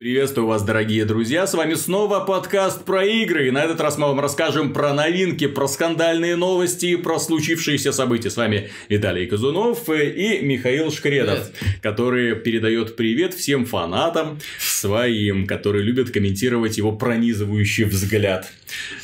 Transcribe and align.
Приветствую 0.00 0.46
вас, 0.46 0.62
дорогие 0.62 1.04
друзья, 1.04 1.44
с 1.44 1.54
вами 1.54 1.74
снова 1.74 2.20
подкаст 2.20 2.84
про 2.84 3.04
игры, 3.04 3.48
и 3.48 3.50
на 3.50 3.64
этот 3.64 3.80
раз 3.80 3.98
мы 3.98 4.06
вам 4.06 4.20
расскажем 4.20 4.72
про 4.72 4.94
новинки, 4.94 5.48
про 5.48 5.66
скандальные 5.66 6.36
новости 6.36 6.86
и 6.86 6.96
про 6.96 7.18
случившиеся 7.18 7.90
события. 7.90 8.30
С 8.30 8.36
вами 8.36 8.70
Виталий 8.88 9.26
Казунов 9.26 9.88
и 9.88 10.38
Михаил 10.40 10.92
Шкредов, 10.92 11.50
привет. 11.50 11.80
который 11.82 12.36
передает 12.36 12.94
привет 12.94 13.34
всем 13.34 13.66
фанатам 13.66 14.38
своим, 14.60 15.48
которые 15.48 15.82
любят 15.82 16.12
комментировать 16.12 16.78
его 16.78 16.92
пронизывающий 16.92 17.82
взгляд, 17.82 18.52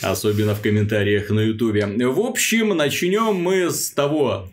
особенно 0.00 0.54
в 0.54 0.62
комментариях 0.62 1.28
на 1.30 1.40
ютубе. 1.40 1.86
В 1.86 2.20
общем, 2.20 2.68
начнем 2.68 3.34
мы 3.34 3.68
с 3.72 3.90
того, 3.90 4.48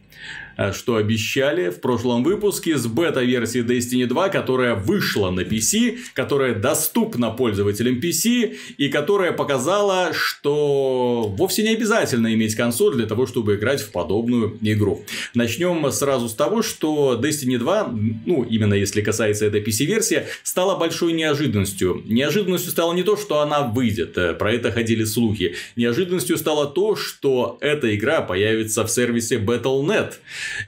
что 0.73 0.95
обещали 0.95 1.69
в 1.69 1.81
прошлом 1.81 2.23
выпуске 2.23 2.77
с 2.77 2.85
бета-версии 2.87 3.63
Destiny 3.63 4.05
2, 4.05 4.29
которая 4.29 4.75
вышла 4.75 5.31
на 5.31 5.41
PC, 5.41 5.97
которая 6.13 6.55
доступна 6.55 7.31
пользователям 7.31 7.99
PC 7.99 8.55
и 8.77 8.89
которая 8.89 9.31
показала, 9.31 10.11
что 10.13 11.33
вовсе 11.37 11.63
не 11.63 11.69
обязательно 11.69 12.33
иметь 12.33 12.55
консоль 12.55 12.95
для 12.95 13.05
того, 13.05 13.25
чтобы 13.25 13.55
играть 13.55 13.81
в 13.81 13.91
подобную 13.91 14.57
игру. 14.61 15.03
Начнем 15.33 15.91
сразу 15.91 16.29
с 16.29 16.33
того, 16.33 16.61
что 16.61 17.19
Destiny 17.21 17.57
2, 17.57 17.93
ну, 18.25 18.43
именно 18.43 18.73
если 18.73 19.01
касается 19.01 19.45
этой 19.45 19.61
PC-версии, 19.61 20.23
стала 20.43 20.77
большой 20.77 21.13
неожиданностью. 21.13 22.03
Неожиданностью 22.05 22.71
стало 22.71 22.93
не 22.93 23.03
то, 23.03 23.17
что 23.17 23.39
она 23.39 23.61
выйдет, 23.61 24.17
э, 24.17 24.33
про 24.33 24.53
это 24.53 24.71
ходили 24.71 25.03
слухи. 25.03 25.55
Неожиданностью 25.75 26.37
стало 26.37 26.67
то, 26.67 26.95
что 26.95 27.57
эта 27.61 27.95
игра 27.95 28.21
появится 28.21 28.85
в 28.85 28.91
сервисе 28.91 29.37
Battle.net 29.37 30.13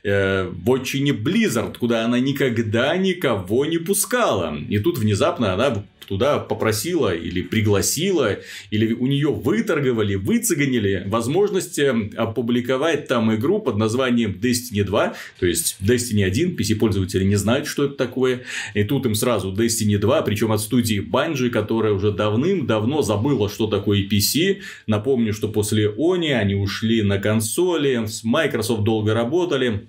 э, 0.04 0.44
в 0.44 0.72
отчине 0.72 1.12
Blizzard, 1.12 1.78
куда 1.78 2.05
она 2.05 2.20
никогда 2.20 2.96
никого 2.98 3.66
не 3.66 3.78
пускала. 3.78 4.55
И 4.70 4.80
тут 4.80 4.98
внезапно 4.98 5.54
она 5.54 5.84
туда 6.13 6.38
попросила 6.38 7.16
или 7.16 7.41
пригласила, 7.41 8.38
или 8.70 8.94
у 8.94 9.08
нее 9.08 9.30
выторговали, 9.30 10.13
выцеганили 10.13 11.04
возможность 11.07 11.79
э, 11.79 11.90
опубликовать 12.15 13.07
там 13.07 13.34
игру 13.34 13.60
под 13.60 13.77
названием 13.77 14.40
Destiny 14.40 14.84
2, 14.84 15.15
то 15.40 15.46
есть 15.48 15.77
Destiny 15.82 16.23
1, 16.23 16.55
PC-пользователи 16.55 17.23
не 17.23 17.35
знают, 17.35 17.65
что 17.65 17.85
это 17.85 17.96
такое, 17.96 18.43
и 18.76 18.84
тут 18.84 19.07
им 19.07 19.15
сразу 19.15 19.51
Destiny 19.51 19.98
2, 19.98 20.21
причем 20.21 20.51
от 20.51 20.62
студии 20.62 21.01
Bungie, 21.01 21.49
которая 21.49 21.93
уже 21.93 22.12
давным-давно 22.12 23.01
забыла, 23.01 23.49
что 23.49 23.66
такое 23.66 24.07
PC. 24.07 24.60
Напомню, 24.85 25.34
что 25.34 25.48
после 25.48 25.88
Oni 25.88 26.32
они 26.34 26.54
ушли 26.54 27.01
на 27.01 27.18
консоли, 27.18 28.05
с 28.05 28.23
Microsoft 28.23 28.84
долго 28.84 29.16
работали, 29.16 29.88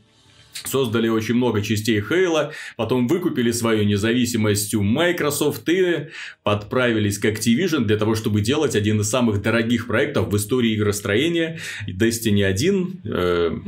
создали 0.64 1.08
очень 1.08 1.34
много 1.34 1.62
частей 1.62 2.00
Хейла, 2.00 2.52
потом 2.77 3.06
выкупили 3.06 3.50
свою 3.50 3.84
независимость 3.84 4.74
у 4.74 4.83
Microsoft 4.83 5.69
и 5.69 6.08
подправились 6.42 7.19
к 7.19 7.24
Activision 7.24 7.84
для 7.84 7.96
того, 7.96 8.14
чтобы 8.14 8.41
делать 8.41 8.77
один 8.77 9.00
из 9.00 9.11
самых 9.11 9.42
дорогих 9.42 9.86
проектов 9.86 10.28
в 10.28 10.36
истории 10.36 10.74
игростроения. 10.74 11.58
Destiny 11.88 12.44
1 12.44 13.00
э, 13.05 13.58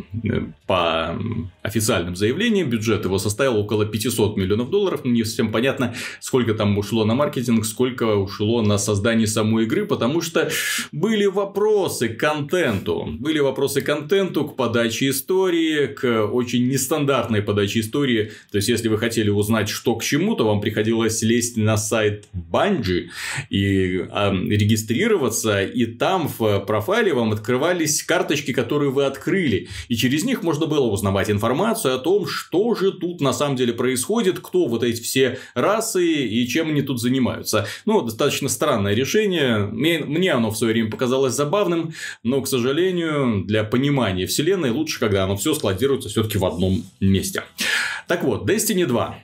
по 0.67 1.19
официальным 1.63 2.17
заявлениям 2.17 2.71
бюджет 2.71 3.05
его 3.05 3.19
составил 3.19 3.57
около 3.57 3.87
500 3.87 4.37
миллионов 4.37 4.71
долларов. 4.71 5.05
Не 5.05 5.25
совсем 5.25 5.53
понятно, 5.53 5.95
сколько 6.21 6.55
там 6.55 6.77
ушло 6.79 7.05
на 7.05 7.15
маркетинг, 7.15 7.65
сколько 7.65 8.17
ушло 8.17 8.63
на 8.63 8.79
создание 8.79 9.27
самой 9.27 9.65
игры, 9.65 9.87
потому 9.87 10.21
что 10.21 10.51
были 10.93 11.27
вопросы 11.27 12.09
к 12.09 12.19
контенту. 12.19 13.09
Были 13.19 13.39
вопросы 13.39 13.81
к 13.81 13.87
контенту, 13.87 14.45
к 14.45 14.57
подаче 14.57 15.11
истории, 15.11 15.87
к 15.87 16.27
очень 16.27 16.69
нестандартной 16.77 17.41
подаче 17.41 17.81
истории. 17.81 18.33
То 18.51 18.57
есть, 18.59 18.69
если 18.69 18.89
вы 18.89 18.99
хотели 18.99 19.31
узнать, 19.31 19.69
что 19.69 19.95
к 19.95 20.05
чему, 20.05 20.37
то 20.37 20.45
вам 20.45 20.61
приходилось 20.61 21.23
лезть 21.23 21.57
на 21.57 21.77
сайт 21.79 22.27
Bungie 22.35 23.09
и 23.49 23.99
э, 23.99 24.33
регистрироваться, 24.33 25.63
и 25.63 25.87
там 25.87 26.29
в 26.39 26.61
профайле 26.61 27.15
вам 27.15 27.33
открывались 27.33 28.03
карточки, 28.03 28.53
которые 28.53 28.91
вы 28.91 29.07
открыли. 29.07 29.69
И 29.89 29.97
через 29.97 30.25
них 30.25 30.43
можно 30.43 30.67
было 30.67 30.87
узнавать 30.87 31.31
информацию 31.31 31.95
о 31.95 31.99
том, 31.99 32.27
что 32.27 32.75
же 32.75 32.93
тут 32.93 33.21
на 33.21 33.33
самом 33.33 33.57
деле 33.57 33.73
происходит, 33.73 34.41
кто 34.41 34.67
вот 34.67 34.83
эти 34.83 35.01
все 35.01 35.39
расы 35.55 36.07
и 36.07 36.47
чем 36.47 36.69
они 36.69 36.83
тут 36.83 37.01
занимаются. 37.01 37.67
Ну, 37.87 38.03
достаточно 38.03 38.49
странное 38.49 38.95
решение. 38.95 39.59
Мне, 39.59 40.01
мне 40.01 40.33
оно 40.33 40.51
в 40.51 40.59
свое 40.59 40.75
время 40.75 40.91
показалось 40.91 41.33
забавным, 41.33 41.95
но, 42.23 42.43
к 42.43 42.49
сожалению, 42.49 43.45
для 43.47 43.65
понимания 43.65 44.27
вселенной 44.27 44.71
лучше, 44.71 45.01
когда 45.01 45.25
оно 45.25 45.37
все 45.37 45.55
складируется 45.55 46.09
все-таки 46.09 46.39
в 46.39 46.45
одном 46.45 46.66
одном 46.67 46.85
месте. 47.01 47.43
Так 48.07 48.25
вот, 48.25 48.49
Destiny 48.49 48.87
2. 48.87 49.19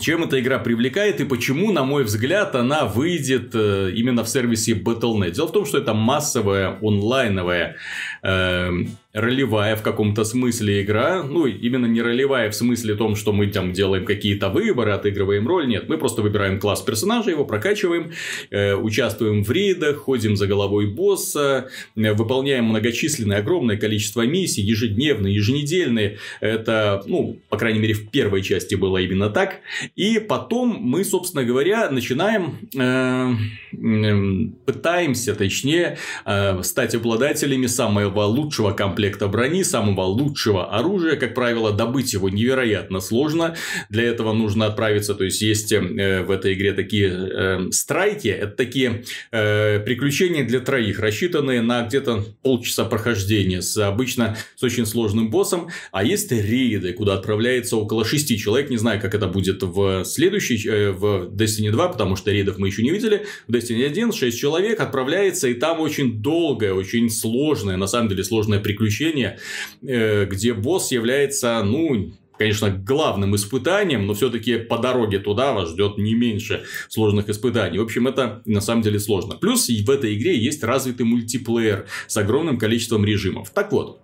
Чем 0.00 0.24
эта 0.24 0.40
игра 0.40 0.58
привлекает 0.58 1.20
и 1.20 1.24
почему, 1.24 1.70
на 1.70 1.84
мой 1.84 2.04
взгляд, 2.04 2.56
она 2.56 2.86
выйдет 2.86 3.50
э, 3.54 3.92
именно 3.94 4.24
в 4.24 4.28
сервисе 4.28 4.72
Battle.net? 4.72 5.32
Дело 5.32 5.46
в 5.46 5.52
том, 5.52 5.66
что 5.66 5.78
это 5.78 5.94
массовая 5.94 6.78
онлайновая 6.82 7.76
э, 8.22 8.70
ролевая 9.12 9.76
в 9.76 9.82
каком-то 9.82 10.24
смысле 10.24 10.82
игра. 10.82 11.22
Ну, 11.22 11.46
именно 11.46 11.86
не 11.86 12.00
ролевая 12.00 12.50
в 12.50 12.54
смысле 12.54 12.94
том, 12.94 13.14
что 13.14 13.32
мы 13.32 13.46
там 13.48 13.72
делаем 13.72 14.06
какие-то 14.06 14.48
выборы, 14.48 14.92
отыгрываем 14.92 15.46
роль. 15.46 15.68
Нет, 15.68 15.88
мы 15.88 15.98
просто 15.98 16.22
выбираем 16.22 16.58
класс 16.58 16.80
персонажа, 16.80 17.30
его 17.30 17.44
прокачиваем, 17.44 18.12
э, 18.50 18.74
участвуем 18.74 19.44
в 19.44 19.50
рейдах, 19.50 19.98
ходим 19.98 20.36
за 20.36 20.46
головой 20.46 20.86
босса, 20.86 21.68
э, 21.94 22.12
выполняем 22.14 22.64
многочисленное 22.64 23.38
огромное 23.38 23.76
количество 23.76 24.22
миссий, 24.22 24.62
ежедневные, 24.62 25.34
еженедельные. 25.34 26.18
Это, 26.40 27.02
ну, 27.06 27.36
по 27.50 27.58
крайней 27.58 27.80
мере, 27.80 27.94
в 27.94 28.08
первой 28.10 28.42
части 28.42 28.76
было 28.76 28.96
именно 28.96 29.28
так. 29.28 29.60
И 29.94 30.20
потом 30.20 30.78
мы, 30.80 31.04
собственно 31.04 31.44
говоря, 31.44 31.90
начинаем, 31.90 32.58
э, 32.74 33.34
э, 33.76 34.50
пытаемся, 34.64 35.34
точнее, 35.34 35.98
э, 36.24 36.62
стать 36.62 36.94
обладателями 36.94 37.66
самого 37.66 38.22
лучшего 38.22 38.70
комплекта 38.70 39.01
комплекта 39.02 39.26
брони, 39.28 39.64
самого 39.64 40.02
лучшего 40.02 40.70
оружия. 40.78 41.16
Как 41.16 41.34
правило, 41.34 41.72
добыть 41.72 42.12
его 42.12 42.28
невероятно 42.28 43.00
сложно. 43.00 43.56
Для 43.90 44.04
этого 44.04 44.32
нужно 44.32 44.66
отправиться, 44.66 45.14
то 45.14 45.24
есть, 45.24 45.42
есть 45.42 45.72
э, 45.72 46.22
в 46.22 46.30
этой 46.30 46.54
игре 46.54 46.72
такие 46.72 47.10
э, 47.10 47.70
страйки, 47.72 48.28
это 48.28 48.52
такие 48.56 49.04
э, 49.32 49.80
приключения 49.80 50.44
для 50.44 50.60
троих, 50.60 51.00
рассчитанные 51.00 51.62
на 51.62 51.82
где-то 51.82 52.24
полчаса 52.42 52.84
прохождения, 52.84 53.60
с 53.60 53.76
обычно 53.76 54.36
с 54.56 54.62
очень 54.62 54.86
сложным 54.86 55.30
боссом. 55.30 55.68
А 55.90 56.04
есть 56.04 56.30
рейды, 56.30 56.92
куда 56.92 57.14
отправляется 57.14 57.76
около 57.76 58.04
шести 58.04 58.38
человек. 58.38 58.70
Не 58.70 58.78
знаю, 58.78 59.00
как 59.00 59.14
это 59.14 59.26
будет 59.26 59.62
в 59.62 60.04
следующей, 60.04 60.68
э, 60.68 60.92
в 60.92 61.34
Destiny 61.34 61.70
2, 61.70 61.88
потому 61.88 62.14
что 62.14 62.30
рейдов 62.30 62.58
мы 62.58 62.68
еще 62.68 62.82
не 62.82 62.90
видели. 62.90 63.26
В 63.48 63.52
Destiny 63.52 63.84
1 63.84 64.12
6 64.12 64.38
человек 64.38 64.80
отправляется, 64.80 65.48
и 65.48 65.54
там 65.54 65.80
очень 65.80 66.22
долгое, 66.22 66.72
очень 66.72 67.10
сложное, 67.10 67.76
на 67.76 67.88
самом 67.88 68.08
деле 68.08 68.22
сложное 68.22 68.60
приключение 68.60 68.91
приключение, 68.92 69.38
э, 69.82 70.26
где 70.26 70.52
босс 70.52 70.92
является, 70.92 71.62
ну, 71.64 72.12
конечно, 72.38 72.70
главным 72.70 73.34
испытанием, 73.36 74.06
но 74.06 74.14
все-таки 74.14 74.56
по 74.56 74.78
дороге 74.78 75.18
туда 75.18 75.52
вас 75.52 75.70
ждет 75.70 75.98
не 75.98 76.14
меньше 76.14 76.64
сложных 76.88 77.28
испытаний. 77.28 77.78
В 77.78 77.82
общем, 77.82 78.08
это 78.08 78.42
на 78.46 78.60
самом 78.60 78.82
деле 78.82 78.98
сложно. 78.98 79.36
Плюс 79.36 79.68
в 79.68 79.90
этой 79.90 80.14
игре 80.14 80.36
есть 80.36 80.64
развитый 80.64 81.06
мультиплеер 81.06 81.86
с 82.06 82.16
огромным 82.16 82.58
количеством 82.58 83.04
режимов. 83.04 83.50
Так 83.50 83.72
вот, 83.72 84.00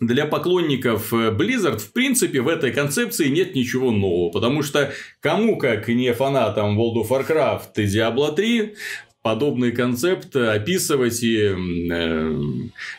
для 0.00 0.26
поклонников 0.26 1.12
э, 1.12 1.30
Blizzard, 1.30 1.78
в 1.78 1.92
принципе, 1.92 2.40
в 2.40 2.48
этой 2.48 2.72
концепции 2.72 3.28
нет 3.28 3.54
ничего 3.54 3.92
нового, 3.92 4.30
потому 4.30 4.62
что 4.62 4.92
кому, 5.20 5.56
как 5.56 5.88
не 5.88 6.12
фанатам 6.12 6.78
World 6.80 7.04
of 7.04 7.08
Warcraft 7.08 7.68
и 7.76 7.84
Diablo 7.84 8.34
3, 8.34 8.74
подобный 9.22 9.70
концепт 9.70 10.34
описывать 10.34 11.22
и 11.22 11.54
э, 11.90 12.42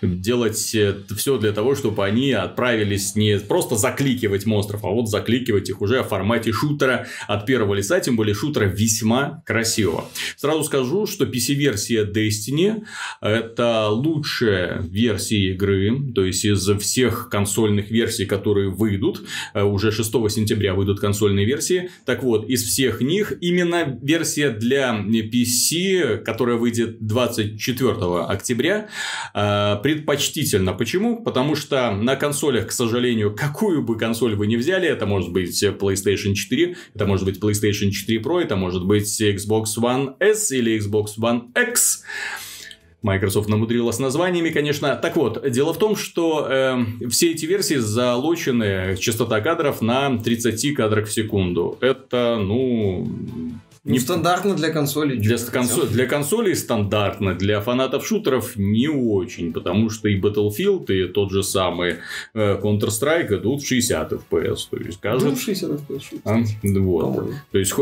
делать 0.02 0.56
все 0.56 1.38
для 1.38 1.52
того, 1.52 1.76
чтобы 1.76 2.06
они 2.06 2.32
отправились 2.32 3.16
не 3.16 3.38
просто 3.40 3.76
закликивать 3.76 4.46
монстров, 4.46 4.86
а 4.86 4.88
вот 4.88 5.10
закликивать 5.10 5.70
их 5.70 5.82
уже 5.82 6.02
в 6.02 6.08
формате 6.08 6.54
шутера 6.54 7.08
от 7.28 7.46
первого 7.46 7.74
лица, 7.74 8.00
тем 8.00 8.16
более 8.16 8.36
шутера 8.36 8.66
весьма 8.66 9.44
красивого. 9.46 10.06
Сразу 10.38 10.64
скажу, 10.64 11.06
что 11.08 11.26
PC-версия 11.26 12.06
Destiny 12.06 12.84
это 13.20 13.90
лучшая 13.90 14.82
версия 14.82 15.52
игры, 15.52 16.14
то 16.16 16.24
есть 16.24 16.46
из 16.46 16.70
всех 16.80 17.28
консольных 17.30 17.92
версий, 17.92 18.26
которые 18.26 18.70
выйдут, 18.70 19.24
э, 19.54 19.62
уже 19.62 19.92
6 19.92 20.30
сентября 20.30 20.74
выйдут 20.74 21.02
консольные 21.02 21.46
версии, 21.46 21.90
так 22.06 22.24
вот, 22.24 22.48
из 22.48 22.64
всех 22.64 23.02
них 23.02 23.34
именно 23.42 24.00
версия 24.02 24.52
для 24.52 24.94
PC 24.94 26.13
которая 26.18 26.58
выйдет 26.58 27.06
24 27.06 28.26
октября, 28.26 28.90
э, 29.34 29.78
предпочтительно. 29.82 30.74
Почему? 30.74 31.24
Потому 31.24 31.56
что 31.56 31.92
на 31.92 32.16
консолях, 32.16 32.68
к 32.68 32.72
сожалению, 32.72 33.36
какую 33.36 33.84
бы 33.84 33.98
консоль 33.98 34.36
вы 34.36 34.48
ни 34.48 34.56
взяли, 34.56 34.88
это 34.88 35.06
может 35.06 35.32
быть 35.32 35.64
PlayStation 35.64 36.34
4, 36.34 36.76
это 36.96 37.06
может 37.06 37.26
быть 37.26 37.40
PlayStation 37.40 37.92
4 37.92 38.20
Pro, 38.20 38.42
это 38.42 38.56
может 38.56 38.86
быть 38.86 39.22
Xbox 39.22 39.66
One 39.78 40.16
S 40.20 40.52
или 40.52 40.78
Xbox 40.78 41.18
One 41.20 41.50
X, 41.56 42.04
Microsoft 43.04 43.50
намудрила 43.50 43.92
с 43.92 44.00
названиями, 44.00 44.50
конечно. 44.50 44.96
Так 44.96 45.18
вот, 45.18 45.50
дело 45.52 45.74
в 45.74 45.78
том, 45.78 45.96
что 45.96 46.48
э, 46.50 47.08
все 47.10 47.32
эти 47.32 47.46
версии 47.46 47.76
залочены 47.76 48.96
частота 48.98 49.42
кадров 49.42 49.82
на 49.82 50.18
30 50.18 50.74
кадрах 50.74 51.08
в 51.08 51.12
секунду. 51.12 51.78
Это, 51.82 52.38
ну, 52.40 53.08
Ну, 53.86 53.92
Не- 53.94 54.00
стандартно 54.00 54.56
для 54.56 54.70
консолей. 54.70 55.18
Для, 55.18 55.36
консо- 55.36 55.88
для 55.92 56.06
консолей 56.06 56.56
стандартно, 56.56 57.36
для 57.36 57.60
фанатов 57.60 58.08
шутеров 58.08 58.56
не 58.56 58.88
очень, 58.88 59.52
потому 59.52 59.90
что 59.90 60.08
и 60.08 60.18
Battlefield, 60.18 60.86
и 60.88 61.10
тот 61.10 61.32
же 61.34 61.44
самый 61.44 61.98
э, 62.34 62.62
Counter-Strike 62.62 63.40
идут 63.40 63.62
в 63.62 63.68
60 63.68 64.14
FPS. 64.14 64.68
То 64.72 64.78
есть, 64.78 65.00
Ну, 65.04 65.10
кажется... 65.12 65.36
60 65.36 65.72
FPS, 65.72 66.02
а, 66.24 66.38
вот. 66.80 67.02
по-моему. 67.02 67.34
То 67.52 67.58
есть, 67.60 67.74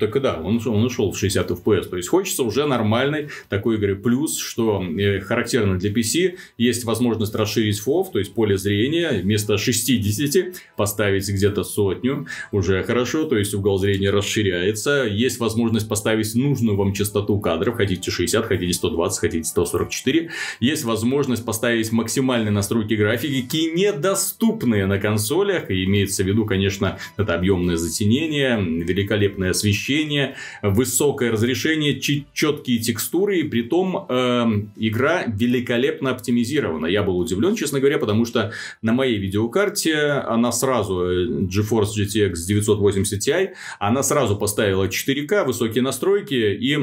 так 0.00 0.16
и 0.16 0.20
да, 0.20 0.40
он, 0.42 0.60
он 0.66 0.84
ушел 0.84 1.12
в 1.12 1.16
60 1.18 1.48
FPS. 1.52 1.84
То 1.84 1.96
есть, 1.98 2.08
хочется 2.08 2.42
уже 2.42 2.66
нормальной 2.66 3.28
такой 3.48 3.76
игры. 3.76 3.94
Плюс, 3.94 4.36
что 4.38 4.82
э, 4.82 5.20
характерно 5.20 5.78
для 5.78 5.92
PC, 5.92 6.34
есть 6.58 6.82
возможность 6.82 7.34
расширить 7.36 7.80
FOV, 7.80 8.06
то 8.12 8.18
есть 8.18 8.34
поле 8.34 8.58
зрения, 8.58 9.20
вместо 9.22 9.56
60 9.56 10.52
поставить 10.76 11.28
где-то 11.28 11.62
сотню. 11.62 12.26
Уже 12.50 12.82
хорошо, 12.82 13.22
то 13.26 13.36
есть 13.38 13.54
угол 13.54 13.78
зрения 13.78 14.10
расширяется. 14.10 15.04
Есть 15.08 15.43
возможность 15.44 15.88
поставить 15.88 16.34
нужную 16.34 16.76
вам 16.76 16.92
частоту 16.92 17.38
кадров. 17.38 17.76
Хотите 17.76 18.10
60, 18.10 18.46
хотите 18.46 18.72
120, 18.72 19.18
хотите 19.20 19.44
144. 19.44 20.30
Есть 20.60 20.84
возможность 20.84 21.44
поставить 21.44 21.92
максимальные 21.92 22.50
настройки 22.50 22.94
графики, 22.94 23.70
недоступные 23.74 24.86
на 24.86 24.98
консолях. 24.98 25.70
И 25.70 25.84
имеется 25.84 26.24
в 26.24 26.26
виду, 26.26 26.46
конечно, 26.46 26.98
это 27.16 27.34
объемное 27.34 27.76
затенение, 27.76 28.58
великолепное 28.60 29.50
освещение, 29.50 30.36
высокое 30.62 31.30
разрешение, 31.30 32.00
четкие 32.00 32.78
текстуры. 32.78 33.40
И 33.40 33.42
при 33.44 33.62
том 33.62 34.06
эм, 34.08 34.72
игра 34.76 35.24
великолепно 35.26 36.10
оптимизирована. 36.10 36.86
Я 36.86 37.02
был 37.02 37.18
удивлен, 37.18 37.54
честно 37.54 37.80
говоря, 37.80 37.98
потому 37.98 38.24
что 38.24 38.52
на 38.82 38.92
моей 38.92 39.18
видеокарте 39.18 39.94
она 39.94 40.52
сразу, 40.52 41.02
э, 41.02 41.26
GeForce 41.26 41.90
GTX 41.98 42.34
980 42.46 43.28
Ti, 43.28 43.48
она 43.78 44.02
сразу 44.02 44.36
поставила 44.36 44.88
4К, 44.88 45.33
высокие 45.42 45.82
настройки 45.82 46.34
и 46.34 46.78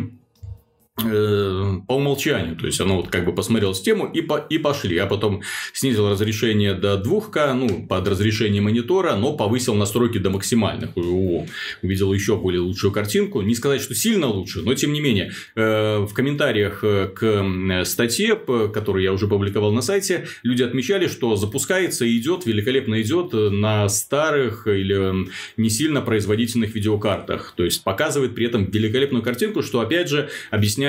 по 1.02 1.96
умолчанию. 1.96 2.56
То 2.56 2.66
есть, 2.66 2.80
оно 2.82 2.98
вот 2.98 3.10
как 3.10 3.26
бы 3.26 3.34
посмотрело 3.34 3.74
систему 3.74 4.06
и, 4.06 4.22
по, 4.22 4.38
и 4.38 4.58
пошли. 4.58 4.98
А 4.98 5.06
потом 5.06 5.42
снизил 5.74 6.10
разрешение 6.10 6.74
до 6.74 6.96
2К, 6.96 7.54
ну, 7.54 7.88
под 7.88 8.08
разрешение 8.08 8.62
монитора, 8.62 9.16
но 9.16 9.34
повысил 9.34 9.76
настройки 9.76 10.18
до 10.18 10.30
максимальных. 10.30 10.92
О, 10.96 11.46
увидел 11.82 12.14
еще 12.14 12.38
более 12.38 12.62
лучшую 12.62 12.92
картинку. 12.92 13.42
Не 13.42 13.56
сказать, 13.56 13.82
что 13.82 13.96
сильно 13.96 14.28
лучше, 14.28 14.62
но 14.62 14.74
тем 14.74 14.94
не 14.94 15.02
менее. 15.02 15.32
э, 15.56 16.00
в 16.00 16.14
комментариях 16.14 16.84
э, 16.84 17.08
к 17.08 17.86
статье, 17.86 18.36
которую 18.36 19.04
я 19.04 19.14
уже 19.14 19.28
публиковал 19.28 19.72
на 19.72 19.82
сайте, 19.82 20.28
люди 20.44 20.64
отмечали, 20.64 21.08
что 21.08 21.36
запускается 21.36 22.06
и 22.06 22.18
идет, 22.18 22.46
великолепно 22.46 23.02
идет 23.02 23.34
э, 23.34 23.50
на 23.50 23.88
старых 23.90 24.68
или 24.68 25.28
не 25.58 25.70
сильно 25.70 26.02
производительных 26.02 26.76
видеокартах. 26.76 27.54
То 27.56 27.64
есть, 27.64 27.84
показывает 27.84 28.36
при 28.36 28.46
этом 28.46 28.66
великолепную 28.66 29.24
картинку, 29.24 29.62
что, 29.62 29.80
опять 29.80 30.10
же, 30.10 30.30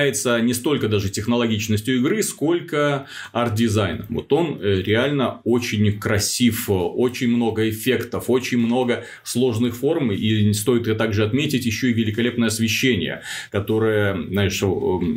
объясняется 0.03 0.41
не 0.41 0.55
столько 0.55 0.89
даже 0.89 1.09
технологичностью 1.11 1.97
игры, 1.97 2.23
сколько 2.23 3.07
арт-дизайном. 3.33 4.07
Вот 4.09 4.33
он 4.33 4.59
э, 4.61 4.83
реально 4.83 5.41
очень 5.45 5.99
красив, 5.99 6.69
очень 6.69 7.29
много 7.29 7.69
эффектов, 7.69 8.25
очень 8.29 8.59
много 8.59 9.05
сложных 9.23 9.77
форм. 9.77 10.13
И 10.13 10.53
стоит 10.53 10.97
также 10.99 11.25
отметить 11.25 11.67
еще 11.67 11.91
и 11.91 11.93
великолепное 11.93 12.49
освещение, 12.49 13.23
которое, 13.51 14.15
знаешь, 14.15 14.61
э, 14.63 14.67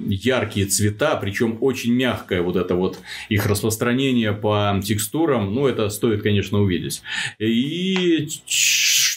яркие 0.10 0.68
цвета, 0.68 1.16
причем 1.16 1.58
очень 1.62 1.94
мягкое 1.94 2.42
вот 2.42 2.56
это 2.56 2.76
вот 2.76 3.00
их 3.30 3.46
распространение 3.46 4.34
по 4.34 4.80
текстурам, 4.84 5.54
ну, 5.54 5.68
это 5.68 5.90
стоит, 5.90 6.22
конечно, 6.22 6.60
увидеть. 6.60 7.02
И 7.40 8.28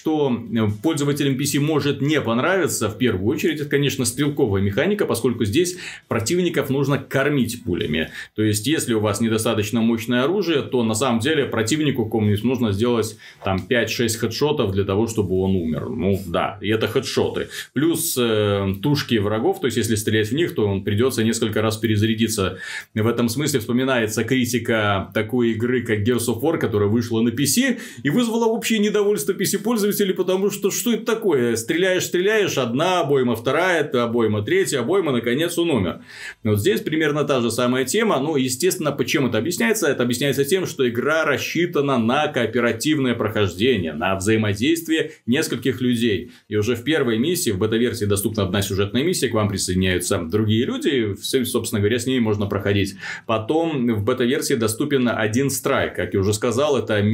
что 0.08 0.40
пользователям 0.82 1.36
PC 1.36 1.60
может 1.60 2.00
не 2.00 2.20
понравиться, 2.22 2.88
в 2.88 2.96
первую 2.96 3.26
очередь, 3.26 3.60
это, 3.60 3.68
конечно, 3.68 4.06
стрелковая 4.06 4.62
механика, 4.62 5.04
поскольку 5.04 5.44
здесь 5.44 5.76
противников 6.08 6.70
нужно 6.70 6.98
кормить 6.98 7.62
пулями. 7.62 8.10
То 8.34 8.42
есть, 8.42 8.66
если 8.66 8.94
у 8.94 9.00
вас 9.00 9.20
недостаточно 9.20 9.82
мощное 9.82 10.24
оружие, 10.24 10.62
то 10.62 10.82
на 10.82 10.94
самом 10.94 11.20
деле 11.20 11.44
противнику 11.44 12.06
какому-нибудь 12.06 12.42
нужно 12.42 12.72
сделать 12.72 13.18
там 13.44 13.58
5-6 13.68 14.16
хедшотов 14.16 14.72
для 14.72 14.84
того, 14.84 15.06
чтобы 15.08 15.38
он 15.40 15.56
умер. 15.56 15.90
Ну 15.90 16.18
да, 16.26 16.58
и 16.62 16.68
это 16.68 16.88
хедшоты. 16.88 17.48
Плюс 17.74 18.16
э, 18.18 18.74
тушки 18.82 19.16
врагов, 19.16 19.60
то 19.60 19.66
есть, 19.66 19.76
если 19.76 19.94
стрелять 19.94 20.28
в 20.28 20.34
них, 20.34 20.54
то 20.54 20.66
он 20.66 20.84
придется 20.84 21.22
несколько 21.22 21.60
раз 21.60 21.76
перезарядиться. 21.76 22.58
В 22.94 23.06
этом 23.06 23.28
смысле 23.28 23.60
вспоминается 23.60 24.24
критика 24.24 25.10
такой 25.12 25.50
игры, 25.50 25.82
как 25.82 25.98
Gears 25.98 26.28
of 26.28 26.40
War, 26.40 26.56
которая 26.56 26.88
вышла 26.88 27.20
на 27.20 27.28
PC 27.28 27.78
и 28.02 28.10
вызвала 28.10 28.46
общее 28.46 28.78
недовольство 28.78 29.32
PC-пользователей, 29.32 29.97
потому 30.12 30.50
что 30.50 30.70
что 30.70 30.92
это 30.92 31.04
такое? 31.04 31.56
Стреляешь, 31.56 32.04
стреляешь, 32.04 32.58
одна 32.58 33.00
обойма, 33.00 33.36
вторая, 33.36 33.80
это 33.80 34.04
обойма, 34.04 34.42
третья 34.42 34.80
обойма, 34.80 35.12
наконец 35.12 35.58
он 35.58 35.70
умер. 35.70 36.00
Вот 36.44 36.58
здесь 36.60 36.80
примерно 36.80 37.24
та 37.24 37.40
же 37.40 37.50
самая 37.50 37.84
тема. 37.84 38.18
Ну, 38.20 38.36
естественно, 38.36 38.92
почему 38.92 39.28
это 39.28 39.38
объясняется? 39.38 39.88
Это 39.88 40.02
объясняется 40.02 40.44
тем, 40.44 40.66
что 40.66 40.88
игра 40.88 41.24
рассчитана 41.24 41.98
на 41.98 42.28
кооперативное 42.28 43.14
прохождение, 43.14 43.92
на 43.92 44.16
взаимодействие 44.16 45.12
нескольких 45.26 45.80
людей. 45.80 46.32
И 46.48 46.56
уже 46.56 46.74
в 46.74 46.84
первой 46.84 47.18
миссии, 47.18 47.50
в 47.50 47.58
бета-версии 47.58 48.04
доступна 48.04 48.44
одна 48.44 48.62
сюжетная 48.62 49.02
миссия, 49.02 49.28
к 49.28 49.34
вам 49.34 49.48
присоединяются 49.48 50.18
другие 50.18 50.64
люди, 50.64 50.88
и, 50.88 51.44
собственно 51.44 51.80
говоря, 51.80 51.98
с 51.98 52.06
ними 52.06 52.20
можно 52.20 52.46
проходить. 52.46 52.96
Потом 53.26 53.94
в 53.94 54.04
бета-версии 54.04 54.54
доступен 54.54 55.08
один 55.08 55.50
страйк. 55.50 55.94
Как 55.94 56.14
я 56.14 56.20
уже 56.20 56.32
сказал, 56.32 56.78
это 56.78 57.04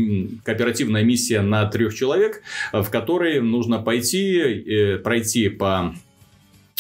кооперативная 0.44 1.02
миссия 1.02 1.40
на 1.40 1.66
трех 1.66 1.94
человек, 1.94 2.42
в 2.82 2.90
которой 2.90 3.40
нужно 3.40 3.80
пойти, 3.80 4.38
э, 4.38 4.98
пройти 4.98 5.48
по 5.48 5.94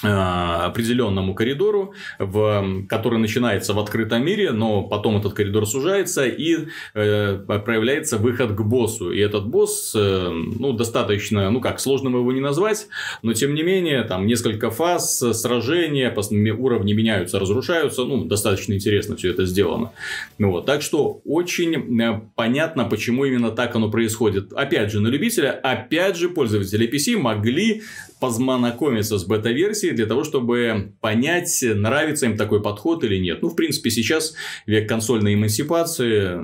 определенному 0.04 1.34
коридору, 1.34 1.94
в, 2.18 2.84
который 2.88 3.18
начинается 3.18 3.72
в 3.74 3.78
открытом 3.78 4.24
мире, 4.24 4.52
но 4.52 4.82
потом 4.82 5.16
этот 5.16 5.34
коридор 5.34 5.66
сужается 5.66 6.26
и 6.26 6.66
э, 6.94 7.36
проявляется 7.46 8.18
выход 8.18 8.52
к 8.52 8.60
боссу. 8.60 9.10
И 9.10 9.18
этот 9.18 9.46
босс, 9.46 9.92
э, 9.96 10.30
ну, 10.30 10.72
достаточно, 10.72 11.50
ну 11.50 11.60
как, 11.60 11.80
сложным 11.80 12.14
его 12.16 12.32
не 12.32 12.40
назвать, 12.40 12.86
но 13.22 13.32
тем 13.32 13.54
не 13.54 13.62
менее, 13.62 14.02
там 14.02 14.26
несколько 14.26 14.70
фаз, 14.70 15.18
сражения, 15.32 16.14
уровни 16.54 16.92
меняются, 16.92 17.38
разрушаются, 17.38 18.04
ну, 18.04 18.24
достаточно 18.24 18.74
интересно 18.74 19.16
все 19.16 19.30
это 19.30 19.46
сделано. 19.46 19.92
Ну, 20.38 20.50
вот, 20.50 20.66
так 20.66 20.82
что 20.82 21.20
очень 21.24 22.00
э, 22.00 22.20
понятно, 22.34 22.84
почему 22.84 23.24
именно 23.24 23.50
так 23.50 23.74
оно 23.76 23.90
происходит. 23.90 24.52
Опять 24.52 24.92
же, 24.92 25.00
на 25.00 25.08
любителя, 25.08 25.50
опять 25.50 26.16
же, 26.16 26.28
пользователи 26.28 26.90
PC 26.90 27.16
могли 27.16 27.82
познакомиться 28.24 29.18
с 29.18 29.24
бета-версией 29.24 29.94
для 29.94 30.06
того, 30.06 30.24
чтобы 30.24 30.94
понять, 31.02 31.62
нравится 31.62 32.24
им 32.24 32.38
такой 32.38 32.62
подход 32.62 33.04
или 33.04 33.18
нет. 33.18 33.42
Ну, 33.42 33.50
в 33.50 33.54
принципе, 33.54 33.90
сейчас 33.90 34.34
век 34.66 34.88
консольной 34.88 35.34
эмансипации, 35.34 36.40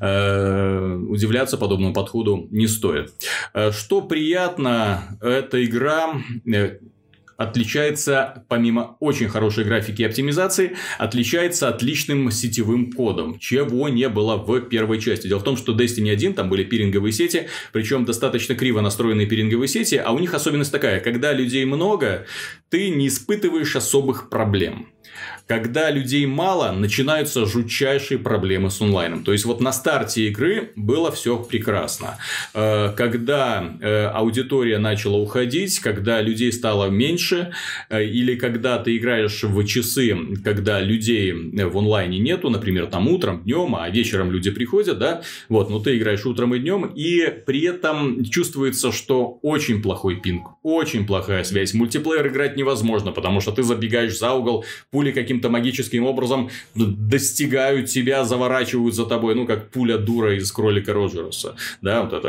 э, 0.00 0.96
удивляться 1.08 1.56
подобному 1.56 1.92
подходу 1.92 2.46
не 2.52 2.68
стоит. 2.68 3.12
Э, 3.54 3.72
Что 3.72 4.02
приятно, 4.02 5.18
эта 5.20 5.64
игра 5.64 6.14
э, 6.46 6.78
отличается, 7.40 8.44
помимо 8.48 8.98
очень 9.00 9.28
хорошей 9.28 9.64
графики 9.64 10.02
и 10.02 10.04
оптимизации, 10.04 10.76
отличается 10.98 11.68
отличным 11.68 12.30
сетевым 12.30 12.92
кодом, 12.92 13.38
чего 13.38 13.88
не 13.88 14.10
было 14.10 14.36
в 14.36 14.60
первой 14.60 15.00
части. 15.00 15.26
Дело 15.26 15.38
в 15.38 15.44
том, 15.44 15.56
что 15.56 15.74
Destiny 15.74 16.10
1 16.12 16.34
там 16.34 16.50
были 16.50 16.64
пиринговые 16.64 17.12
сети, 17.12 17.48
причем 17.72 18.04
достаточно 18.04 18.54
криво 18.54 18.82
настроенные 18.82 19.26
пиринговые 19.26 19.68
сети, 19.68 19.94
а 19.94 20.12
у 20.12 20.18
них 20.18 20.34
особенность 20.34 20.70
такая, 20.70 21.00
когда 21.00 21.32
людей 21.32 21.64
много, 21.64 22.26
ты 22.70 22.88
не 22.88 23.08
испытываешь 23.08 23.76
особых 23.76 24.30
проблем. 24.30 24.88
Когда 25.46 25.90
людей 25.90 26.26
мало, 26.26 26.70
начинаются 26.70 27.44
жутчайшие 27.44 28.18
проблемы 28.18 28.70
с 28.70 28.80
онлайном. 28.80 29.24
То 29.24 29.32
есть, 29.32 29.44
вот 29.44 29.60
на 29.60 29.72
старте 29.72 30.28
игры 30.28 30.70
было 30.76 31.10
все 31.10 31.36
прекрасно. 31.42 32.18
Э, 32.54 32.92
Когда 32.96 33.76
э, 33.80 34.04
аудитория 34.06 34.78
начала 34.78 35.16
уходить, 35.16 35.80
когда 35.80 36.20
людей 36.20 36.52
стало 36.52 36.86
меньше, 36.86 37.52
э, 37.88 38.04
или 38.04 38.36
когда 38.36 38.78
ты 38.78 38.96
играешь 38.96 39.42
в 39.42 39.64
часы, 39.64 40.16
когда 40.44 40.80
людей 40.80 41.32
в 41.32 41.76
онлайне 41.76 42.20
нету, 42.20 42.48
например, 42.48 42.86
там 42.86 43.08
утром, 43.08 43.42
днем, 43.42 43.74
а 43.74 43.90
вечером 43.90 44.30
люди 44.30 44.52
приходят, 44.52 44.98
да, 45.00 45.22
вот, 45.48 45.68
но 45.70 45.80
ты 45.80 45.98
играешь 45.98 46.24
утром 46.24 46.54
и 46.54 46.60
днем, 46.60 46.84
и 46.86 47.26
при 47.44 47.62
этом 47.62 48.24
чувствуется, 48.24 48.92
что 48.92 49.40
очень 49.42 49.82
плохой 49.82 50.20
пинг, 50.20 50.50
очень 50.62 51.04
плохая 51.06 51.42
связь. 51.42 51.74
Мультиплеер 51.74 52.28
играть 52.28 52.54
невозможно, 52.60 53.12
потому 53.12 53.40
что 53.40 53.52
ты 53.52 53.62
забегаешь 53.62 54.18
за 54.18 54.32
угол, 54.32 54.64
пули 54.90 55.12
каким-то 55.12 55.48
магическим 55.48 56.04
образом 56.06 56.50
достигают 56.74 57.88
тебя, 57.88 58.24
заворачивают 58.24 58.94
за 58.94 59.06
тобой, 59.06 59.34
ну, 59.34 59.46
как 59.46 59.70
пуля 59.70 59.98
дура 59.98 60.36
из 60.36 60.52
кролика 60.52 60.92
Роджерса. 60.92 61.56
Да, 61.82 62.02
вот 62.02 62.12
это 62.12 62.28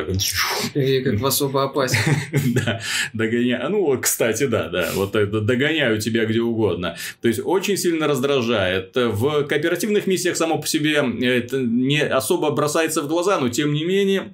И 0.79 1.01
как 1.01 1.19
в 1.19 1.25
особо 1.25 1.63
опасен. 1.63 1.99
да, 2.55 2.81
догоняю. 3.13 3.69
Ну, 3.69 3.99
кстати, 3.99 4.47
да, 4.47 4.69
да, 4.69 4.89
вот 4.95 5.15
это 5.15 5.41
догоняю 5.41 5.99
тебя 5.99 6.25
где 6.25 6.41
угодно. 6.41 6.95
То 7.21 7.27
есть, 7.27 7.41
очень 7.43 7.77
сильно 7.77 8.07
раздражает. 8.07 8.95
В 8.95 9.43
кооперативных 9.43 10.07
миссиях 10.07 10.37
само 10.37 10.59
по 10.59 10.67
себе 10.67 11.03
это 11.21 11.57
не 11.59 12.01
особо 12.01 12.51
бросается 12.51 13.01
в 13.01 13.07
глаза, 13.07 13.39
но 13.39 13.49
тем 13.49 13.73
не 13.73 13.83
менее, 13.83 14.33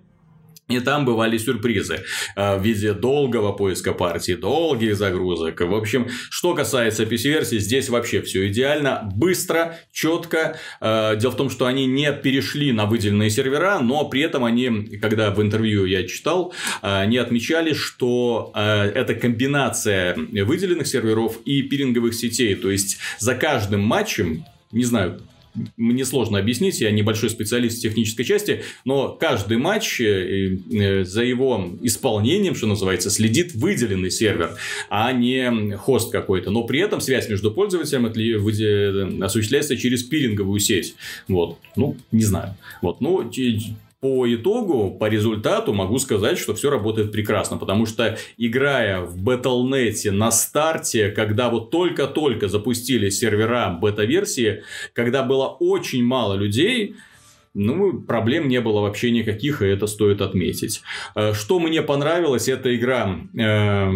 И 0.70 0.82
там 0.82 1.06
бывали 1.06 1.38
сюрпризы 1.38 2.04
э, 2.36 2.58
в 2.58 2.64
виде 2.64 2.94
долгого 2.94 3.54
поиска 3.54 3.94
партии, 3.94 4.34
долгих 4.34 4.98
загрузок. 4.98 5.62
В 5.62 5.74
общем, 5.74 6.10
что 6.30 6.54
касается 6.54 7.04
PC-версии, 7.04 7.58
здесь 7.58 7.88
вообще 7.88 8.22
все 8.22 8.48
идеально, 8.50 9.10
быстро, 9.16 9.78
четко. 9.94 10.60
Э, 10.82 11.16
дело 11.18 11.32
в 11.32 11.38
том, 11.38 11.50
что 11.50 11.68
они 11.68 11.86
не 11.86 12.12
перешли 12.12 12.74
на 12.74 12.86
выделенные 12.86 13.30
сервера, 13.30 13.80
но 13.80 14.10
при 14.10 14.22
этом 14.22 14.44
они, 14.44 14.98
когда 15.02 15.32
в 15.32 15.42
интервью 15.42 15.86
я 15.86 16.06
читал, 16.06 16.54
э, 16.82 17.02
они 17.02 17.18
отмечали, 17.18 17.74
что 17.74 18.52
это 18.54 19.16
комбинация 19.16 20.16
выделенных 20.16 20.88
серверов 20.88 21.40
и 21.46 21.62
пиринговых 21.62 22.14
сетей. 22.14 22.56
То 22.56 22.70
есть, 22.70 22.98
за 23.20 23.36
каждым 23.36 23.82
матчем, 23.82 24.46
не 24.72 24.84
знаю, 24.84 25.22
мне 25.78 26.06
сложно 26.06 26.40
объяснить, 26.40 26.82
я 26.82 26.92
небольшой 26.92 27.30
специалист 27.30 27.80
в 27.80 27.82
технической 27.82 28.26
части, 28.26 28.64
но 28.86 29.10
каждый 29.10 29.58
матч 29.58 30.00
э, 30.02 30.58
э, 30.72 31.04
за 31.04 31.24
его 31.24 31.74
исполнением, 31.82 32.56
что 32.56 32.68
называется, 32.68 33.10
следит 33.10 33.54
выделенный 33.54 34.12
сервер, 34.12 34.56
а 34.90 35.12
не 35.12 35.76
хост 35.78 36.12
какой-то. 36.12 36.52
Но 36.52 36.64
при 36.64 36.80
этом 36.80 37.02
связь 37.02 37.30
между 37.30 37.52
пользователем 37.52 39.24
осуществляется 39.24 39.78
через 39.78 40.04
пиринговую 40.04 40.60
сеть. 40.60 40.96
Вот. 41.28 41.58
Ну, 41.76 41.98
не 42.12 42.24
знаю. 42.24 42.56
Вот. 42.82 43.02
Ну, 43.02 43.30
по 44.00 44.32
итогу, 44.32 44.96
по 45.00 45.06
результату 45.10 45.74
могу 45.74 45.98
сказать, 45.98 46.38
что 46.38 46.54
все 46.54 46.70
работает 46.70 47.12
прекрасно, 47.12 47.58
потому 47.58 47.86
что 47.86 48.18
играя 48.38 49.02
в 49.02 49.18
Battle.net 49.24 50.12
на 50.12 50.32
старте, 50.32 51.10
когда 51.10 51.50
вот 51.50 51.72
только-только 51.72 52.48
запустили 52.48 53.10
сервера 53.10 53.70
бета-версии, 53.82 54.64
когда 54.94 55.24
было 55.24 55.48
очень 55.48 56.04
мало 56.04 56.36
людей, 56.36 56.96
ну, 57.56 58.02
проблем 58.02 58.48
не 58.48 58.62
было 58.62 58.82
вообще 58.82 59.10
никаких, 59.10 59.64
и 59.64 59.66
это 59.66 59.88
стоит 59.88 60.22
отметить. 60.22 60.84
Э, 61.16 61.34
что 61.34 61.60
мне 61.60 61.82
понравилось, 61.82 62.48
эта 62.48 62.76
игра... 62.76 63.18
Э, 63.36 63.92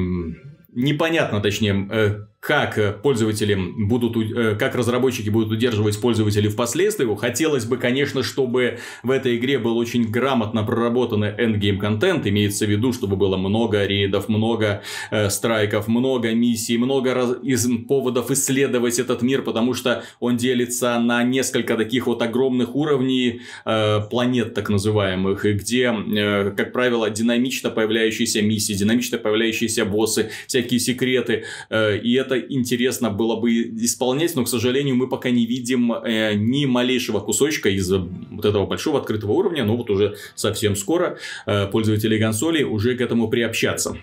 непонятно, 0.74 1.42
точнее, 1.42 1.88
э, 1.92 2.26
как 2.42 2.80
э, 2.80 2.92
пользователи 2.92 3.54
будут, 3.56 4.18
э, 4.18 4.56
как 4.56 4.74
разработчики 4.74 5.30
будут 5.30 5.52
удерживать 5.52 6.02
пользователей 6.02 6.50
впоследствии. 6.50 7.08
Хотелось 7.16 7.66
бы, 7.66 7.78
конечно, 7.78 8.24
чтобы 8.24 8.80
в 9.04 9.12
этой 9.12 9.38
игре 9.38 9.60
был 9.60 9.78
очень 9.78 10.10
грамотно 10.10 10.64
проработанный 10.64 11.30
endgame 11.30 11.78
контент, 11.78 12.26
имеется 12.26 12.66
в 12.66 12.70
виду, 12.70 12.94
чтобы 12.94 13.16
было 13.16 13.38
много 13.38 13.86
рейдов, 13.86 14.28
много 14.28 14.82
э, 15.12 15.30
страйков, 15.30 15.88
много 15.88 16.34
миссий, 16.34 16.80
много 16.80 17.14
раз... 17.14 17.36
из 17.44 17.70
поводов 17.88 18.32
исследовать 18.32 18.98
этот 18.98 19.22
мир, 19.22 19.44
потому 19.44 19.76
что 19.76 20.04
он 20.20 20.36
делится 20.36 20.98
на 20.98 21.22
несколько 21.24 21.78
таких 21.78 22.08
вот 22.08 22.24
огромных 22.24 22.76
уровней 22.76 23.42
э, 23.66 24.00
планет, 24.10 24.56
так 24.56 24.70
называемых, 24.70 25.46
где, 25.46 25.94
э, 25.94 26.52
как 26.58 26.74
правило, 26.74 27.08
динамично 27.12 27.70
появляющиеся 27.70 28.42
миссии, 28.42 28.74
динамично 28.74 29.20
появляющиеся 29.20 29.86
боссы, 29.86 30.32
всякие 30.48 30.80
секреты, 30.80 31.44
э, 31.70 32.00
и 32.00 32.14
это 32.14 32.31
это 32.32 32.54
интересно 32.54 33.10
было 33.10 33.36
бы 33.36 33.52
исполнять, 33.52 34.36
но, 34.36 34.44
к 34.44 34.50
сожалению, 34.50 34.96
мы 34.96 35.08
пока 35.08 35.30
не 35.30 35.46
видим 35.46 35.92
э, 35.94 36.34
ни 36.36 36.66
малейшего 36.66 37.20
кусочка 37.20 37.70
из 37.70 37.92
вот 37.92 38.46
этого 38.46 38.66
большого 38.66 39.00
открытого 39.00 39.32
уровня, 39.32 39.64
но 39.64 39.76
вот 39.76 39.90
уже 39.90 40.16
совсем 40.36 40.76
скоро 40.76 41.18
э, 41.46 41.68
пользователи 41.68 42.20
консолей 42.20 42.64
уже 42.64 42.96
к 42.96 43.02
этому 43.02 43.28
приобщаться. 43.30 43.98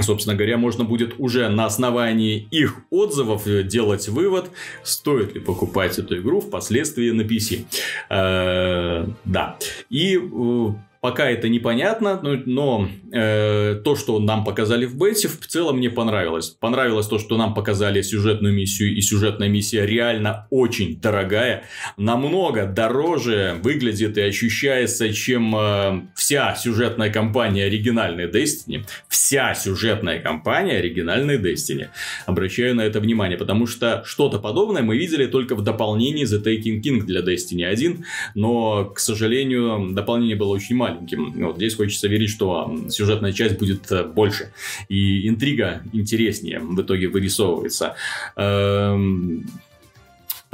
Собственно 0.00 0.36
говоря, 0.36 0.58
можно 0.58 0.84
будет 0.84 1.14
уже 1.18 1.48
на 1.48 1.64
основании 1.64 2.48
их 2.50 2.76
отзывов 2.90 3.44
делать 3.66 4.08
вывод, 4.08 4.50
стоит 4.82 5.34
ли 5.34 5.40
покупать 5.40 5.98
эту 5.98 6.18
игру 6.18 6.40
впоследствии 6.40 7.10
на 7.10 7.22
PC. 7.22 7.64
Э, 8.10 9.06
да. 9.24 9.56
И 9.88 10.16
э, 10.16 10.68
Пока 11.06 11.30
это 11.30 11.48
непонятно, 11.48 12.18
но, 12.20 12.34
но 12.46 12.88
э, 13.12 13.80
то, 13.84 13.94
что 13.94 14.18
нам 14.18 14.42
показали 14.42 14.86
в 14.86 14.96
бете, 14.96 15.28
в 15.28 15.46
целом 15.46 15.76
мне 15.76 15.88
понравилось. 15.88 16.48
Понравилось 16.48 17.06
то, 17.06 17.20
что 17.20 17.36
нам 17.36 17.54
показали 17.54 18.02
сюжетную 18.02 18.52
миссию, 18.52 18.92
и 18.92 19.00
сюжетная 19.00 19.46
миссия 19.46 19.86
реально 19.86 20.48
очень 20.50 21.00
дорогая. 21.00 21.62
Намного 21.96 22.66
дороже 22.66 23.54
выглядит 23.62 24.18
и 24.18 24.22
ощущается, 24.22 25.12
чем 25.12 25.54
э, 25.54 26.00
вся 26.16 26.56
сюжетная 26.56 27.12
кампания 27.12 27.66
оригинальной 27.66 28.26
Destiny. 28.28 28.84
Вся 29.08 29.54
сюжетная 29.54 30.18
кампания 30.18 30.78
оригинальной 30.78 31.38
Destiny. 31.38 31.86
Обращаю 32.26 32.74
на 32.74 32.80
это 32.80 32.98
внимание, 32.98 33.38
потому 33.38 33.68
что 33.68 34.02
что-то 34.04 34.40
подобное 34.40 34.82
мы 34.82 34.96
видели 34.96 35.26
только 35.26 35.54
в 35.54 35.62
дополнении 35.62 36.24
The 36.24 36.42
Taking 36.42 36.82
King 36.82 37.02
для 37.02 37.20
Destiny 37.20 37.64
1, 37.64 38.04
но, 38.34 38.86
к 38.86 38.98
сожалению, 38.98 39.90
дополнение 39.92 40.34
было 40.34 40.48
очень 40.48 40.74
маленькое 40.74 40.95
маленьким. 40.96 41.46
Вот 41.46 41.56
здесь 41.56 41.74
хочется 41.74 42.08
верить, 42.08 42.30
что 42.30 42.74
сюжетная 42.88 43.32
часть 43.32 43.58
будет 43.58 43.90
э, 43.90 44.04
больше. 44.04 44.52
И 44.88 45.28
интрига 45.28 45.82
интереснее 45.92 46.60
в 46.60 46.80
итоге 46.80 47.08
вырисовывается. 47.08 47.94
Эм, 48.36 49.46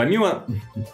Помимо 0.02 0.44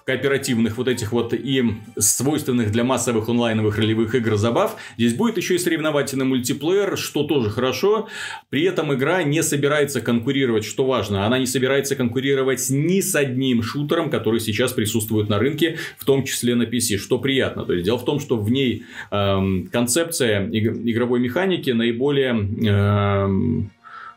кооперативных 0.04 0.76
вот 0.76 0.86
этих 0.86 1.12
вот 1.12 1.32
и 1.32 1.64
свойственных 1.98 2.70
для 2.70 2.84
массовых 2.84 3.30
онлайновых 3.30 3.78
ролевых 3.78 4.14
игр 4.14 4.36
забав, 4.36 4.76
здесь 4.98 5.14
будет 5.14 5.38
еще 5.38 5.54
и 5.54 5.58
соревновательный 5.58 6.26
мультиплеер, 6.26 6.98
что 6.98 7.22
тоже 7.22 7.48
хорошо. 7.48 8.08
При 8.50 8.64
этом 8.64 8.92
игра 8.92 9.22
не 9.22 9.42
собирается 9.42 10.02
конкурировать, 10.02 10.66
что 10.66 10.84
важно, 10.84 11.24
она 11.24 11.38
не 11.38 11.46
собирается 11.46 11.96
конкурировать 11.96 12.66
ни 12.68 13.00
с 13.00 13.14
одним 13.14 13.62
шутером, 13.62 14.10
который 14.10 14.40
сейчас 14.40 14.74
присутствует 14.74 15.30
на 15.30 15.38
рынке, 15.38 15.78
в 15.96 16.04
том 16.04 16.24
числе 16.24 16.54
на 16.54 16.64
PC, 16.64 16.98
что 16.98 17.18
приятно. 17.18 17.64
То 17.64 17.72
есть 17.72 17.86
дело 17.86 17.96
в 17.96 18.04
том, 18.04 18.20
что 18.20 18.36
в 18.36 18.50
ней 18.50 18.84
эм, 19.10 19.70
концепция 19.72 20.46
игровой 20.50 21.20
механики 21.20 21.70
наиболее 21.70 22.32
эм, 22.68 23.70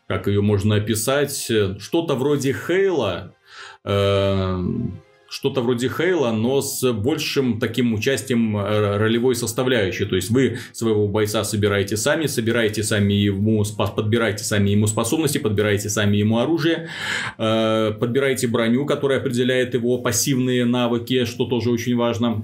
как 0.10 0.28
ее 0.28 0.42
можно 0.42 0.76
описать, 0.76 1.50
что-то 1.80 2.16
вроде 2.16 2.52
Хейла, 2.52 3.34
Эм, 3.84 5.02
что-то 5.32 5.62
вроде 5.62 5.88
Хейла, 5.88 6.32
но 6.32 6.62
с 6.62 6.92
большим 6.92 7.58
таким 7.60 7.94
участием 7.94 8.58
э, 8.58 8.98
ролевой 8.98 9.34
составляющей. 9.34 10.04
То 10.04 10.18
есть 10.18 10.30
вы 10.30 10.58
своего 10.74 11.08
бойца 11.08 11.46
собираете 11.46 11.96
сами, 11.96 12.26
собираете 12.26 12.84
сами 12.84 13.14
ему, 13.14 13.64
подбираете 13.96 14.44
сами 14.44 14.72
ему 14.72 14.88
способности, 14.88 15.38
подбираете 15.38 15.90
сами 15.90 16.18
ему 16.18 16.40
оружие, 16.40 16.90
э, 17.38 17.94
подбираете 17.98 18.48
броню, 18.48 18.86
которая 18.86 19.20
определяет 19.20 19.74
его 19.74 19.98
пассивные 20.00 20.66
навыки, 20.66 21.24
что 21.24 21.46
тоже 21.46 21.72
очень 21.72 21.96
важно. 21.96 22.44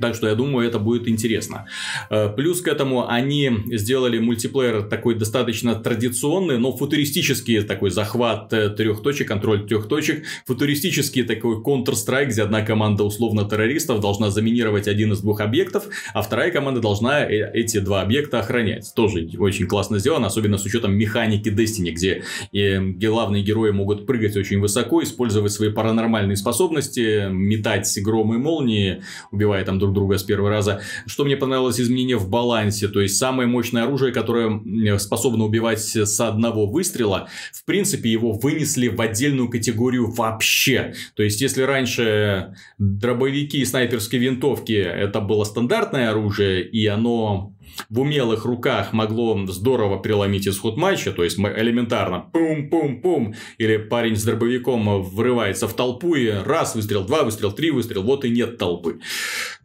Так 0.00 0.14
что 0.14 0.28
я 0.28 0.34
думаю, 0.34 0.66
это 0.66 0.78
будет 0.78 1.08
интересно. 1.08 1.66
Э, 2.10 2.28
плюс 2.34 2.60
к 2.60 2.68
этому 2.68 3.08
они 3.08 3.50
сделали 3.72 4.18
мультиплеер 4.18 4.82
такой 4.82 5.14
достаточно 5.14 5.74
традиционный, 5.74 6.58
но 6.58 6.76
футуристический 6.76 7.62
такой 7.62 7.90
захват 7.90 8.52
э, 8.52 8.70
трех 8.70 9.02
точек, 9.02 9.28
контроль 9.28 9.66
трех 9.66 9.88
точек. 9.88 10.24
Футуристический 10.46 11.22
такой 11.22 11.56
Counter-Strike, 11.62 12.26
где 12.26 12.42
одна 12.42 12.62
команда 12.62 13.04
условно 13.04 13.48
террористов 13.48 14.00
должна 14.00 14.30
заминировать 14.30 14.88
один 14.88 15.12
из 15.12 15.20
двух 15.20 15.40
объектов, 15.40 15.84
а 16.12 16.22
вторая 16.22 16.50
команда 16.50 16.80
должна 16.80 17.24
э, 17.24 17.50
эти 17.54 17.78
два 17.78 18.02
объекта 18.02 18.40
охранять. 18.40 18.92
Тоже 18.94 19.28
очень 19.38 19.66
классно 19.66 19.98
сделано, 19.98 20.26
особенно 20.26 20.58
с 20.58 20.64
учетом 20.64 20.94
механики 20.94 21.48
Destiny, 21.48 21.90
где 21.90 22.24
главные 22.52 23.42
герои 23.42 23.70
могут 23.70 24.06
прыгать 24.06 24.36
очень 24.36 24.60
высоко, 24.60 25.02
использовать 25.02 25.52
свои 25.52 25.70
паранормальные 25.70 26.36
способности, 26.36 27.28
метать 27.30 27.96
громы 28.02 28.36
и 28.36 28.38
молнии, 28.38 29.02
убивая 29.30 29.64
там 29.64 29.73
друг 29.78 29.92
друга 29.94 30.18
с 30.18 30.22
первого 30.22 30.50
раза. 30.50 30.82
Что 31.06 31.24
мне 31.24 31.36
понравилось 31.36 31.80
изменение 31.80 32.16
в 32.16 32.28
балансе, 32.28 32.88
то 32.88 33.00
есть 33.00 33.16
самое 33.16 33.48
мощное 33.48 33.84
оружие, 33.84 34.12
которое 34.12 34.98
способно 34.98 35.44
убивать 35.44 35.80
с 35.80 36.20
одного 36.20 36.66
выстрела, 36.66 37.28
в 37.52 37.64
принципе 37.64 38.10
его 38.10 38.32
вынесли 38.32 38.88
в 38.88 39.00
отдельную 39.00 39.48
категорию 39.48 40.10
вообще. 40.10 40.94
То 41.14 41.22
есть 41.22 41.40
если 41.40 41.62
раньше 41.62 42.54
дробовики 42.78 43.58
и 43.58 43.64
снайперские 43.64 44.20
винтовки 44.20 44.72
это 44.72 45.20
было 45.20 45.44
стандартное 45.44 46.10
оружие 46.10 46.68
и 46.68 46.86
оно 46.86 47.53
в 47.90 48.00
умелых 48.00 48.44
руках 48.44 48.92
могло 48.92 49.46
здорово 49.46 49.98
преломить 49.98 50.48
исход 50.48 50.76
матча, 50.76 51.12
то 51.12 51.24
есть 51.24 51.38
элементарно 51.38 52.24
пум-пум-пум, 52.32 53.34
или 53.58 53.76
парень 53.76 54.16
с 54.16 54.24
дробовиком 54.24 55.02
врывается 55.02 55.68
в 55.68 55.74
толпу 55.74 56.14
и 56.14 56.28
раз 56.28 56.74
выстрел, 56.74 57.04
два 57.04 57.22
выстрел, 57.22 57.52
три 57.52 57.70
выстрел, 57.70 58.02
вот 58.02 58.24
и 58.24 58.30
нет 58.30 58.58
толпы. 58.58 59.00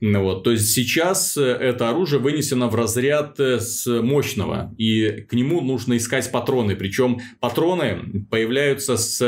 Ну 0.02 0.24
вот, 0.24 0.44
то 0.44 0.52
есть 0.52 0.72
сейчас 0.72 1.38
э, 1.38 1.44
это 1.44 1.90
оружие 1.90 2.20
вынесено 2.20 2.68
в 2.68 2.76
разряд 2.76 3.40
э, 3.40 3.60
с 3.60 3.86
мощного, 4.02 4.74
и 4.78 5.26
к 5.30 5.34
нему 5.34 5.62
нужно 5.62 5.98
искать 5.98 6.32
патроны, 6.32 6.76
причем 6.76 7.20
патроны 7.40 8.26
появляются 8.30 8.98
с 8.98 9.22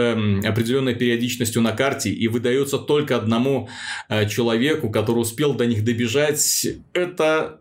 определенной 0.46 0.96
периодичностью 0.96 1.62
на 1.62 1.72
карте 1.72 2.10
и 2.10 2.28
выдаются 2.28 2.78
только 2.78 3.18
одному 3.18 3.70
э, 4.10 4.28
человеку, 4.28 4.90
который 4.90 5.20
успел 5.20 5.54
до 5.54 5.66
них 5.66 5.84
добежать. 5.84 6.68
Это 6.94 7.61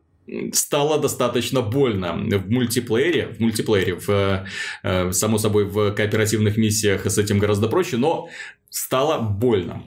стало 0.53 0.99
достаточно 0.99 1.63
больно 1.63 2.13
в 2.13 2.51
мультиплеере, 2.51 3.29
в 3.29 3.41
мультиплеере, 3.41 3.95
в, 3.95 4.47
э, 4.83 5.13
само 5.13 5.39
собой, 5.39 5.65
в 5.65 5.93
кооперативных 5.93 6.57
миссиях 6.57 7.07
с 7.07 7.19
этим 7.19 7.39
гораздо 7.39 7.69
проще, 7.69 7.97
но 7.97 8.29
стало 8.69 9.19
больно. 9.19 9.83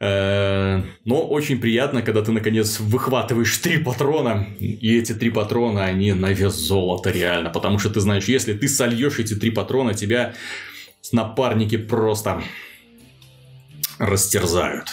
Э, 0.00 0.82
но 1.04 1.26
очень 1.26 1.60
приятно, 1.60 2.02
когда 2.02 2.22
ты 2.22 2.32
наконец 2.32 2.80
выхватываешь 2.80 3.56
три 3.58 3.78
патрона, 3.78 4.46
и 4.58 4.98
эти 4.98 5.14
три 5.14 5.30
патрона, 5.30 5.84
они 5.84 6.12
на 6.12 6.32
вес 6.32 6.54
золота 6.54 7.10
реально, 7.10 7.50
потому 7.50 7.78
что 7.78 7.90
ты 7.90 8.00
знаешь, 8.00 8.24
если 8.24 8.52
ты 8.52 8.68
сольешь 8.68 9.18
эти 9.18 9.34
три 9.34 9.50
патрона, 9.50 9.94
тебя 9.94 10.34
напарники 11.12 11.76
просто 11.76 12.42
растерзают. 13.98 14.88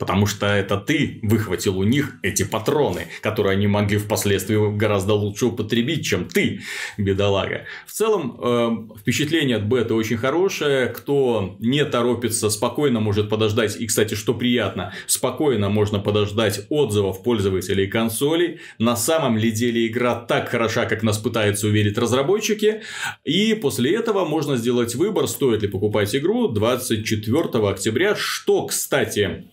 Потому 0.00 0.24
что 0.24 0.46
это 0.46 0.78
ты 0.78 1.20
выхватил 1.22 1.78
у 1.78 1.84
них 1.84 2.16
эти 2.22 2.42
патроны, 2.42 3.08
которые 3.20 3.52
они 3.52 3.66
могли 3.66 3.98
впоследствии 3.98 4.74
гораздо 4.74 5.12
лучше 5.12 5.46
употребить, 5.46 6.06
чем 6.06 6.24
ты, 6.24 6.62
бедолага. 6.96 7.66
В 7.86 7.92
целом, 7.92 8.40
э, 8.42 8.98
впечатление 8.98 9.58
от 9.58 9.66
бета 9.66 9.94
очень 9.94 10.16
хорошее. 10.16 10.86
Кто 10.86 11.54
не 11.58 11.84
торопится, 11.84 12.48
спокойно 12.48 13.00
может 13.00 13.28
подождать. 13.28 13.78
И, 13.78 13.86
кстати, 13.86 14.14
что 14.14 14.32
приятно, 14.32 14.94
спокойно 15.06 15.68
можно 15.68 15.98
подождать 15.98 16.62
отзывов 16.70 17.22
пользователей 17.22 17.86
консолей. 17.86 18.60
На 18.78 18.96
самом 18.96 19.36
ли 19.36 19.50
деле 19.50 19.86
игра 19.86 20.14
так 20.14 20.48
хороша, 20.48 20.86
как 20.86 21.02
нас 21.02 21.18
пытаются 21.18 21.66
уверить 21.66 21.98
разработчики. 21.98 22.80
И 23.24 23.52
после 23.52 23.94
этого 23.94 24.24
можно 24.24 24.56
сделать 24.56 24.94
выбор, 24.94 25.28
стоит 25.28 25.60
ли 25.60 25.68
покупать 25.68 26.16
игру 26.16 26.48
24 26.48 27.68
октября. 27.68 28.16
Что, 28.16 28.64
кстати, 28.64 29.44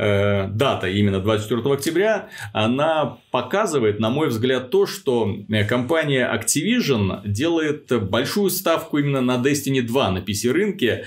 Э, 0.00 0.46
дата 0.46 0.88
именно 0.88 1.18
24 1.18 1.74
октября, 1.74 2.28
она 2.52 3.18
показывает, 3.32 3.98
на 3.98 4.10
мой 4.10 4.28
взгляд, 4.28 4.70
то, 4.70 4.86
что 4.86 5.28
э, 5.48 5.64
компания 5.64 6.30
Activision 6.32 7.26
делает 7.26 7.90
большую 8.08 8.50
ставку 8.50 8.98
именно 8.98 9.20
на 9.20 9.42
Destiny 9.42 9.82
2 9.82 10.10
на 10.12 10.18
PC-рынке 10.18 11.06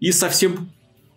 и 0.00 0.10
совсем 0.10 0.70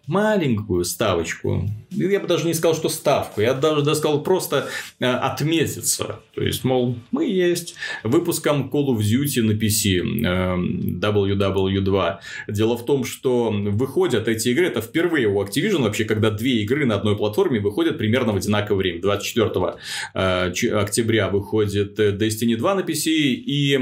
маленькую 0.07 0.83
ставочку. 0.85 1.69
Я 1.91 2.19
бы 2.19 2.27
даже 2.27 2.45
не 2.45 2.53
сказал, 2.53 2.75
что 2.75 2.89
ставку. 2.89 3.41
Я 3.41 3.53
даже, 3.53 3.81
даже 3.81 3.97
сказал 3.97 4.21
просто 4.24 4.67
э, 5.00 5.05
отметиться. 5.05 6.19
То 6.33 6.43
есть, 6.43 6.63
мол, 6.63 6.95
мы 7.12 7.25
есть 7.25 7.75
выпуском 8.03 8.69
Call 8.71 8.88
of 8.88 9.00
Duty 9.00 9.41
на 9.41 9.51
PC 9.51 10.01
э, 10.24 10.55
WW2. 11.00 12.17
Дело 12.50 12.77
в 12.77 12.85
том, 12.85 13.05
что 13.05 13.50
выходят 13.51 14.27
эти 14.27 14.50
игры, 14.50 14.67
это 14.67 14.81
впервые 14.81 15.27
у 15.27 15.41
Activision 15.41 15.83
вообще, 15.83 16.05
когда 16.05 16.29
две 16.29 16.62
игры 16.63 16.85
на 16.85 16.95
одной 16.95 17.17
платформе 17.17 17.59
выходят 17.59 17.97
примерно 17.97 18.33
в 18.33 18.35
одинаковое 18.35 18.77
время. 18.77 19.01
24 19.01 19.50
э, 20.13 20.51
октября 20.74 21.29
выходит 21.29 21.97
Destiny 21.97 22.57
2 22.57 22.75
на 22.75 22.81
PC, 22.81 23.09
и 23.09 23.79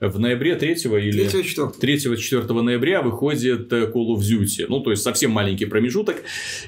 в 0.00 0.18
ноябре 0.18 0.56
3 0.56 0.72
или... 0.72 1.26
3-4 1.26 2.62
ноября 2.62 3.02
выходит 3.02 3.72
Call 3.72 4.16
of 4.16 4.20
Duty. 4.20 4.66
Ну, 4.68 4.80
то 4.80 4.90
есть, 4.90 5.02
совсем 5.02 5.30
маленький 5.30 5.55
маленький 5.56 5.66
промежуток, 5.66 6.22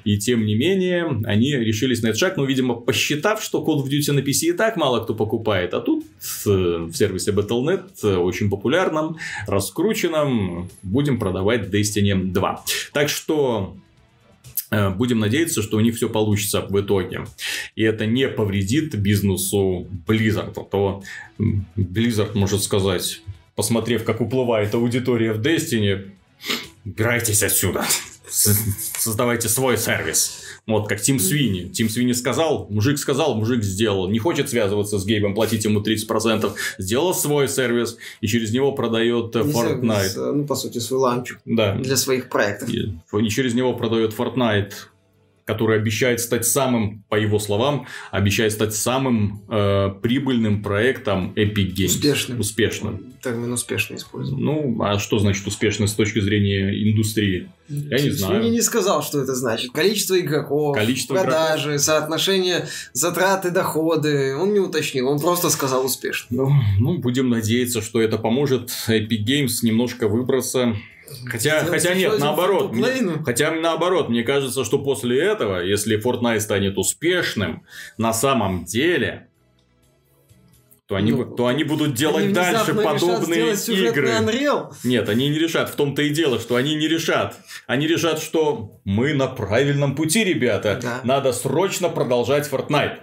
и 0.04 0.18
тем 0.18 0.47
не 0.47 0.54
менее, 0.54 1.07
они 1.25 1.52
решились 1.52 2.02
на 2.02 2.09
этот 2.09 2.21
шаг, 2.21 2.37
но, 2.37 2.45
видимо, 2.45 2.75
посчитав, 2.75 3.42
что 3.42 3.59
Call 3.59 3.83
of 3.83 3.88
Duty 3.88 4.12
на 4.12 4.21
PC 4.21 4.49
и 4.49 4.52
так 4.52 4.76
мало 4.76 5.04
кто 5.04 5.14
покупает, 5.14 5.75
а 5.75 5.80
тут 5.80 6.04
в 6.21 6.92
сервисе 6.92 7.33
Battle.net 7.33 8.16
очень 8.16 8.49
популярном, 8.50 9.18
раскрученном, 9.47 10.68
будем 10.83 11.18
продавать 11.18 11.68
Destiny 11.68 12.14
2. 12.14 12.64
Так 12.92 13.09
что 13.09 13.76
э, 14.71 14.90
Будем 14.90 15.18
надеяться, 15.18 15.62
что 15.62 15.76
у 15.76 15.80
них 15.80 15.97
все 15.97 16.09
получится 16.09 16.61
в 16.61 16.80
итоге. 16.80 17.25
И 17.76 17.83
это 17.83 18.07
не 18.07 18.28
повредит 18.28 18.95
бизнесу 18.97 19.87
Blizzard. 20.07 20.52
А 20.57 20.64
то 20.64 21.02
Blizzard 21.76 22.35
может 22.35 22.62
сказать, 22.62 23.23
посмотрев, 23.54 24.04
как 24.04 24.21
уплывает 24.21 24.75
аудитория 24.75 25.33
в 25.33 25.40
Destiny, 25.40 26.11
убирайтесь 26.85 27.42
отсюда 27.42 27.85
создавайте 28.30 29.49
свой 29.49 29.78
сервис. 29.78 30.40
Вот 30.66 30.88
как 30.88 31.00
Тим 31.00 31.18
Свини. 31.18 31.70
Тим 31.70 31.88
Свини 31.88 32.12
сказал, 32.12 32.66
мужик 32.70 32.99
сказал, 32.99 33.35
мужик 33.35 33.62
сделал. 33.62 34.08
Не 34.08 34.18
хочет 34.18 34.50
связываться 34.50 34.99
с 34.99 35.06
Гейбом, 35.06 35.35
платить 35.35 35.64
ему 35.64 35.80
30%. 35.80 36.52
Сделал 36.78 37.14
свой 37.14 37.49
сервис 37.49 37.97
и 38.20 38.26
через 38.26 38.52
него 38.52 38.73
продает 38.73 39.35
Не 39.35 39.52
Fortnite. 39.52 40.08
Сервис, 40.08 40.16
ну, 40.16 40.47
по 40.47 40.54
сути, 40.54 40.78
свой 40.78 41.00
ланчик. 41.00 41.40
Да. 41.47 41.75
Для 41.75 41.97
своих 41.97 42.28
проектов. 42.28 42.68
И, 42.68 42.99
и 43.12 43.28
через 43.30 43.54
него 43.54 43.75
продает 43.75 44.12
Fortnite 44.12 44.73
который 45.48 45.78
обещает 45.78 46.20
стать 46.20 46.44
самым, 46.44 47.04
по 47.08 47.14
его 47.14 47.38
словам, 47.38 47.87
обещает 48.11 48.52
стать 48.52 48.74
самым 48.74 49.42
э, 49.48 49.88
прибыльным 50.02 50.62
проектом 50.62 51.32
Epic 51.37 51.74
Games. 51.74 51.87
Успешным. 51.87 52.40
Успешным. 52.40 53.14
Термин 53.22 53.50
успешно 53.50 53.96
используем. 53.96 54.44
Ну, 54.44 54.82
а 54.82 54.98
что 54.98 55.18
значит 55.18 55.46
успешно 55.46 55.87
с 55.87 55.94
точки 55.94 56.20
зрения 56.20 56.70
индустрии? 56.90 57.48
Я 57.66 57.98
не 57.98 58.11
знаю. 58.11 58.44
Я 58.44 58.50
не 58.50 58.61
сказал, 58.61 59.02
что 59.02 59.22
это 59.22 59.34
значит. 59.34 59.72
Количество 59.72 60.20
игроков, 60.20 60.76
Количество 60.76 61.14
продажи, 61.14 61.68
игроков. 61.68 61.80
соотношение 61.82 62.66
затраты, 62.92 63.50
доходы. 63.50 64.37
Он 64.37 64.52
не 64.52 64.61
уточнил, 64.61 65.08
он 65.08 65.18
просто 65.18 65.48
сказал 65.48 65.87
успешно. 65.87 66.26
Ну, 66.28 66.50
ну, 66.78 66.98
будем 66.98 67.30
надеяться, 67.30 67.80
что 67.80 68.02
это 68.02 68.18
поможет 68.18 68.68
Epic 68.87 69.24
Games 69.26 69.61
немножко 69.62 70.08
выбраться 70.08 70.76
Хотя, 71.27 71.64
хотя 71.64 71.94
нет, 71.94 72.18
наоборот. 72.18 72.73
Мне, 72.73 73.23
хотя 73.25 73.51
наоборот, 73.51 74.09
мне 74.09 74.23
кажется, 74.23 74.64
что 74.64 74.79
после 74.79 75.21
этого, 75.21 75.61
если 75.61 76.01
Fortnite 76.01 76.40
станет 76.40 76.79
успешным, 76.79 77.64
на 77.97 78.12
самом 78.12 78.64
деле, 78.64 79.29
то 80.88 80.97
они, 80.97 81.12
ну, 81.12 81.25
то 81.27 81.47
они 81.47 81.64
будут 81.64 81.92
делать 81.92 82.25
они 82.25 82.33
дальше 82.33 82.75
подобные 82.75 83.53
игры. 83.53 84.09
Unreal. 84.09 84.73
Нет, 84.85 85.11
они 85.11 85.29
не 85.29 85.38
решат. 85.38 85.68
В 85.68 85.75
том-то 85.75 86.01
и 86.01 86.09
дело, 86.09 86.40
что 86.40 86.57
они 86.57 86.75
не 86.77 86.88
решат. 86.88 87.37
Они 87.66 87.87
решат, 87.87 88.23
что 88.23 88.81
мы 88.85 89.12
на 89.12 89.27
правильном 89.27 89.94
пути, 89.94 90.25
ребята. 90.25 90.81
Да. 90.83 91.01
Надо 91.05 91.35
срочно 91.35 91.90
продолжать 91.90 92.49
Fortnite. 92.51 93.01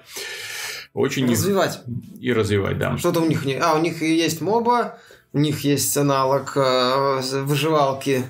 Очень 0.96 1.30
развивать. 1.30 1.82
И 2.20 2.34
развивать, 2.34 2.80
да. 2.80 2.98
Что-то 2.98 3.20
у 3.20 3.28
них 3.28 3.46
не. 3.46 3.54
А, 3.56 3.76
у 3.76 3.82
них 3.82 4.02
есть 4.02 4.42
моба, 4.42 4.98
у 5.36 5.40
них 5.40 5.66
есть 5.66 5.96
аналог 5.98 6.54
э, 6.56 7.22
выживалки 7.44 8.24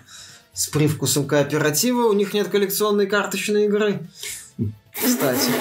с 0.54 0.66
привкусом 0.66 1.28
кооператива. 1.28 2.08
У 2.08 2.14
них 2.14 2.34
нет 2.34 2.48
коллекционной 2.48 3.06
карточной 3.06 3.66
игры. 3.66 4.00
Кстати. 4.92 5.52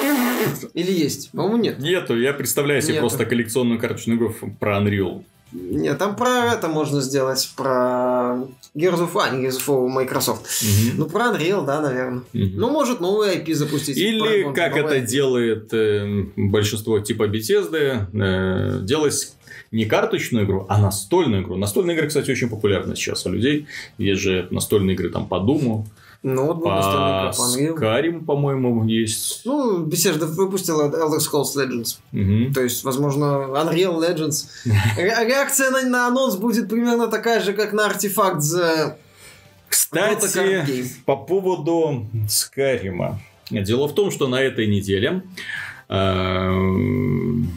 Или 0.73 0.91
есть? 0.91 1.33
По-моему, 1.33 1.59
нет. 1.59 1.79
Нету. 1.81 2.19
Я 2.19 2.33
представляю 2.33 2.81
себе 2.81 2.95
Нету. 2.95 3.09
просто 3.09 3.27
коллекционную 3.27 3.79
карточную 3.79 4.19
игру 4.19 4.35
про 4.59 4.79
Unreal. 4.79 5.23
Нет, 5.53 5.99
там 5.99 6.17
про 6.17 6.55
это 6.55 6.69
можно 6.69 7.03
сделать, 7.03 7.53
про 7.57 8.39
Gears 8.75 9.01
of 9.01 9.13
War, 9.13 9.39
Gears 9.39 9.59
of 9.59 9.67
War 9.67 9.89
Microsoft. 9.89 10.47
Угу. 10.63 10.97
Ну, 10.97 11.07
про 11.11 11.27
Unreal, 11.27 11.67
да, 11.67 11.83
наверное. 11.83 12.21
Угу. 12.21 12.27
Ну, 12.33 12.71
может, 12.71 13.01
новый 13.01 13.37
IP 13.37 13.53
запустить. 13.53 13.99
Или, 13.99 14.51
как 14.55 14.79
это 14.79 14.97
IP. 14.97 15.07
делает 15.07 15.75
э, 15.75 16.25
большинство 16.37 17.01
типа 17.01 17.25
Bethesda, 17.29 18.07
э, 18.15 18.81
делать 18.83 19.35
не 19.75 19.87
карточную 19.87 20.47
игру, 20.47 20.67
а 20.69 20.79
настольную 20.79 21.43
игру. 21.43 21.57
Настольные 21.57 21.97
игры, 21.97 22.07
кстати, 22.07 22.31
очень 22.31 22.49
популярны 22.49 22.95
сейчас 22.95 23.27
у 23.27 23.31
людей. 23.31 23.67
Есть 23.99 24.23
же 24.23 24.47
настольные 24.53 24.95
игры 24.95 25.11
там 25.11 25.27
по 25.27 25.41
Думу. 25.41 25.87
Ну, 26.23 26.47
вот 26.47 26.63
по 26.63 27.33
Skyrim, 27.37 28.25
по-моему, 28.25 28.85
есть. 28.87 29.43
Ну, 29.45 29.85
Bethesda 29.85 30.27
выпустила 30.27 30.89
Elder 30.89 31.19
Scrolls 31.19 31.57
Legends. 31.57 31.99
Угу. 32.13 32.55
То 32.55 32.63
есть, 32.63 32.85
возможно, 32.85 33.25
Unreal 33.25 33.99
Legends. 33.99 34.47
Реакция 34.97 35.71
на, 35.71 35.83
на 35.83 36.07
анонс 36.07 36.37
будет 36.37 36.69
примерно 36.69 37.09
такая 37.09 37.43
же, 37.43 37.53
как 37.53 37.73
на 37.73 37.87
артефакт 37.87 38.43
за... 38.43 38.97
Кстати, 39.69 40.87
по 41.05 41.17
поводу 41.17 42.07
Скайрима. 42.29 43.21
Дело 43.51 43.89
в 43.89 43.95
том, 43.95 44.13
что 44.13 44.29
на 44.29 44.41
этой 44.41 44.69
неделе 44.69 45.23
эм, 45.89 47.51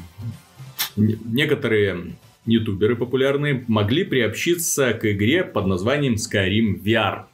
некоторые 0.98 2.16
ютуберы 2.46 2.96
популярные 2.96 3.64
могли 3.68 4.04
приобщиться 4.04 4.94
к 4.94 5.10
игре 5.12 5.44
под 5.44 5.68
названием 5.68 6.16
Skyrim 6.16 6.82
VR. 6.82 7.26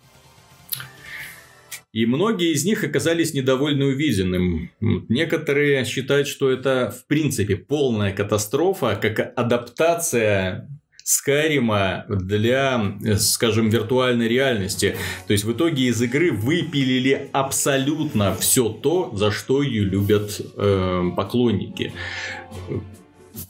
И 1.93 2.07
многие 2.07 2.53
из 2.53 2.65
них 2.65 2.83
оказались 2.83 3.35
недовольны 3.35 3.85
увиденным. 3.85 4.71
Некоторые 4.81 5.85
считают, 5.85 6.27
что 6.27 6.49
это 6.49 6.91
в 6.91 7.05
принципе 7.05 7.55
полная 7.55 8.11
катастрофа, 8.11 8.97
как 8.99 9.31
адаптация 9.35 10.67
Скайрима 11.03 12.05
для, 12.07 12.97
скажем, 13.17 13.69
виртуальной 13.69 14.27
реальности. 14.27 14.95
То 15.27 15.33
есть 15.33 15.43
в 15.43 15.51
итоге 15.51 15.83
из 15.83 16.01
игры 16.01 16.31
выпилили 16.31 17.29
абсолютно 17.33 18.33
все 18.35 18.69
то, 18.69 19.11
за 19.13 19.29
что 19.29 19.61
ее 19.61 19.83
любят 19.83 20.41
э, 20.57 21.03
поклонники 21.15 21.93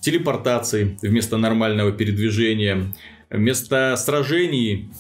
телепортации 0.04 0.98
вместо 1.02 1.38
нормального 1.38 1.92
передвижения, 1.92 2.94
вместо 3.30 3.96
сражений 3.96 4.92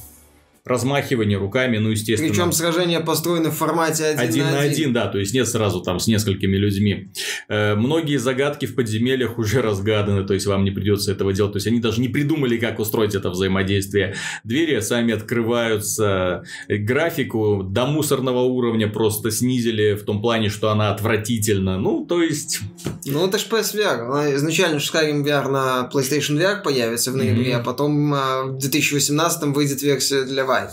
размахивание 0.65 1.38
руками, 1.38 1.78
ну, 1.78 1.89
естественно. 1.89 2.32
Причем 2.32 2.52
сражения 2.54 2.99
построены 3.02 3.49
в 3.49 3.54
формате 3.56 4.06
один, 4.06 4.19
один 4.19 4.43
на 4.45 4.60
один. 4.60 4.71
один, 4.71 4.93
да, 4.93 5.08
то 5.08 5.17
есть 5.19 5.34
нет 5.34 5.47
сразу 5.47 5.82
там 5.82 5.99
с 5.99 6.08
несколькими 6.08 6.56
людьми. 6.56 7.12
Э, 7.49 7.76
многие 7.76 8.17
загадки 8.17 8.65
в 8.65 8.76
подземельях 8.76 9.38
уже 9.38 9.62
разгаданы, 9.62 10.26
то 10.26 10.34
есть 10.34 10.45
вам 10.45 10.63
не 10.63 10.71
придется 10.71 11.12
этого 11.12 11.34
делать, 11.34 11.54
то 11.54 11.58
есть 11.58 11.67
они 11.67 11.80
даже 11.80 11.99
не 11.99 12.08
придумали, 12.08 12.58
как 12.58 12.80
устроить 12.80 13.13
это 13.13 13.30
взаимодействие. 13.30 14.15
Двери 14.43 14.80
сами 14.80 15.13
открываются, 15.13 16.43
графику 16.69 17.63
до 17.63 17.86
мусорного 17.86 18.39
уровня 18.41 18.88
просто 18.88 19.32
снизили 19.32 19.95
в 19.95 20.04
том 20.04 20.21
плане, 20.21 20.49
что 20.49 20.69
она 20.71 20.91
отвратительна. 20.91 21.78
Ну, 21.78 22.06
то 22.06 22.21
есть... 22.21 22.60
Ну, 23.06 23.28
это 23.28 23.38
ж 23.38 23.45
PSVR. 23.49 23.99
Она 24.06 24.34
Изначально 24.36 24.80
же 24.80 24.89
Skyrim 24.91 25.23
VR 25.23 25.49
на 25.49 25.89
PlayStation 25.93 26.38
VR 26.38 26.63
появится 26.63 27.12
в 27.12 27.17
ноябре, 27.17 27.54
Мгм. 27.54 27.62
а 27.62 27.63
потом 27.63 28.13
а, 28.13 28.43
в 28.43 28.58
2018 28.60 29.43
выйдет 29.56 29.82
версия 29.82 30.23
для 30.23 30.45
Vive. 30.54 30.72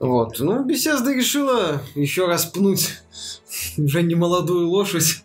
Вот. 0.00 0.38
Ну, 0.38 0.66
Bethesda 0.66 1.12
решила 1.12 1.82
еще 1.94 2.26
раз 2.26 2.46
пнуть 2.46 2.90
уже 3.78 4.02
не 4.02 4.14
молодую 4.14 4.68
лошадь. 4.68 5.24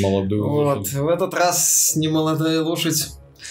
Молодую. 0.00 0.48
Вот. 0.48 0.88
В 0.88 1.08
этот 1.08 1.34
раз 1.34 1.94
немолодая 1.96 2.62
лошадь 2.62 3.08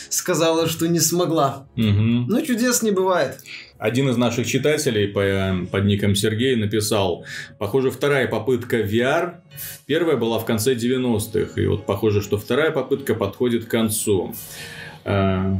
сказала, 0.09 0.67
что 0.67 0.87
не 0.87 0.99
смогла. 0.99 1.67
Мгм. 1.75 2.27
Ну, 2.27 2.41
чудес 2.45 2.81
не 2.81 2.91
бывает. 2.91 3.39
Один 3.77 4.09
из 4.09 4.17
наших 4.17 4.45
читателей 4.47 5.07
по, 5.07 5.65
под 5.71 5.85
ником 5.85 6.15
Сергей 6.15 6.55
написал, 6.55 7.25
похоже, 7.57 7.91
вторая 7.91 8.27
попытка 8.27 8.81
VR, 8.81 9.41
первая 9.85 10.17
была 10.17 10.37
в 10.39 10.45
конце 10.45 10.75
90-х, 10.75 11.59
и 11.59 11.65
вот 11.65 11.85
похоже, 11.85 12.21
что 12.21 12.37
вторая 12.37 12.71
попытка 12.71 13.15
подходит 13.15 13.65
к 13.65 13.69
концу. 13.69 14.35
Э, 15.03 15.55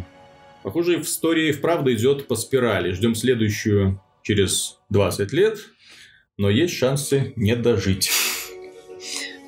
Похоже, 0.63 0.97
в 0.97 1.03
истории 1.03 1.51
вправду 1.51 1.91
идет 1.91 2.27
по 2.27 2.35
спирали. 2.35 2.91
Ждем 2.91 3.15
следующую 3.15 4.01
через 4.21 4.77
20 4.89 5.33
лет, 5.33 5.59
но 6.37 6.49
есть 6.49 6.75
шансы 6.75 7.33
не 7.35 7.55
дожить. 7.55 8.11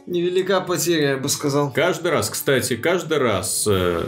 Невелика 0.07 0.59
потеря, 0.61 1.11
я 1.11 1.17
бы 1.17 1.29
сказал. 1.29 1.71
Каждый 1.71 2.11
раз, 2.11 2.29
кстати, 2.29 2.75
каждый 2.75 3.19
раз 3.19 3.65
э, 3.69 4.03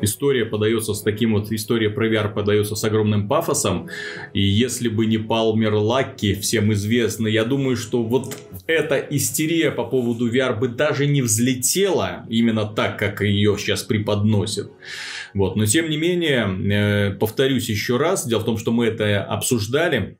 история 0.00 0.46
подается 0.46 0.94
с 0.94 1.02
таким 1.02 1.34
вот, 1.34 1.52
история 1.52 1.90
про 1.90 2.08
VR 2.08 2.32
подается 2.32 2.74
с 2.74 2.82
огромным 2.82 3.28
пафосом. 3.28 3.88
И 4.32 4.40
если 4.40 4.88
бы 4.88 5.06
не 5.06 5.18
Палмер 5.18 5.74
Лакки, 5.74 6.34
всем 6.34 6.72
известный, 6.72 7.30
я 7.32 7.44
думаю, 7.44 7.76
что 7.76 8.02
вот 8.02 8.36
эта 8.66 8.98
истерия 8.98 9.70
по 9.70 9.84
поводу 9.84 10.32
VR 10.32 10.58
бы 10.58 10.68
даже 10.68 11.06
не 11.06 11.22
взлетела 11.22 12.24
именно 12.28 12.64
так, 12.64 12.98
как 12.98 13.20
ее 13.20 13.56
сейчас 13.58 13.82
преподносят. 13.82 14.70
Вот. 15.34 15.56
Но 15.56 15.66
тем 15.66 15.90
не 15.90 15.96
менее, 15.96 17.10
э, 17.10 17.10
повторюсь 17.12 17.68
еще 17.68 17.98
раз, 17.98 18.26
дело 18.26 18.40
в 18.40 18.44
том, 18.44 18.58
что 18.58 18.72
мы 18.72 18.86
это 18.86 19.22
обсуждали. 19.22 20.18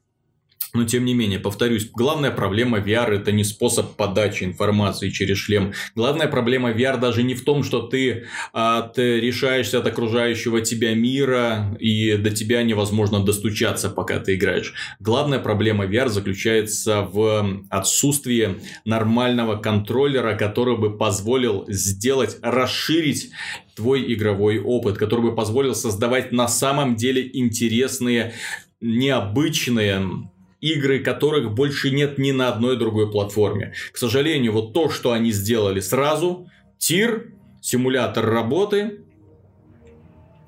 Но 0.75 0.85
тем 0.85 1.05
не 1.05 1.15
менее, 1.15 1.39
повторюсь, 1.39 1.89
главная 1.93 2.33
проблема 2.33 2.79
VR 2.79 3.13
это 3.13 3.31
не 3.31 3.45
способ 3.45 3.95
подачи 3.95 4.43
информации 4.43 5.11
через 5.11 5.39
шлем. 5.39 5.73
Главная 5.95 6.27
проблема 6.27 6.73
VR 6.73 6.99
даже 6.99 7.23
не 7.23 7.35
в 7.35 7.45
том, 7.45 7.63
что 7.63 7.83
ты 7.83 8.27
отрешаешься 8.53 9.79
от 9.79 9.87
окружающего 9.87 10.61
тебя 10.63 10.95
мира 10.95 11.77
и 11.79 12.17
до 12.17 12.31
тебя 12.31 12.65
невозможно 12.65 13.25
достучаться, 13.25 13.89
пока 13.89 14.19
ты 14.19 14.35
играешь. 14.35 14.75
Главная 14.99 15.39
проблема 15.39 15.85
VR 15.85 16.09
заключается 16.09 17.03
в 17.03 17.63
отсутствии 17.71 18.57
нормального 18.85 19.57
контроллера, 19.57 20.35
который 20.35 20.77
бы 20.77 20.99
позволил 20.99 21.67
сделать, 21.69 22.37
расширить 22.43 23.31
твой 23.77 24.13
игровой 24.13 24.59
опыт, 24.59 24.99
который 24.99 25.31
бы 25.31 25.37
позволил 25.37 25.77
создавать 25.77 26.33
на 26.33 26.49
самом 26.49 26.97
деле 26.97 27.31
интересные, 27.33 28.35
необычные 28.81 30.29
игры, 30.73 31.01
которых 31.01 31.53
больше 31.53 31.91
нет 31.91 32.17
ни 32.19 32.33
на 32.33 32.49
одной 32.49 32.77
другой 32.79 33.11
платформе. 33.11 33.75
К 33.93 33.99
сожалению, 33.99 34.53
вот 34.53 34.73
то, 34.73 34.89
что 34.89 35.13
они 35.13 35.31
сделали 35.33 35.81
сразу, 35.81 36.49
тир, 36.79 37.33
симулятор 37.61 38.25
работы, 38.27 39.01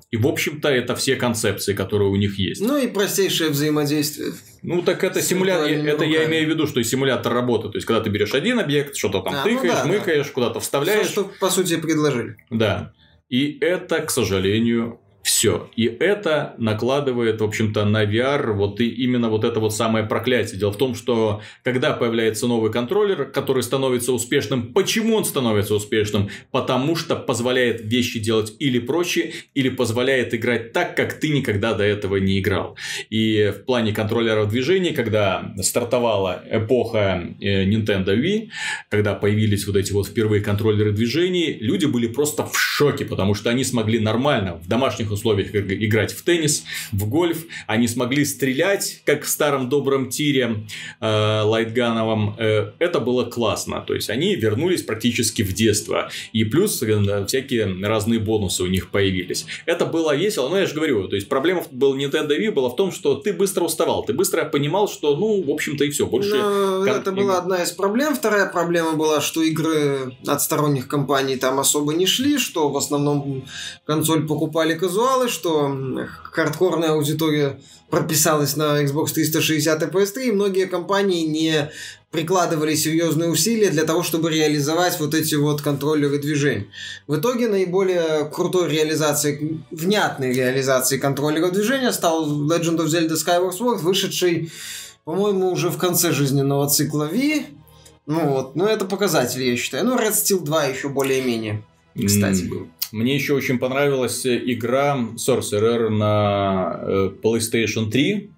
и, 0.09 0.15
в 0.15 0.25
общем-то, 0.25 0.69
это 0.69 0.95
все 0.95 1.17
концепции, 1.17 1.73
которые 1.73 2.09
у 2.09 2.15
них 2.15 2.39
есть. 2.39 2.61
Ну 2.61 2.77
и 2.77 2.87
простейшее 2.87 3.49
взаимодействие. 3.49 4.31
Ну, 4.63 4.81
так 4.81 5.03
это 5.03 5.21
симулятор, 5.21 5.67
это 5.69 6.05
я 6.05 6.19
руками. 6.21 6.25
имею 6.31 6.47
в 6.47 6.49
виду, 6.49 6.65
что 6.65 6.79
и 6.79 6.83
симулятор 6.83 7.33
работы. 7.33 7.69
То 7.69 7.77
есть, 7.77 7.85
когда 7.85 8.01
ты 8.01 8.09
берешь 8.09 8.33
один 8.33 8.57
объект, 8.59 8.95
что-то 8.95 9.19
там 9.19 9.33
А, 9.35 9.43
ну 9.45 9.51
тыкаешь, 9.55 9.73
да, 9.73 9.83
да. 9.83 9.87
мыкаешь, 9.89 10.27
куда-то 10.27 10.59
Все, 10.59 10.65
вставляешь. 10.65 11.07
что 11.07 11.25
по 11.41 11.49
сути 11.49 11.75
предложили. 11.77 12.37
Да. 12.49 12.93
И 13.27 13.57
это, 13.59 13.99
к 13.99 14.09
сожалению, 14.09 15.01
все. 15.27 15.69
И 15.75 15.83
это 15.83 16.55
накладывает, 16.57 17.41
в 17.41 17.43
общем-то, 17.43 17.83
на 17.83 18.05
VR 18.05 18.53
вот 18.53 18.79
и 18.79 18.87
именно 18.87 19.27
вот 19.27 19.43
это 19.43 19.59
вот 19.59 19.75
самое 19.75 20.05
проклятие. 20.05 20.57
Дело 20.57 20.71
в 20.71 20.77
том, 20.77 20.95
что 20.95 21.41
когда 21.63 21.91
появляется 21.91 22.47
новый 22.47 22.71
контроллер, 22.71 23.25
который 23.25 23.61
становится 23.61 24.13
успешным, 24.13 24.71
почему 24.71 25.17
он 25.17 25.25
становится 25.25 25.75
успешным? 25.75 26.29
Потому 26.51 26.95
что 26.95 27.17
позволяет 27.17 27.81
вещи 27.81 28.19
делать 28.19 28.53
или 28.59 28.79
проще, 28.79 29.33
или 29.53 29.67
позволяет 29.67 30.33
играть 30.33 30.71
так, 30.71 30.95
как 30.95 31.19
ты 31.19 31.27
никогда 31.27 31.73
до 31.73 31.83
этого 31.83 32.15
не 32.15 32.39
играл. 32.39 32.77
И 33.09 33.53
в 33.53 33.65
плане 33.65 33.93
контроллеров 33.93 34.47
движений, 34.47 34.93
когда 34.93 35.53
стартовала 35.61 36.41
эпоха 36.49 37.21
э, 37.41 37.65
Nintendo 37.65 38.15
Wii, 38.17 38.47
когда 38.89 39.13
появились 39.13 39.67
вот 39.67 39.75
эти 39.75 39.91
вот 39.91 40.07
впервые 40.07 40.41
контроллеры 40.41 40.93
движений, 40.93 41.57
люди 41.59 41.85
были 41.85 42.07
просто 42.07 42.45
в 42.45 42.57
шоке, 42.57 43.03
потому 43.03 43.33
что 43.33 43.49
они 43.49 43.65
смогли 43.65 43.99
нормально 43.99 44.55
в 44.63 44.69
домашних 44.69 45.11
условиях 45.17 45.53
иг- 45.53 45.71
играть 45.71 46.13
в 46.13 46.23
теннис, 46.23 46.63
в 46.91 47.07
гольф, 47.09 47.45
они 47.67 47.87
смогли 47.87 48.25
стрелять, 48.25 49.01
как 49.05 49.23
в 49.23 49.29
старом 49.29 49.69
добром 49.69 50.09
тире 50.09 50.65
э, 51.01 51.41
лайтгановом. 51.41 52.35
Э, 52.37 52.71
это 52.79 52.99
было 52.99 53.25
классно, 53.25 53.81
то 53.81 53.93
есть 53.93 54.09
они 54.09 54.35
вернулись 54.35 54.83
практически 54.83 55.41
в 55.41 55.53
детство, 55.53 56.09
и 56.33 56.43
плюс 56.43 56.81
э, 56.83 57.25
всякие 57.25 57.85
разные 57.85 58.19
бонусы 58.19 58.63
у 58.63 58.67
них 58.67 58.89
появились. 58.89 59.45
Это 59.65 59.85
было 59.85 60.15
весело, 60.15 60.49
но 60.49 60.59
я 60.59 60.65
же 60.65 60.73
говорю, 60.73 61.07
то 61.07 61.15
есть 61.15 61.27
проблема 61.29 61.63
был 61.71 61.95
Nintendo 61.97 62.37
Wii 62.37 62.51
была 62.51 62.69
в 62.69 62.75
том, 62.75 62.91
что 62.91 63.15
ты 63.15 63.33
быстро 63.33 63.63
уставал, 63.65 64.05
ты 64.05 64.13
быстро 64.13 64.45
понимал, 64.45 64.87
что, 64.87 65.15
ну, 65.15 65.41
в 65.43 65.49
общем-то 65.49 65.83
и 65.83 65.89
все, 65.89 66.05
больше... 66.05 66.35
Но 66.35 66.85
кон- 66.85 66.89
это 66.89 67.11
была 67.11 67.37
одна 67.37 67.63
из 67.63 67.71
проблем. 67.71 68.15
Вторая 68.15 68.47
проблема 68.49 68.93
была, 68.93 69.21
что 69.21 69.41
игры 69.41 70.15
от 70.25 70.41
сторонних 70.41 70.87
компаний 70.87 71.35
там 71.37 71.59
особо 71.59 71.93
не 71.93 72.05
шли, 72.05 72.37
что 72.37 72.69
в 72.69 72.77
основном 72.77 73.45
консоль 73.85 74.27
покупали 74.27 74.75
казуалы, 75.07 75.29
что 75.29 75.75
хардкорная 76.31 76.91
аудитория 76.91 77.59
прописалась 77.89 78.55
на 78.55 78.83
Xbox 78.83 79.13
360 79.13 79.83
и 79.83 79.85
PS3, 79.85 80.23
и 80.25 80.31
многие 80.31 80.65
компании 80.65 81.25
не 81.25 81.71
прикладывали 82.11 82.75
серьезные 82.75 83.29
усилия 83.29 83.69
для 83.69 83.83
того, 83.83 84.03
чтобы 84.03 84.29
реализовать 84.31 84.99
вот 84.99 85.13
эти 85.13 85.35
вот 85.35 85.61
контроллеры 85.61 86.19
движений. 86.19 86.67
В 87.07 87.17
итоге 87.17 87.47
наиболее 87.47 88.29
крутой 88.33 88.69
реализацией, 88.69 89.61
внятной 89.71 90.33
реализацией 90.33 90.99
контроллеров 90.99 91.53
движения 91.53 91.91
стал 91.91 92.27
Legend 92.27 92.77
of 92.77 92.87
Zelda 92.87 93.13
Skyward 93.13 93.57
Sword, 93.57 93.77
вышедший 93.77 94.51
по-моему, 95.05 95.51
уже 95.51 95.69
в 95.69 95.77
конце 95.77 96.11
жизненного 96.11 96.67
цикла 96.67 97.05
V. 97.05 97.45
Ну 98.07 98.27
вот, 98.27 98.57
ну 98.57 98.65
это 98.65 98.83
показатель, 98.83 99.41
я 99.41 99.55
считаю. 99.55 99.85
Ну, 99.85 99.97
Red 99.97 100.11
Steel 100.11 100.41
2 100.43 100.65
еще 100.65 100.89
более-менее, 100.89 101.63
кстати, 101.95 102.43
был. 102.43 102.67
Мне 102.91 103.15
еще 103.15 103.33
очень 103.33 103.59
понравилась 103.59 104.25
игра 104.25 104.97
Sorcerer 105.15 105.89
на 105.89 106.79
э, 106.81 107.11
PlayStation 107.21 107.89
3, 107.89 108.31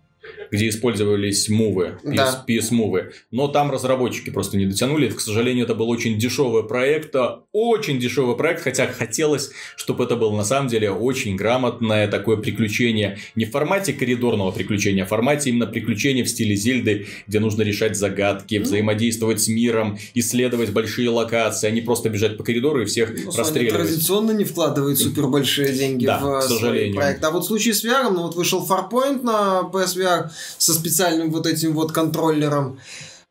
где 0.51 0.69
использовались 0.69 1.49
мувы, 1.49 1.97
PS, 2.03 2.15
Да. 2.15 2.45
PS-мувы. 2.47 3.11
Но 3.31 3.47
там 3.47 3.71
разработчики 3.71 4.29
просто 4.29 4.57
не 4.57 4.65
дотянули. 4.65 5.09
К 5.09 5.19
сожалению, 5.19 5.65
это 5.65 5.75
был 5.75 5.89
очень 5.89 6.17
дешевый 6.17 6.63
проект. 6.63 7.15
а 7.15 7.43
Очень 7.51 7.99
дешевый 7.99 8.35
проект, 8.35 8.63
хотя 8.63 8.87
хотелось, 8.87 9.51
чтобы 9.75 10.03
это 10.03 10.15
было 10.15 10.35
на 10.35 10.43
самом 10.43 10.67
деле 10.69 10.91
очень 10.91 11.35
грамотное 11.35 12.07
такое 12.07 12.37
приключение. 12.37 13.17
Не 13.35 13.45
в 13.45 13.51
формате 13.51 13.93
коридорного 13.93 14.51
приключения, 14.51 15.03
а 15.03 15.05
в 15.05 15.09
формате 15.09 15.49
именно 15.49 15.65
приключения 15.67 16.23
в 16.23 16.29
стиле 16.29 16.55
Зельды, 16.55 17.07
где 17.27 17.39
нужно 17.39 17.61
решать 17.63 17.95
загадки, 17.97 18.55
Ну. 18.55 18.63
взаимодействовать 18.63 19.41
с 19.41 19.47
миром, 19.47 19.97
исследовать 20.13 20.71
большие 20.71 21.09
локации, 21.09 21.67
а 21.67 21.71
не 21.71 21.81
просто 21.81 22.09
бежать 22.09 22.37
по 22.37 22.43
коридору 22.43 22.81
и 22.81 22.85
всех 22.85 23.11
Ну, 23.25 23.31
расстреливать. 23.31 23.73
традиционно 23.87 24.31
не 24.31 24.43
вкладывает 24.43 24.97
супер 24.97 25.27
большие 25.27 25.73
деньги 25.73 26.05
Да, 26.05 26.19
в 26.19 26.39
к 26.39 26.43
сожалению. 26.43 26.95
проект. 26.95 27.23
А 27.23 27.31
вот 27.31 27.43
в 27.43 27.47
случае 27.47 27.73
с 27.73 27.83
VR, 27.83 28.09
ну 28.11 28.23
вот 28.23 28.35
вышел 28.35 28.65
Farpoint 28.67 29.23
на 29.23 29.69
PSVR 29.71 30.29
со 30.57 30.73
специальным 30.73 31.31
вот 31.31 31.45
этим 31.47 31.73
вот 31.73 31.91
контроллером. 31.91 32.79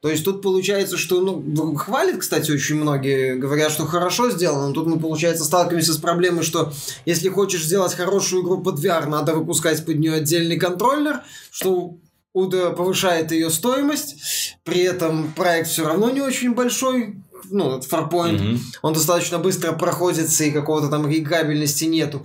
То 0.01 0.09
есть 0.09 0.25
тут 0.25 0.43
получается, 0.43 0.97
что, 0.97 1.21
ну, 1.21 1.75
хвалит, 1.75 2.19
кстати, 2.19 2.53
очень 2.53 2.77
многие, 2.77 3.35
говорят, 3.35 3.73
что 3.73 3.85
хорошо 3.85 4.31
сделано, 4.31 4.69
но 4.69 4.73
тут 4.73 4.87
мы, 4.87 5.01
получается, 5.01 5.45
сталкиваемся 5.45 5.93
с 5.93 5.99
проблемой, 5.99 6.45
что 6.45 6.73
если 7.05 7.29
хочешь 7.29 7.65
сделать 7.65 7.95
хорошую 7.95 8.45
игру 8.45 8.63
под 8.63 8.79
VR, 8.79 9.07
надо 9.09 9.35
выпускать 9.35 9.85
под 9.85 9.99
нее 9.99 10.15
отдельный 10.15 10.57
контроллер, 10.57 11.23
что 11.51 11.97
повышает 12.33 13.33
ее 13.33 13.51
стоимость, 13.51 14.55
при 14.63 14.83
этом 14.83 15.33
проект 15.33 15.69
все 15.69 15.85
равно 15.85 16.11
не 16.11 16.21
очень 16.21 16.55
большой, 16.55 17.17
ну, 17.51 17.77
этот 17.79 17.91
Farpoint, 17.91 18.41
Мгм. 18.41 18.61
он 18.83 18.93
достаточно 18.95 19.39
быстро 19.41 19.73
проходится, 19.73 20.45
и 20.45 20.53
какого-то 20.53 20.89
там 20.89 21.11
регабельности 21.11 21.87
нету. 21.87 22.25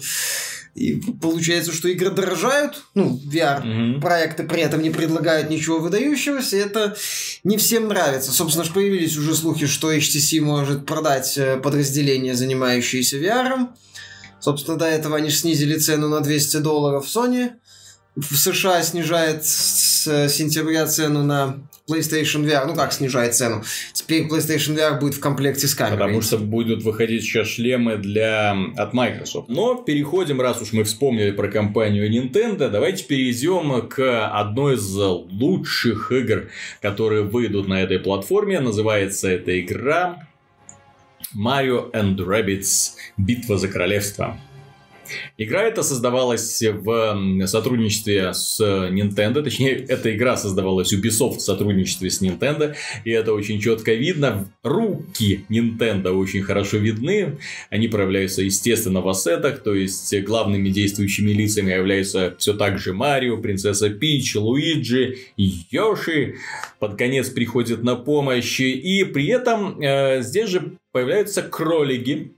И 0.76 0.96
получается, 1.22 1.72
что 1.72 1.88
игры 1.88 2.10
дорожают, 2.10 2.84
ну, 2.96 3.20
VR-проекты 3.32 4.44
при 4.44 4.62
этом 4.62 4.82
не 4.82 4.90
предлагают 4.90 5.52
ничего 5.52 5.78
выдающегося, 5.78 6.58
это 6.58 6.96
не 7.44 7.58
всем 7.58 7.88
нравится. 7.88 8.32
Собственно, 8.32 8.66
появились 8.66 9.16
уже 9.16 9.36
слухи, 9.36 9.68
что 9.68 9.94
HTC 9.94 10.42
может 10.42 10.88
продать 10.88 11.38
э, 11.38 11.58
подразделение, 11.58 12.34
занимающееся 12.34 13.18
VR. 13.18 13.68
Собственно, 14.40 14.78
до 14.78 14.86
этого 14.86 15.18
они 15.18 15.30
снизили 15.30 15.78
цену 15.78 16.10
на 16.10 16.22
200 16.22 16.58
долларов 16.58 17.06
Sony. 17.06 17.52
В 18.16 18.36
США 18.36 18.84
снижает 18.84 19.44
с 19.44 20.30
сентября 20.30 20.86
цену 20.86 21.24
на 21.24 21.58
PlayStation 21.90 22.46
VR. 22.46 22.66
Ну 22.68 22.76
как 22.76 22.94
снижает 22.94 23.34
цену? 23.36 23.64
Теперь 23.94 24.28
PlayStation 24.28 24.78
VR 24.78 25.00
будет 25.00 25.16
в 25.16 25.20
комплекте 25.20 25.68
с 25.68 25.74
камерой. 25.74 25.98
Потому 25.98 26.22
что 26.22 26.38
будут 26.38 26.84
выходить 26.84 27.24
сейчас 27.24 27.48
шлемы 27.48 27.98
для... 27.98 28.56
от 28.78 28.94
Microsoft. 28.94 29.50
Но 29.50 29.76
переходим, 29.76 30.40
раз 30.40 30.62
уж 30.62 30.74
мы 30.74 30.84
вспомнили 30.84 31.32
про 31.32 31.48
компанию 31.50 32.10
Nintendo, 32.10 32.70
давайте 32.70 33.04
перейдем 33.04 33.88
к 33.90 34.28
одной 34.28 34.76
из 34.76 34.96
лучших 34.96 36.12
игр, 36.12 36.50
которые 36.82 37.24
выйдут 37.24 37.68
на 37.68 37.82
этой 37.82 38.00
платформе. 38.00 38.60
Называется 38.60 39.28
эта 39.28 39.60
игра 39.60 40.28
Mario 41.36 41.92
and 41.92 42.16
Rabbids 42.18 42.92
Битва 43.18 43.58
за 43.58 43.68
королевство. 43.70 44.40
Игра 45.38 45.64
эта 45.64 45.84
создавалась 45.84 46.62
в 46.62 47.48
сотрудничестве 47.48 48.34
с 48.34 48.60
Nintendo, 48.62 49.44
точнее, 49.44 49.74
эта 49.74 50.16
игра 50.16 50.38
создавалась 50.38 50.94
Ubisoft 50.94 51.38
в 51.38 51.42
сотрудничестве 51.42 52.10
с 52.10 52.22
Nintendo, 52.22 52.76
и 53.04 53.12
это 53.12 53.34
очень 53.34 53.60
четко 53.60 53.94
видно. 53.94 54.50
Руки 54.64 55.46
Nintendo 55.50 56.12
очень 56.12 56.42
хорошо 56.42 56.78
видны, 56.78 57.38
они 57.70 57.88
проявляются, 57.88 58.42
естественно, 58.42 59.02
в 59.02 59.10
ассетах, 59.10 59.64
то 59.64 59.74
есть 59.74 60.14
главными 60.24 60.70
действующими 60.70 61.32
лицами 61.32 61.72
являются 61.72 62.36
все 62.38 62.54
так 62.54 62.80
же 62.80 62.94
Марио, 62.94 63.38
принцесса 63.38 63.90
Пич, 63.90 64.36
Луиджи, 64.36 65.18
Йоши, 65.38 66.36
под 66.80 66.98
конец 66.98 67.30
приходит 67.30 67.84
на 67.84 67.96
помощь, 67.96 68.60
и 68.60 69.04
при 69.04 69.28
этом 69.28 69.82
э, 69.82 70.22
здесь 70.22 70.50
же 70.50 70.78
появляются 70.92 71.42
кролики, 71.42 72.34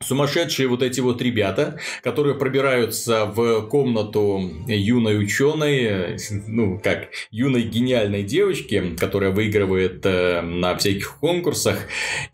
сумасшедшие 0.00 0.68
вот 0.68 0.82
эти 0.82 1.00
вот 1.00 1.22
ребята, 1.22 1.78
которые 2.02 2.34
пробираются 2.34 3.24
в 3.26 3.62
комнату 3.68 4.50
юной 4.66 5.18
ученой, 5.18 6.18
ну, 6.46 6.78
как 6.82 7.08
юной 7.30 7.62
гениальной 7.62 8.22
девочки, 8.22 8.96
которая 8.98 9.30
выигрывает 9.30 10.04
э, 10.04 10.42
на 10.42 10.76
всяких 10.76 11.18
конкурсах, 11.18 11.78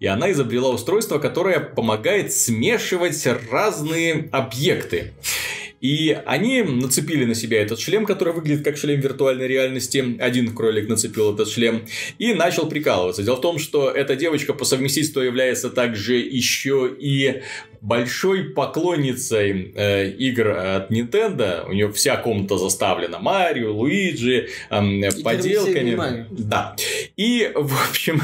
и 0.01 0.07
она 0.07 0.33
изобрела 0.33 0.71
устройство, 0.71 1.19
которое 1.19 1.61
помогает 1.61 2.33
смешивать 2.33 3.27
разные 3.51 4.29
объекты. 4.33 5.13
И 5.83 6.17
они 6.27 6.63
нацепили 6.63 7.25
на 7.25 7.35
себя 7.35 7.61
этот 7.61 7.81
шлем, 7.81 8.07
который 8.07 8.33
выглядит 8.33 8.65
как 8.65 8.77
шлем 8.77 9.01
виртуальной 9.01 9.49
реальности. 9.49 10.17
Один 10.21 10.55
кролик 10.55 10.89
нацепил 10.89 11.35
этот 11.35 11.49
шлем 11.49 11.83
и 12.19 12.33
начал 12.33 12.69
прикалываться. 12.69 13.25
Дело 13.25 13.37
в 13.37 13.41
том, 13.41 13.59
что 13.59 13.91
эта 13.91 14.15
девочка 14.15 14.55
по 14.55 14.65
совместительству 14.65 15.21
является 15.21 15.71
также 15.71 16.15
еще 16.15 16.89
и 16.99 17.43
большой 17.81 18.45
поклонницей 18.51 19.73
э, 19.75 20.11
игр 20.11 20.51
от 20.51 20.93
Nintendo. 20.93 21.69
У 21.69 21.73
нее 21.73 21.93
вся 21.93 22.17
комната 22.17 22.59
заставлена 22.59 23.19
Марио, 23.19 23.73
Луиджи, 23.73 24.49
э, 24.71 25.23
поделками. 25.25 26.27
Да. 26.31 26.77
И, 27.17 27.51
в 27.57 27.91
общем, 27.91 28.23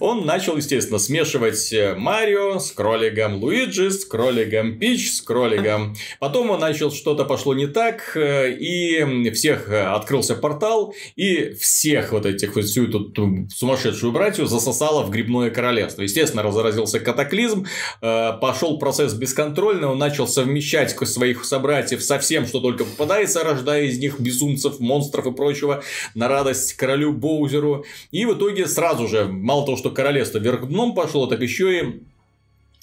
он 0.00 0.24
начал, 0.24 0.56
естественно, 0.56 0.98
смешивать 0.98 1.72
э, 1.72 1.94
Марио 1.96 2.58
с 2.58 2.70
кроликом 2.70 3.42
Луиджи, 3.42 3.90
с 3.90 4.04
кроликом 4.04 4.78
Пич, 4.78 5.12
с 5.12 5.20
кроликом. 5.20 5.96
Потом 6.20 6.50
он 6.50 6.60
начал, 6.60 6.92
что-то 6.92 7.24
пошло 7.24 7.54
не 7.54 7.66
так, 7.66 8.16
э, 8.16 8.52
и 8.52 9.30
всех 9.30 9.68
э, 9.68 9.82
открылся 9.82 10.34
портал, 10.34 10.94
и 11.16 11.52
всех 11.54 12.12
вот 12.12 12.26
этих, 12.26 12.54
вот 12.54 12.64
всю 12.64 12.88
эту 12.88 13.48
сумасшедшую 13.50 14.12
братью 14.12 14.46
засосало 14.46 15.02
в 15.02 15.10
грибное 15.10 15.50
королевство. 15.50 16.02
Естественно, 16.02 16.42
разразился 16.42 17.00
катаклизм, 17.00 17.66
пошел 18.00 18.78
процесс 18.78 19.14
бесконтрольный, 19.14 19.88
он 19.88 19.98
начал 19.98 20.26
совмещать 20.28 20.96
своих 20.98 21.44
собратьев 21.44 22.02
со 22.02 22.18
всем, 22.18 22.46
что 22.46 22.60
только 22.60 22.84
попадается, 22.84 23.44
рождая 23.44 23.84
из 23.84 23.98
них 23.98 24.20
безумцев, 24.20 24.80
монстров 24.80 25.26
и 25.26 25.32
прочего, 25.32 25.82
на 26.14 26.28
радость 26.28 26.74
королю 26.74 27.12
Боузеру. 27.12 27.84
И 28.10 28.24
в 28.24 28.34
итоге 28.34 28.66
сразу 28.66 29.08
же 29.08 29.24
мало 29.48 29.64
того, 29.64 29.78
что 29.78 29.90
королевство 29.90 30.38
вверх 30.38 30.68
дном 30.68 30.94
пошло, 30.94 31.26
так 31.26 31.40
еще 31.40 31.80
и 31.80 32.02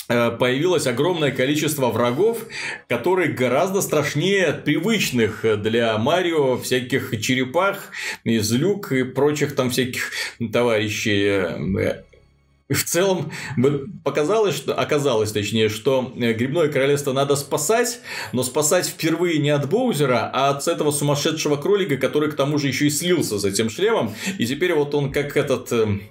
э, 0.09 0.31
появилось 0.31 0.87
огромное 0.87 1.31
количество 1.31 1.91
врагов, 1.91 2.39
которые 2.89 3.31
гораздо 3.31 3.81
страшнее 3.81 4.51
привычных 4.51 5.45
для 5.61 5.95
Марио 5.99 6.57
всяких 6.57 7.21
черепах, 7.21 7.91
из 8.23 8.51
люк 8.51 8.91
и 8.91 9.03
прочих 9.03 9.55
там 9.55 9.69
всяких 9.69 10.09
товарищей 10.51 11.93
в 12.67 12.83
целом 12.83 13.31
показалось, 14.03 14.55
что, 14.55 14.73
оказалось 14.73 15.31
точнее, 15.31 15.69
что 15.69 16.11
э, 16.15 16.33
Грибное 16.33 16.67
Королевство 16.67 17.13
надо 17.13 17.35
спасать, 17.35 17.99
но 18.33 18.41
спасать 18.41 18.87
впервые 18.87 19.37
не 19.37 19.51
от 19.51 19.69
Боузера, 19.69 20.31
а 20.33 20.49
от 20.49 20.67
этого 20.67 20.89
сумасшедшего 20.89 21.57
кролика, 21.57 21.97
который 21.97 22.31
к 22.31 22.35
тому 22.35 22.57
же 22.57 22.67
еще 22.67 22.87
и 22.87 22.89
слился 22.89 23.37
с 23.37 23.45
этим 23.45 23.69
шлемом. 23.69 24.15
И 24.39 24.47
теперь 24.47 24.73
вот 24.73 24.95
он 24.95 25.11
как 25.11 25.37
этот 25.37 25.71
эм, 25.71 26.01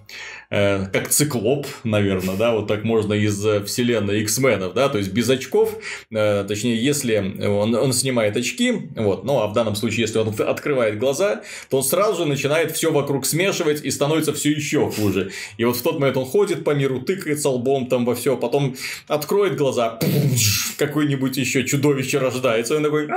э, 0.50 0.86
как 0.92 1.08
циклоп, 1.08 1.66
наверное, 1.84 2.36
да, 2.36 2.52
вот 2.52 2.66
так 2.66 2.84
можно 2.84 3.12
из 3.12 3.44
э, 3.44 3.62
вселенной 3.64 4.20
X-менов, 4.22 4.74
да, 4.74 4.88
то 4.88 4.98
есть 4.98 5.12
без 5.12 5.28
очков, 5.28 5.78
э, 6.10 6.44
точнее, 6.46 6.82
если 6.82 7.46
он, 7.46 7.74
он 7.74 7.92
снимает 7.92 8.36
очки, 8.36 8.90
вот, 8.96 9.24
ну, 9.24 9.40
а 9.40 9.46
в 9.46 9.52
данном 9.52 9.76
случае, 9.76 10.02
если 10.02 10.18
он 10.18 10.34
открывает 10.38 10.98
глаза, 10.98 11.42
то 11.70 11.78
он 11.78 11.84
сразу 11.84 12.22
же 12.22 12.28
начинает 12.28 12.72
все 12.72 12.92
вокруг 12.92 13.26
смешивать 13.26 13.84
и 13.84 13.90
становится 13.90 14.32
все 14.32 14.50
еще 14.50 14.90
хуже. 14.90 15.30
И 15.58 15.64
вот 15.64 15.76
в 15.76 15.82
тот 15.82 15.98
момент 15.98 16.16
он 16.16 16.24
ходит 16.24 16.64
по 16.64 16.70
миру, 16.70 17.00
тыкается 17.00 17.48
лбом 17.50 17.86
там 17.86 18.04
во 18.04 18.14
все, 18.14 18.36
потом 18.36 18.76
откроет 19.08 19.56
глаза, 19.56 19.98
какое-нибудь 20.78 21.36
еще 21.36 21.64
чудовище 21.64 22.18
рождается, 22.18 22.76
он 22.76 22.82
такой, 22.82 23.08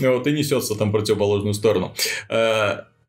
вот, 0.00 0.26
и 0.26 0.32
несется 0.32 0.74
там 0.74 0.90
в 0.90 0.92
противоположную 0.92 1.54
сторону. 1.54 1.94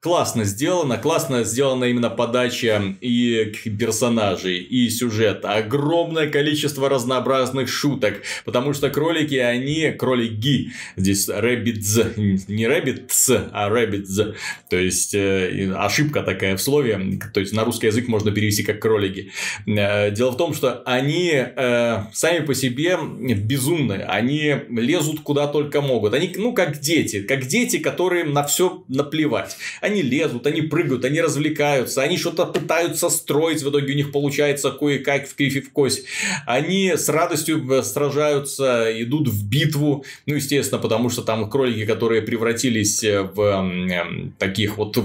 Классно 0.04 0.46
сделано, 0.46 0.98
классно 0.98 1.44
сделана 1.44 1.84
именно 1.84 2.10
подача 2.10 2.82
и 3.02 3.54
персонажей, 3.80 4.58
и 4.58 4.90
сюжета. 4.90 5.54
Огромное 5.54 6.28
количество 6.28 6.90
разнообразных 6.90 7.70
шуток, 7.70 8.24
потому 8.44 8.74
что 8.74 8.90
кролики, 8.90 9.36
они 9.36 9.92
кролики. 9.92 10.72
Здесь 10.96 11.30
rabbits, 11.30 12.16
не 12.48 12.64
rabbits, 12.64 13.50
а 13.54 13.70
rabbits. 13.70 14.34
То 14.72 14.76
есть, 14.76 15.14
э, 15.14 15.72
ошибка 15.78 16.24
такая 16.24 16.58
в 16.58 16.62
слове, 16.64 17.20
то 17.32 17.40
есть, 17.40 17.54
на 17.54 17.64
русский 17.64 17.86
язык 17.86 18.08
можно 18.08 18.32
перевести 18.32 18.64
как 18.64 18.80
кролики. 18.80 19.32
Э, 19.68 20.10
дело 20.10 20.32
в 20.32 20.38
том, 20.38 20.56
что 20.56 20.82
они 20.84 21.32
э, 21.32 22.04
сами 22.12 22.44
по 22.44 22.56
себе 22.56 22.98
безумные, 23.36 24.06
они 24.06 24.56
лезут 24.68 25.20
куда 25.20 25.46
только 25.46 25.80
могут. 25.80 26.16
Они, 26.16 26.34
ну, 26.36 26.54
как 26.54 26.80
дети, 26.80 27.22
как 27.22 27.46
дети, 27.46 27.78
которые 27.78 28.24
на 28.24 28.44
все 28.44 28.84
наплевать. 28.88 29.58
Они 29.80 29.91
лезут, 30.00 30.48
они 30.48 30.62
прыгают, 30.62 31.04
они 31.04 31.20
развлекаются, 31.22 32.02
они 32.02 32.18
что-то 32.18 32.46
пытаются 32.46 33.10
строить, 33.10 33.62
в 33.62 33.70
итоге 33.70 33.94
у 33.94 33.96
них 33.96 34.12
получается 34.12 34.72
кое-как 34.72 35.28
в 35.28 35.36
кривь 35.36 35.66
в 35.66 35.72
кость. 35.72 36.06
Они 36.46 36.94
с 36.96 37.10
радостью 37.10 37.70
э, 37.70 37.84
сражаются, 37.84 38.88
идут 39.02 39.28
в 39.28 39.50
битву, 39.50 40.06
ну, 40.26 40.36
естественно, 40.36 40.82
потому 40.82 41.10
что 41.10 41.22
там 41.22 41.50
кролики, 41.50 41.86
которые 41.86 42.22
превратились 42.22 43.04
э, 43.04 43.24
в 43.24 43.42
э, 43.42 44.32
таких 44.38 44.78
вот 44.78 44.98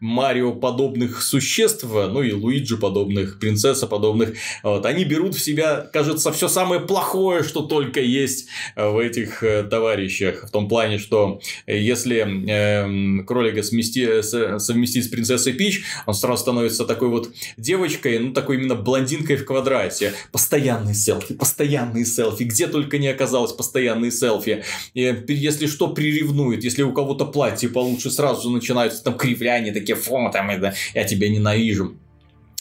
Марио 0.00 0.52
подобных 0.52 1.22
существ, 1.22 1.84
ну 1.84 2.22
и 2.22 2.32
Луиджи 2.32 2.76
подобных, 2.76 3.38
принцесса 3.38 3.86
подобных, 3.86 4.34
вот, 4.62 4.84
они 4.86 5.04
берут 5.04 5.34
в 5.34 5.40
себя, 5.40 5.88
кажется, 5.92 6.32
все 6.32 6.48
самое 6.48 6.80
плохое, 6.80 7.42
что 7.42 7.62
только 7.62 8.00
есть 8.00 8.48
в 8.74 8.98
этих 8.98 9.42
товарищах. 9.70 10.48
В 10.48 10.50
том 10.50 10.68
плане, 10.68 10.98
что 10.98 11.40
если 11.66 12.24
э, 12.48 13.24
кролика 13.24 13.62
смести, 13.62 14.22
совместить 14.24 15.04
с 15.04 15.08
принцессой 15.08 15.52
Пич, 15.52 15.84
он 16.06 16.14
сразу 16.14 16.42
становится 16.42 16.84
такой 16.84 17.08
вот 17.08 17.30
девочкой, 17.56 18.18
ну, 18.18 18.32
такой 18.32 18.56
именно 18.56 18.74
блондинкой 18.74 19.36
в 19.36 19.44
квадрате. 19.44 20.12
Постоянные 20.32 20.94
селфи, 20.94 21.34
постоянные 21.34 22.04
селфи, 22.04 22.44
где 22.44 22.66
только 22.66 22.98
не 22.98 23.08
оказалось 23.08 23.52
постоянные 23.52 24.10
селфи. 24.10 24.64
И, 24.94 25.14
если 25.28 25.66
что, 25.66 25.88
приревнует, 25.88 26.64
если 26.64 26.82
у 26.82 26.92
кого-то 26.92 27.26
платье 27.26 27.68
получше, 27.68 28.10
сразу 28.10 28.50
начинаются 28.50 29.04
там 29.04 29.16
кривляния, 29.16 29.72
такие, 29.72 29.96
фу, 29.96 30.30
там, 30.32 30.50
это, 30.50 30.74
я 30.94 31.04
тебя 31.04 31.28
ненавижу. 31.28 31.96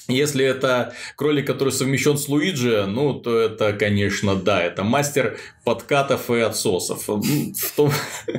Если 0.09 0.43
это 0.43 0.93
кролик, 1.15 1.47
который 1.47 1.71
совмещен 1.71 2.17
с 2.17 2.27
Луиджи, 2.27 2.85
ну, 2.87 3.13
то 3.13 3.39
это, 3.39 3.71
конечно, 3.71 4.35
да, 4.35 4.61
это 4.61 4.83
мастер 4.83 5.39
подкатов 5.63 6.29
и 6.29 6.39
отсосов. 6.39 7.07
В 7.07 7.75
том, 7.75 7.91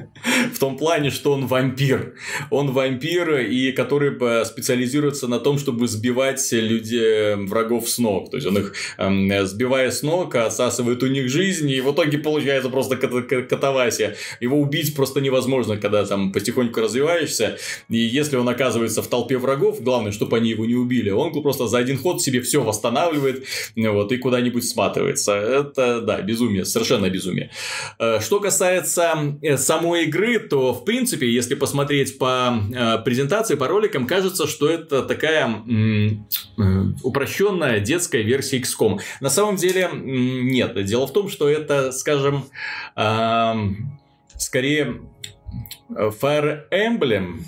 в 0.52 0.58
том 0.58 0.76
плане, 0.76 1.10
что 1.10 1.32
он 1.32 1.46
вампир. 1.46 2.14
Он 2.50 2.72
вампир, 2.72 3.38
и 3.38 3.72
который 3.72 4.14
специализируется 4.44 5.26
на 5.28 5.40
том, 5.40 5.58
чтобы 5.58 5.88
сбивать 5.88 6.52
людей, 6.52 7.36
врагов 7.46 7.88
с 7.88 7.98
ног. 7.98 8.30
То 8.30 8.36
есть, 8.36 8.46
он 8.46 8.58
их, 8.58 8.74
эм, 8.98 9.46
сбивая 9.46 9.90
с 9.90 10.02
ног, 10.02 10.34
отсасывает 10.34 11.02
у 11.02 11.06
них 11.06 11.28
жизнь, 11.28 11.70
и 11.70 11.80
в 11.80 11.92
итоге 11.92 12.18
получается 12.18 12.68
просто 12.68 12.96
катавасия. 12.96 14.16
Его 14.40 14.58
убить 14.58 14.94
просто 14.94 15.20
невозможно, 15.20 15.76
когда 15.78 16.04
там 16.04 16.32
потихоньку 16.32 16.80
развиваешься. 16.80 17.58
И 17.88 17.96
если 17.96 18.36
он 18.36 18.48
оказывается 18.48 19.02
в 19.02 19.08
толпе 19.08 19.38
врагов, 19.38 19.82
главное, 19.82 20.12
чтобы 20.12 20.36
они 20.36 20.50
его 20.50 20.66
не 20.66 20.74
убили, 20.74 21.10
он 21.10 21.32
просто 21.42 21.66
за 21.66 21.78
один 21.78 21.98
ход 21.98 22.22
себе 22.22 22.40
все 22.40 22.62
восстанавливает 22.62 23.44
вот, 23.76 24.12
и 24.12 24.16
куда-нибудь 24.18 24.68
сматывается. 24.68 25.34
Это, 25.34 26.00
да, 26.00 26.20
безумие, 26.20 26.64
совершенно 26.64 27.13
безумие. 27.14 27.50
Э, 27.98 28.20
что 28.20 28.40
касается 28.40 29.36
э, 29.40 29.56
самой 29.56 30.04
игры, 30.04 30.38
то, 30.38 30.72
в 30.72 30.84
принципе, 30.84 31.32
если 31.32 31.54
посмотреть 31.54 32.18
по 32.18 32.58
э, 32.74 32.98
презентации, 33.04 33.54
по 33.54 33.68
роликам, 33.68 34.06
кажется, 34.06 34.46
что 34.46 34.68
это 34.68 35.02
такая 35.02 35.64
упрощенная 37.02 37.80
детская 37.80 38.22
версия 38.22 38.58
XCOM. 38.58 39.00
На 39.20 39.30
самом 39.30 39.56
деле, 39.56 39.90
нет. 39.92 40.84
Дело 40.84 41.06
в 41.06 41.12
том, 41.12 41.28
что 41.28 41.48
это, 41.48 41.92
скажем, 41.92 42.44
скорее 44.36 45.00
Fire 45.90 46.62
Emblem 46.70 47.44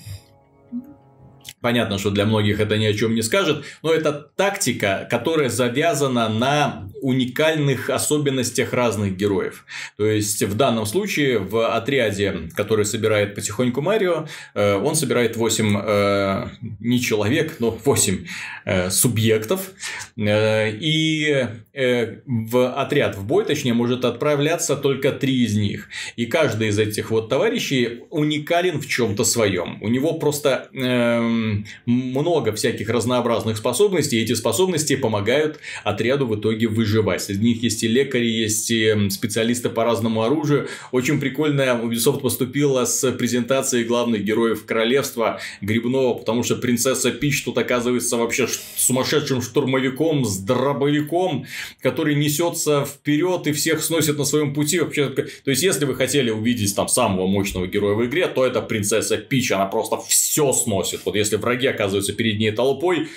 Понятно, 1.67 1.99
что 1.99 2.11
для 2.13 2.27
многих 2.27 2.61
это 2.61 2.79
ни 2.79 2.85
о 2.85 2.95
чем 2.95 3.17
не 3.17 3.23
скажет, 3.23 3.65
но 3.83 3.93
это 3.93 4.13
тактика, 4.13 5.05
которая 5.11 5.49
завязана 5.49 6.29
на 6.29 6.89
уникальных 7.03 7.91
особенностях 7.91 8.73
разных 8.73 9.17
героев. 9.17 9.65
То 9.97 10.07
есть, 10.07 10.45
в 10.45 10.55
данном 10.55 10.87
случае, 10.87 11.41
в 11.41 11.75
отряде, 11.75 12.51
который 12.55 12.85
собирает 12.85 13.35
потихоньку 13.35 13.81
Марио, 13.81 14.29
э, 14.55 14.75
он 14.75 14.95
собирает 14.95 15.37
8, 15.37 15.77
э, 15.77 16.47
не 16.79 17.01
человек, 17.01 17.57
но 17.59 17.77
8 17.85 18.27
э, 18.65 18.91
субъектов. 18.91 19.73
И 20.17 21.47
в 21.75 22.73
отряд, 22.73 23.17
в 23.17 23.25
бой, 23.27 23.45
точнее, 23.45 23.75
может 23.75 24.05
отправляться 24.05 24.77
только 24.77 25.13
3 25.13 25.45
из 25.45 25.57
них. 25.57 25.89
И 26.17 26.27
каждый 26.27 26.69
из 26.69 26.79
этих 26.79 27.11
вот 27.11 27.29
товарищей 27.29 28.03
уникален 28.11 28.81
в 28.81 28.87
чем-то 28.87 29.25
своем. 29.25 29.79
У 29.83 29.89
него 29.89 30.15
просто 30.15 30.69
эм, 30.73 31.56
много 31.85 32.53
всяких 32.53 32.89
разнообразных 32.89 33.57
способностей, 33.57 34.19
и 34.19 34.23
эти 34.23 34.35
способности 34.35 34.97
помогают 34.97 35.59
отряду 35.85 36.27
в 36.27 36.39
итоге 36.39 36.69
выживать. 36.69 37.23
Среди 37.23 37.45
них 37.45 37.63
есть 37.63 37.83
и 37.83 37.89
лекари, 37.89 38.27
есть 38.27 38.71
и 38.71 39.11
специалисты 39.11 39.69
по 39.69 39.85
разному 39.85 40.23
оружию. 40.23 40.69
Очень 40.93 41.21
прикольно 41.21 41.63
Ubisoft 41.63 42.21
поступила 42.21 42.85
с 42.85 43.13
презентацией 43.13 43.85
главных 43.85 44.25
героев 44.25 44.65
королевства 44.65 45.41
Грибного, 45.61 46.15
потому 46.15 46.43
что 46.43 46.57
принцесса 46.57 47.11
Пич 47.11 47.43
тут 47.45 47.59
оказывается 47.59 48.17
вообще 48.17 48.49
сумасшедшим 48.77 49.43
штурмовиком 49.43 50.25
с 50.25 50.39
дробовиком, 50.39 51.47
который 51.81 52.15
несется 52.15 52.85
вперед 52.85 53.47
и 53.47 53.53
всех 53.53 53.83
сносит 53.83 54.19
на 54.19 54.25
своем 54.25 54.55
пути. 54.55 54.81
Вообще, 54.81 55.09
то 55.09 55.51
есть, 55.51 55.63
если 55.63 55.85
вы 55.85 55.95
хотели 55.95 56.31
увидеть 56.31 56.75
там 56.75 56.89
самого 56.89 57.27
мощного 57.27 57.67
героя 57.67 57.95
в 57.95 58.05
игре, 58.05 58.27
то 58.27 58.45
это 58.45 58.63
принцесса 58.63 59.17
Пич, 59.17 59.53
она 59.53 59.67
просто 59.67 59.99
все 60.09 60.53
сносит. 60.53 61.01
Вот 61.05 61.17
если 61.17 61.36
враги 61.39 61.67
оказываются 61.67 62.13
перед 62.13 62.39
ней 62.39 62.51
толпой, 62.53 63.09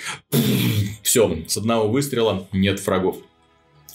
все, 1.02 1.38
с 1.46 1.56
одного 1.56 1.88
выстрела 1.88 2.46
нет 2.52 2.84
врагов. 2.84 3.16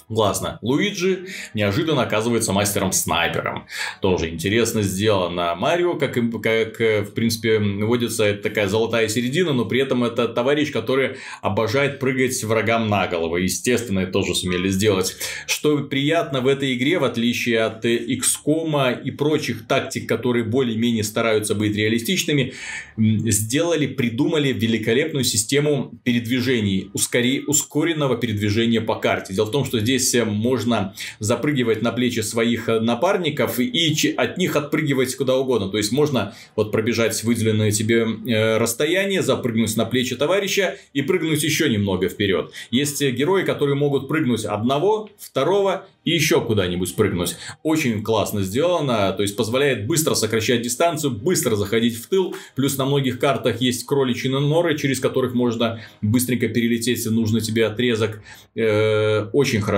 Классно. 0.07 0.59
Луиджи 0.61 1.27
неожиданно 1.53 2.03
оказывается 2.03 2.53
мастером-снайпером. 2.53 3.67
Тоже 4.01 4.29
интересно 4.29 4.81
сделано. 4.81 5.55
Марио, 5.55 5.95
как, 5.95 6.13
как 6.13 6.79
в 6.79 7.13
принципе, 7.13 7.59
водится, 7.59 8.23
это 8.23 8.43
такая 8.43 8.67
золотая 8.67 9.07
середина, 9.07 9.53
но 9.53 9.65
при 9.65 9.81
этом 9.81 10.03
это 10.03 10.27
товарищ, 10.27 10.71
который 10.71 11.17
обожает 11.41 11.99
прыгать 11.99 12.43
врагам 12.43 12.87
на 12.89 13.07
голову. 13.07 13.37
Естественно, 13.37 13.99
это 13.99 14.11
тоже 14.11 14.35
сумели 14.35 14.69
сделать. 14.69 15.15
Что 15.47 15.77
приятно 15.79 16.41
в 16.41 16.47
этой 16.47 16.75
игре, 16.75 16.99
в 16.99 17.03
отличие 17.03 17.61
от 17.61 17.85
XCOM 17.85 19.01
и 19.03 19.11
прочих 19.11 19.67
тактик, 19.67 20.07
которые 20.07 20.43
более-менее 20.43 21.03
стараются 21.03 21.55
быть 21.55 21.75
реалистичными, 21.75 22.53
сделали, 22.97 23.87
придумали 23.87 24.53
великолепную 24.53 25.23
систему 25.23 25.91
передвижений, 26.03 26.89
ускори, 26.93 27.43
ускоренного 27.45 28.17
передвижения 28.17 28.81
по 28.81 28.95
карте. 28.95 29.33
Дело 29.33 29.45
в 29.45 29.51
том, 29.51 29.65
что 29.65 29.79
здесь 29.85 30.15
э, 30.15 30.25
можно 30.25 30.93
запрыгивать 31.19 31.81
на 31.83 31.91
плечи 31.91 32.21
своих 32.21 32.67
э, 32.67 32.79
напарников 32.79 33.59
и 33.59 34.15
от 34.17 34.37
них 34.37 34.55
отпрыгивать 34.55 35.15
куда 35.15 35.37
угодно. 35.37 35.69
То 35.69 35.77
есть 35.77 35.91
можно 35.91 36.33
вот 36.55 36.71
пробежать 36.71 37.23
выделенное 37.23 37.71
тебе 37.71 38.05
э, 38.05 38.57
расстояние, 38.57 39.21
запрыгнуть 39.21 39.77
на 39.77 39.85
плечи 39.85 40.15
товарища 40.15 40.77
и 40.93 41.01
прыгнуть 41.03 41.43
еще 41.43 41.69
немного 41.69 42.09
вперед. 42.09 42.51
Есть 42.71 43.01
герои, 43.01 43.43
которые 43.43 43.75
могут 43.75 44.07
прыгнуть 44.07 44.43
одного, 44.43 45.09
второго 45.19 45.85
и 46.03 46.11
еще 46.11 46.41
куда-нибудь 46.41 46.95
прыгнуть. 46.95 47.35
Очень 47.63 48.03
классно 48.03 48.41
сделано, 48.41 49.11
то 49.13 49.21
есть 49.21 49.35
позволяет 49.35 49.87
быстро 49.87 50.15
сокращать 50.15 50.61
дистанцию, 50.61 51.11
быстро 51.11 51.55
заходить 51.55 51.95
в 51.95 52.07
тыл. 52.07 52.35
Плюс 52.55 52.77
на 52.77 52.85
многих 52.85 53.19
картах 53.19 53.61
есть 53.61 53.85
кроличьи 53.85 54.29
норы, 54.29 54.77
через 54.77 54.99
которых 54.99 55.33
можно 55.33 55.81
быстренько 56.01 56.47
перелететь 56.47 57.05
нужный 57.09 57.41
тебе 57.41 57.65
отрезок. 57.65 58.21
Очень 58.55 59.61
хорошо. 59.61 59.74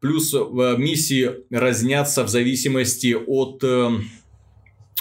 Плюс 0.00 0.34
э, 0.34 0.76
миссии 0.78 1.30
разнятся 1.50 2.24
в 2.24 2.28
зависимости 2.28 3.14
от... 3.14 3.62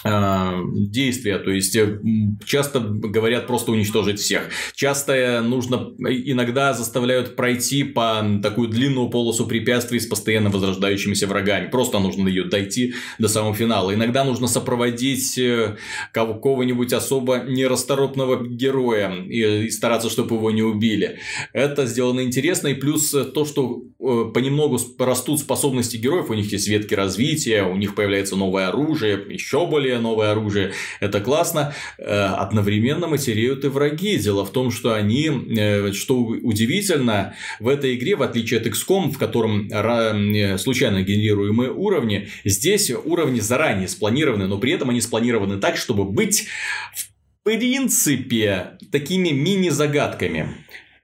Э, 0.04 0.32
Э, 0.32 0.64
действия, 0.74 1.38
то 1.38 1.52
есть 1.52 1.76
э, 1.76 2.00
часто 2.46 2.80
говорят 2.80 3.48
просто 3.48 3.72
уничтожить 3.72 4.20
всех. 4.20 4.50
Часто 4.74 5.42
нужно, 5.42 5.94
иногда 6.00 6.74
заставляют 6.74 7.36
пройти 7.36 7.84
по 7.84 8.26
такую 8.42 8.70
длинную 8.70 9.10
полосу 9.10 9.46
препятствий 9.46 10.00
с 10.00 10.08
постоянно 10.08 10.50
возрождающимися 10.50 11.28
врагами. 11.28 11.70
Просто 11.70 12.00
нужно 12.00 12.28
ее 12.28 12.46
дойти 12.46 12.96
до 13.20 13.28
самого 13.28 13.54
финала. 13.54 13.94
Иногда 13.94 14.24
нужно 14.24 14.48
сопроводить 14.48 15.38
э, 15.38 15.78
кого-нибудь 16.14 16.94
особо 16.94 17.44
нерасторопного 17.48 18.44
героя 18.48 19.12
и 19.24 19.70
стараться, 19.70 20.10
чтобы 20.10 20.36
его 20.36 20.52
не 20.52 20.64
убили. 20.64 21.20
Это 21.54 21.86
сделано 21.86 22.22
интересно. 22.22 22.70
И 22.70 22.74
плюс 22.74 23.12
то, 23.12 23.46
что 23.46 23.84
понемногу 24.00 24.80
растут 24.98 25.40
способности 25.40 25.98
героев, 25.98 26.30
у 26.30 26.34
них 26.34 26.52
есть 26.52 26.68
ветки 26.68 26.96
развития, 26.96 27.64
у 27.64 27.76
них 27.76 27.94
появляется 27.94 28.36
новое 28.36 28.68
оружие, 28.70 29.24
еще 29.30 29.68
более 29.68 29.91
более 29.92 30.00
новое 30.00 30.32
оружие. 30.32 30.74
Это 31.00 31.20
классно. 31.20 31.74
Э, 31.98 32.36
одновременно 32.38 33.08
матереют 33.08 33.66
и 33.66 33.68
враги. 33.68 34.18
Дело 34.18 34.46
в 34.46 34.52
том, 34.52 34.72
что 34.72 34.94
они, 34.94 35.30
э, 35.30 35.92
что 35.92 36.16
удивительно, 36.16 37.34
в 37.60 37.68
этой 37.68 37.96
игре, 37.96 38.16
в 38.16 38.22
отличие 38.22 38.60
от 38.60 38.68
XCOM, 38.68 39.12
в 39.12 39.18
котором 39.18 39.68
э, 39.70 40.58
случайно 40.58 41.02
генерируемые 41.04 41.72
уровни, 41.72 42.30
здесь 42.46 42.92
уровни 42.92 43.40
заранее 43.40 43.88
спланированы, 43.88 44.48
но 44.48 44.58
при 44.58 44.72
этом 44.72 44.90
они 44.90 45.02
спланированы 45.02 45.58
так, 45.58 45.78
чтобы 45.78 46.06
быть 46.06 46.48
в 46.96 47.44
принципе 47.44 48.78
такими 48.92 49.30
мини-загадками 49.30 50.56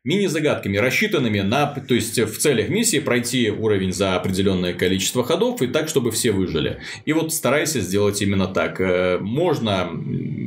мини-загадками, 0.08 0.78
рассчитанными 0.78 1.41
на, 1.41 1.67
то 1.67 1.93
есть 1.93 2.17
в 2.17 2.38
целях 2.38 2.70
миссии 2.70 3.00
пройти 3.00 3.52
уровень 3.52 3.91
за 3.91 4.15
определенное 4.15 4.74
количество 4.74 5.24
ходов 5.24 5.62
и 5.62 5.67
так, 5.67 5.89
чтобы 5.89 6.12
все 6.12 6.32
выжили. 6.32 6.80
И 7.04 7.12
вот 7.12 7.34
старайся 7.34 7.82
сделать 7.82 8.22
именно 8.22 8.48
так. 8.48 8.80
Э, 8.80 9.20
можно, 9.20 9.89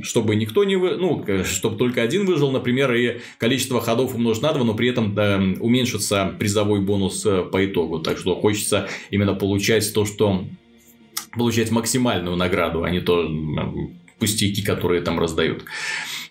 чтобы 0.03 0.35
никто 0.35 0.64
не 0.64 0.77
вы, 0.77 0.96
ну, 0.96 1.23
чтобы 1.44 1.77
только 1.77 2.01
один 2.01 2.25
выжил, 2.25 2.51
например, 2.51 2.92
и 2.94 3.20
количество 3.37 3.83
ходов 3.83 4.14
умножить 4.14 4.42
на 4.42 4.55
2, 4.55 4.64
но 4.64 4.75
при 4.75 4.88
этом 4.88 5.14
да, 5.14 5.37
уменьшится 5.61 6.35
призовой 6.38 6.81
бонус 6.81 7.27
э, 7.27 7.42
по 7.42 7.62
итогу. 7.64 7.99
Так 7.99 8.16
что 8.16 8.40
хочется 8.40 8.88
именно 9.11 9.35
получать 9.35 9.92
то, 9.92 10.07
что 10.07 10.46
получать 11.33 11.70
максимальную 11.70 12.35
награду, 12.35 12.83
а 12.83 12.90
не 12.90 13.01
то 13.01 13.29
пустяки, 14.18 14.62
которые 14.62 15.03
там 15.03 15.20
раздают. 15.20 15.64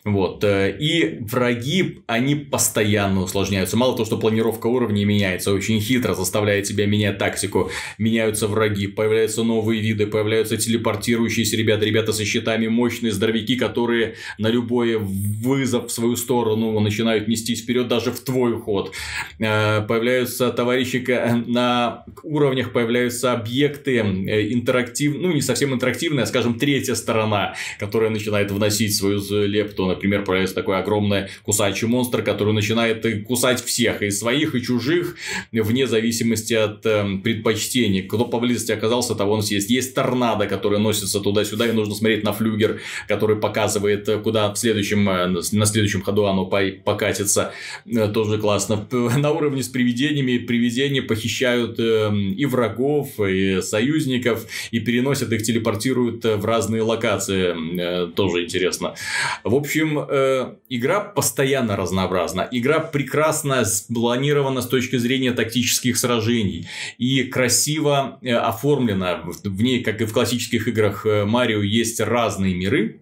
Вот. 0.05 0.43
Э, 0.43 0.75
и 0.79 1.19
враги, 1.21 2.01
они 2.07 2.35
постоянно 2.35 3.21
усложняются. 3.23 3.75
Мало 3.77 3.93
того, 3.93 4.05
что 4.05 4.17
планировка 4.17 4.67
уровней 4.67 5.05
меняется 5.05 5.51
очень 5.53 5.81
хитро, 5.81 6.13
заставляет 6.13 6.65
тебя 6.65 6.85
менять 6.85 7.17
тактику. 7.17 7.69
Меняются 7.97 8.47
враги, 8.47 8.87
появляются 8.87 9.43
новые 9.43 9.81
виды, 9.81 10.07
появляются 10.07 10.57
телепортирующиеся 10.57 11.57
ребята, 11.57 11.85
ребята 11.85 12.13
со 12.13 12.23
щитами, 12.23 12.67
мощные 12.67 13.11
здоровяки, 13.11 13.55
которые 13.55 14.15
на 14.37 14.47
любой 14.47 14.97
вызов 14.97 15.87
в 15.87 15.91
свою 15.91 16.15
сторону 16.15 16.79
начинают 16.79 17.27
нестись 17.27 17.61
вперед 17.61 17.87
даже 17.87 18.11
в 18.11 18.19
твой 18.21 18.57
ход. 18.59 18.93
Э, 19.39 19.81
появляются 19.81 20.49
товарищи 20.51 21.03
на 21.47 22.05
уровнях, 22.23 22.71
появляются 22.71 23.33
объекты 23.33 23.97
э, 23.97 24.53
интерактивные, 24.53 25.27
ну 25.27 25.33
не 25.33 25.41
совсем 25.41 25.73
интерактивные, 25.73 26.23
а 26.23 26.25
скажем 26.25 26.57
третья 26.57 26.95
сторона, 26.95 27.55
которая 27.79 28.09
начинает 28.09 28.51
вносить 28.51 28.95
свою 28.95 29.19
лепту 29.45 29.88
например, 29.89 30.23
появляется 30.23 30.55
такой 30.55 30.77
огромный 30.77 31.27
кусачий 31.43 31.87
монстр, 31.87 32.21
который 32.21 32.53
начинает 32.53 33.05
кусать 33.25 33.63
всех, 33.63 34.01
и 34.01 34.11
своих, 34.11 34.55
и 34.55 34.61
чужих, 34.61 35.15
вне 35.51 35.87
зависимости 35.87 36.53
от 36.53 36.85
э, 36.85 37.17
предпочтений. 37.23 38.03
Кто 38.03 38.25
поблизости 38.25 38.71
оказался, 38.71 39.15
того 39.15 39.33
он 39.33 39.43
съест. 39.43 39.69
Есть 39.69 39.95
торнадо, 39.95 40.47
который 40.47 40.79
носится 40.79 41.19
туда-сюда, 41.19 41.67
и 41.67 41.71
нужно 41.71 41.95
смотреть 41.95 42.23
на 42.23 42.33
флюгер, 42.33 42.81
который 43.07 43.35
показывает, 43.35 44.07
э, 44.09 44.19
куда 44.19 44.51
в 44.53 44.57
следующем, 44.57 45.09
э, 45.09 45.27
на 45.27 45.65
следующем 45.65 46.01
ходу 46.01 46.25
оно 46.25 46.45
покатится. 46.45 47.53
Э, 47.85 48.07
тоже 48.07 48.37
классно. 48.37 48.87
На 48.91 49.31
уровне 49.31 49.63
с 49.63 49.67
привидениями, 49.67 50.37
привидения 50.37 51.01
похищают 51.01 51.79
и 51.79 52.45
врагов, 52.45 53.19
и 53.19 53.61
союзников, 53.61 54.45
и 54.71 54.79
переносят 54.79 55.31
их, 55.33 55.43
телепортируют 55.43 56.23
в 56.23 56.45
разные 56.45 56.81
локации. 56.81 58.09
Тоже 58.13 58.45
интересно. 58.45 58.95
В 59.43 59.55
общем, 59.55 59.78
э, 59.85 60.55
игра 60.69 60.99
постоянно 60.99 61.75
разнообразна. 61.75 62.47
Игра 62.51 62.79
прекрасно 62.79 63.65
спланирована 63.65 64.61
с 64.61 64.67
точки 64.67 64.97
зрения 64.97 65.31
тактических 65.31 65.97
сражений. 65.97 66.67
И 66.97 67.23
красиво 67.23 68.19
э, 68.21 68.33
оформлена. 68.33 69.23
В 69.43 69.61
ней, 69.61 69.83
как 69.83 70.01
и 70.01 70.05
в 70.05 70.13
классических 70.13 70.67
играх 70.67 71.05
э, 71.05 71.25
Марио, 71.25 71.61
есть 71.61 71.99
разные 71.99 72.55
миры 72.55 73.01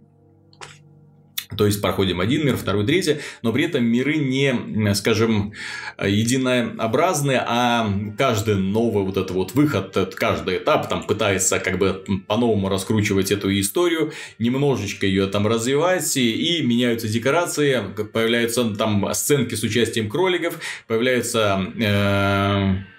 то 1.55 1.65
есть 1.65 1.81
проходим 1.81 2.19
один 2.19 2.45
мир, 2.45 2.57
второй, 2.57 2.85
третий, 2.85 3.17
но 3.41 3.53
при 3.53 3.65
этом 3.65 3.85
миры 3.85 4.17
не, 4.17 4.93
скажем, 4.95 5.53
единообразные, 6.01 7.43
а 7.45 7.89
каждый 8.17 8.55
новый 8.55 9.03
вот 9.03 9.17
этот 9.17 9.31
вот 9.31 9.53
выход, 9.53 10.15
каждый 10.15 10.57
этап 10.57 10.89
там 10.89 11.03
пытается 11.03 11.59
как 11.59 11.77
бы 11.77 12.03
по-новому 12.27 12.69
раскручивать 12.69 13.31
эту 13.31 13.57
историю, 13.59 14.11
немножечко 14.39 15.05
ее 15.05 15.27
там 15.27 15.47
развивать, 15.47 16.17
и, 16.17 16.59
и 16.59 16.65
меняются 16.65 17.07
декорации, 17.07 17.81
появляются 18.11 18.63
там 18.75 19.13
сценки 19.13 19.55
с 19.55 19.63
участием 19.63 20.09
кроликов, 20.09 20.59
появляются... 20.87 21.71
Э- 21.79 22.96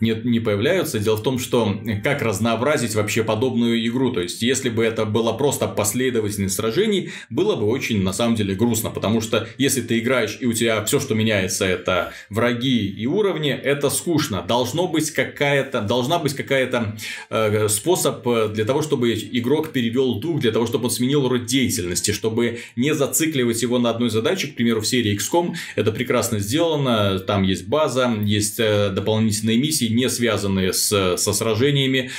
не, 0.00 0.14
не 0.24 0.40
появляются. 0.40 0.98
Дело 0.98 1.16
в 1.16 1.22
том, 1.22 1.38
что 1.38 1.80
как 2.02 2.22
разнообразить 2.22 2.94
вообще 2.94 3.22
подобную 3.24 3.86
игру. 3.86 4.12
То 4.12 4.20
есть, 4.20 4.42
если 4.42 4.68
бы 4.68 4.84
это 4.84 5.04
было 5.04 5.32
просто 5.32 5.66
последовательность 5.68 6.54
сражений, 6.56 7.10
было 7.28 7.56
бы 7.56 7.66
очень, 7.66 8.02
на 8.02 8.12
самом 8.12 8.34
деле, 8.34 8.54
грустно. 8.54 8.90
Потому 8.90 9.20
что, 9.20 9.48
если 9.58 9.80
ты 9.80 9.98
играешь, 9.98 10.38
и 10.40 10.46
у 10.46 10.52
тебя 10.52 10.84
все, 10.84 11.00
что 11.00 11.14
меняется, 11.14 11.64
это 11.64 12.12
враги 12.28 12.86
и 12.86 13.06
уровни, 13.06 13.50
это 13.50 13.90
скучно. 13.90 14.42
Должно 14.46 14.86
быть 14.88 15.10
какая-то, 15.10 15.80
должна 15.80 16.18
быть 16.18 16.34
какая-то 16.34 16.96
э, 17.30 17.68
способ 17.68 18.26
для 18.52 18.64
того, 18.64 18.82
чтобы 18.82 19.12
игрок 19.12 19.72
перевел 19.72 20.20
дух, 20.20 20.40
для 20.40 20.52
того, 20.52 20.66
чтобы 20.66 20.84
он 20.84 20.90
сменил 20.90 21.28
род 21.28 21.46
деятельности, 21.46 22.10
чтобы 22.12 22.60
не 22.76 22.94
зацикливать 22.94 23.62
его 23.62 23.78
на 23.78 23.90
одной 23.90 24.10
задаче. 24.10 24.48
К 24.48 24.54
примеру, 24.54 24.80
в 24.80 24.86
серии 24.86 25.16
XCOM 25.16 25.54
это 25.76 25.92
прекрасно 25.92 26.38
сделано. 26.38 27.18
Там 27.20 27.42
есть 27.42 27.66
база, 27.66 28.10
есть 28.22 28.58
э, 28.58 28.90
дополнительные 28.90 29.58
миссии, 29.58 29.69
не 29.78 30.08
связанные 30.08 30.72
с, 30.72 31.16
со 31.16 31.32
сражениями. 31.32 32.10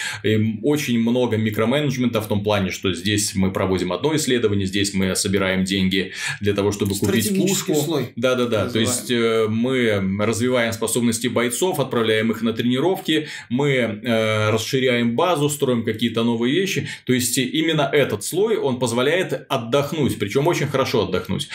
Очень 0.64 1.00
много 1.00 1.38
микроменеджмента 1.38 2.22
в 2.22 2.28
том 2.28 2.44
плане, 2.44 2.72
что 2.72 2.94
здесь 2.94 3.36
мы 3.36 3.52
проводим 3.52 3.92
одно 3.92 4.16
исследование, 4.16 4.66
здесь 4.66 4.94
мы 4.94 5.16
собираем 5.16 5.64
деньги 5.64 6.14
для 6.40 6.54
того, 6.54 6.72
чтобы 6.72 6.96
купить 6.98 7.36
пушку. 7.36 8.02
Да-да-да. 8.16 8.70
То 8.70 8.80
есть 8.80 9.12
э, 9.12 9.48
мы 9.50 10.02
развиваем 10.20 10.74
способности 10.74 11.28
бойцов, 11.28 11.80
отправляем 11.80 12.32
их 12.32 12.42
на 12.42 12.54
тренировки, 12.54 13.28
мы 13.50 13.70
э, 13.70 14.50
расширяем 14.50 15.16
базу, 15.16 15.50
строим 15.50 15.84
какие-то 15.84 16.24
новые 16.24 16.54
вещи. 16.54 16.88
То 17.06 17.14
есть 17.14 17.38
именно 17.38 17.90
этот 17.92 18.24
слой, 18.24 18.58
он 18.58 18.80
позволяет 18.80 19.46
отдохнуть, 19.50 20.20
причем 20.20 20.48
очень 20.48 20.68
хорошо 20.68 21.04
отдохнуть. 21.04 21.50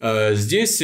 Э, 0.00 0.34
здесь 0.34 0.82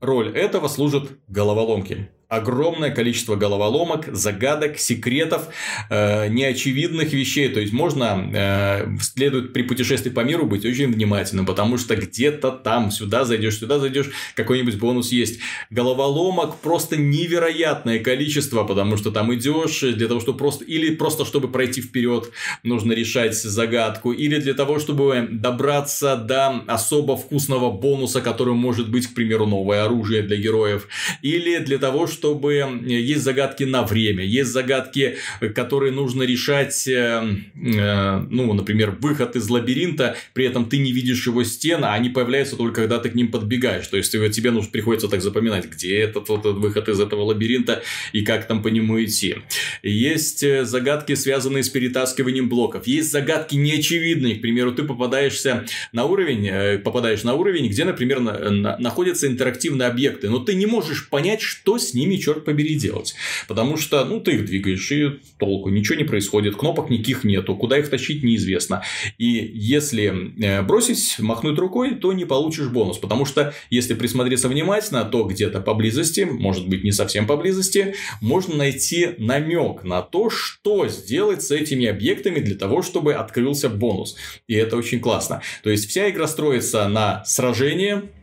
роль 0.00 0.28
этого 0.36 0.68
служат 0.68 1.10
головоломки 1.28 2.08
огромное 2.28 2.90
количество 2.90 3.36
головоломок, 3.36 4.08
загадок, 4.12 4.78
секретов, 4.78 5.48
э, 5.90 6.28
неочевидных 6.28 7.12
вещей. 7.12 7.48
То 7.48 7.60
есть, 7.60 7.72
можно, 7.72 8.30
э, 8.32 8.96
следует 9.00 9.52
при 9.52 9.62
путешествии 9.62 10.10
по 10.10 10.20
миру 10.20 10.46
быть 10.46 10.64
очень 10.64 10.92
внимательным, 10.92 11.46
потому 11.46 11.78
что 11.78 11.94
где-то 11.94 12.50
там, 12.50 12.90
сюда 12.90 13.24
зайдешь, 13.24 13.58
сюда 13.58 13.78
зайдешь, 13.78 14.10
какой-нибудь 14.34 14.76
бонус 14.76 15.12
есть. 15.12 15.40
Головоломок 15.70 16.56
просто 16.60 16.96
невероятное 16.96 18.00
количество, 18.00 18.64
потому 18.64 18.96
что 18.96 19.10
там 19.10 19.32
идешь 19.34 19.80
для 19.80 20.08
того, 20.08 20.20
чтобы 20.20 20.38
просто, 20.38 20.64
или 20.64 20.94
просто 20.94 21.24
чтобы 21.24 21.48
пройти 21.48 21.80
вперед, 21.80 22.30
нужно 22.62 22.92
решать 22.92 23.34
загадку, 23.34 24.12
или 24.12 24.38
для 24.38 24.54
того, 24.54 24.78
чтобы 24.78 25.28
добраться 25.30 26.16
до 26.16 26.62
особо 26.66 27.16
вкусного 27.16 27.70
бонуса, 27.70 28.20
который 28.20 28.54
может 28.54 28.90
быть, 28.90 29.06
к 29.06 29.14
примеру, 29.14 29.46
новое 29.46 29.84
оружие 29.84 30.22
для 30.22 30.36
героев, 30.36 30.88
или 31.22 31.58
для 31.58 31.78
того, 31.78 32.06
чтобы 32.16 32.64
есть 32.86 33.22
загадки 33.22 33.64
на 33.64 33.82
время, 33.82 34.24
есть 34.24 34.50
загадки, 34.50 35.16
которые 35.54 35.92
нужно 35.92 36.22
решать, 36.22 36.88
э, 36.88 37.22
э, 37.54 38.18
ну, 38.30 38.52
например, 38.54 38.96
выход 39.00 39.36
из 39.36 39.48
лабиринта, 39.50 40.16
при 40.32 40.46
этом 40.46 40.68
ты 40.68 40.78
не 40.78 40.92
видишь 40.92 41.26
его 41.26 41.44
стен, 41.44 41.84
а 41.84 41.92
они 41.92 42.08
появляются 42.08 42.56
только 42.56 42.82
когда 42.82 42.98
ты 42.98 43.10
к 43.10 43.14
ним 43.14 43.30
подбегаешь. 43.30 43.86
То 43.86 43.96
есть 43.96 44.12
тебе 44.12 44.50
нужно 44.50 44.70
приходится 44.70 45.08
так 45.08 45.20
запоминать, 45.20 45.66
где 45.66 45.98
этот, 45.98 46.30
этот 46.30 46.56
выход 46.56 46.88
из 46.88 47.00
этого 47.00 47.22
лабиринта 47.22 47.82
и 48.12 48.22
как 48.22 48.46
там 48.46 48.62
по 48.62 48.68
нему 48.68 49.02
идти. 49.02 49.36
Есть 49.82 50.42
э, 50.42 50.64
загадки, 50.64 51.14
связанные 51.14 51.62
с 51.62 51.68
перетаскиванием 51.68 52.48
блоков. 52.48 52.86
Есть 52.86 53.12
загадки 53.12 53.56
неочевидные. 53.56 54.36
К 54.36 54.40
примеру, 54.40 54.72
ты 54.72 54.84
попадаешься 54.84 55.66
на 55.92 56.04
уровень, 56.04 56.80
попадаешь 56.80 57.24
на 57.24 57.34
уровень, 57.34 57.68
где, 57.68 57.84
например, 57.84 58.20
на, 58.20 58.50
на, 58.50 58.78
находятся 58.78 59.26
интерактивные 59.26 59.88
объекты, 59.88 60.30
но 60.30 60.38
ты 60.38 60.54
не 60.54 60.66
можешь 60.66 61.08
понять, 61.08 61.40
что 61.40 61.78
с 61.78 61.94
ними, 61.94 62.05
черт 62.14 62.44
побери, 62.44 62.76
делать. 62.76 63.14
Потому 63.48 63.76
что, 63.76 64.04
ну, 64.04 64.20
ты 64.20 64.32
их 64.32 64.46
двигаешь, 64.46 64.90
и 64.92 65.20
толку, 65.38 65.70
ничего 65.70 65.96
не 65.96 66.04
происходит, 66.04 66.56
кнопок 66.56 66.90
никаких 66.90 67.24
нету, 67.24 67.56
куда 67.56 67.78
их 67.78 67.88
тащить 67.88 68.22
неизвестно. 68.22 68.82
И 69.18 69.26
если 69.54 70.32
э, 70.42 70.62
бросить, 70.62 71.18
махнуть 71.18 71.58
рукой, 71.58 71.94
то 71.94 72.12
не 72.12 72.24
получишь 72.24 72.68
бонус. 72.68 72.98
Потому 72.98 73.24
что, 73.24 73.54
если 73.70 73.94
присмотреться 73.94 74.48
внимательно, 74.48 75.04
то 75.04 75.24
где-то 75.24 75.60
поблизости, 75.60 76.20
может 76.30 76.68
быть, 76.68 76.84
не 76.84 76.92
совсем 76.92 77.26
поблизости, 77.26 77.94
можно 78.20 78.56
найти 78.56 79.10
намек 79.18 79.84
на 79.84 80.02
то, 80.02 80.30
что 80.30 80.88
сделать 80.88 81.42
с 81.42 81.50
этими 81.50 81.86
объектами 81.86 82.40
для 82.40 82.56
того, 82.56 82.82
чтобы 82.82 83.14
открылся 83.14 83.68
бонус. 83.68 84.16
И 84.46 84.54
это 84.54 84.76
очень 84.76 85.00
классно. 85.00 85.42
То 85.62 85.70
есть, 85.70 85.88
вся 85.88 86.10
игра 86.10 86.26
строится 86.26 86.88
на 86.88 87.24
сражении, 87.24 88.15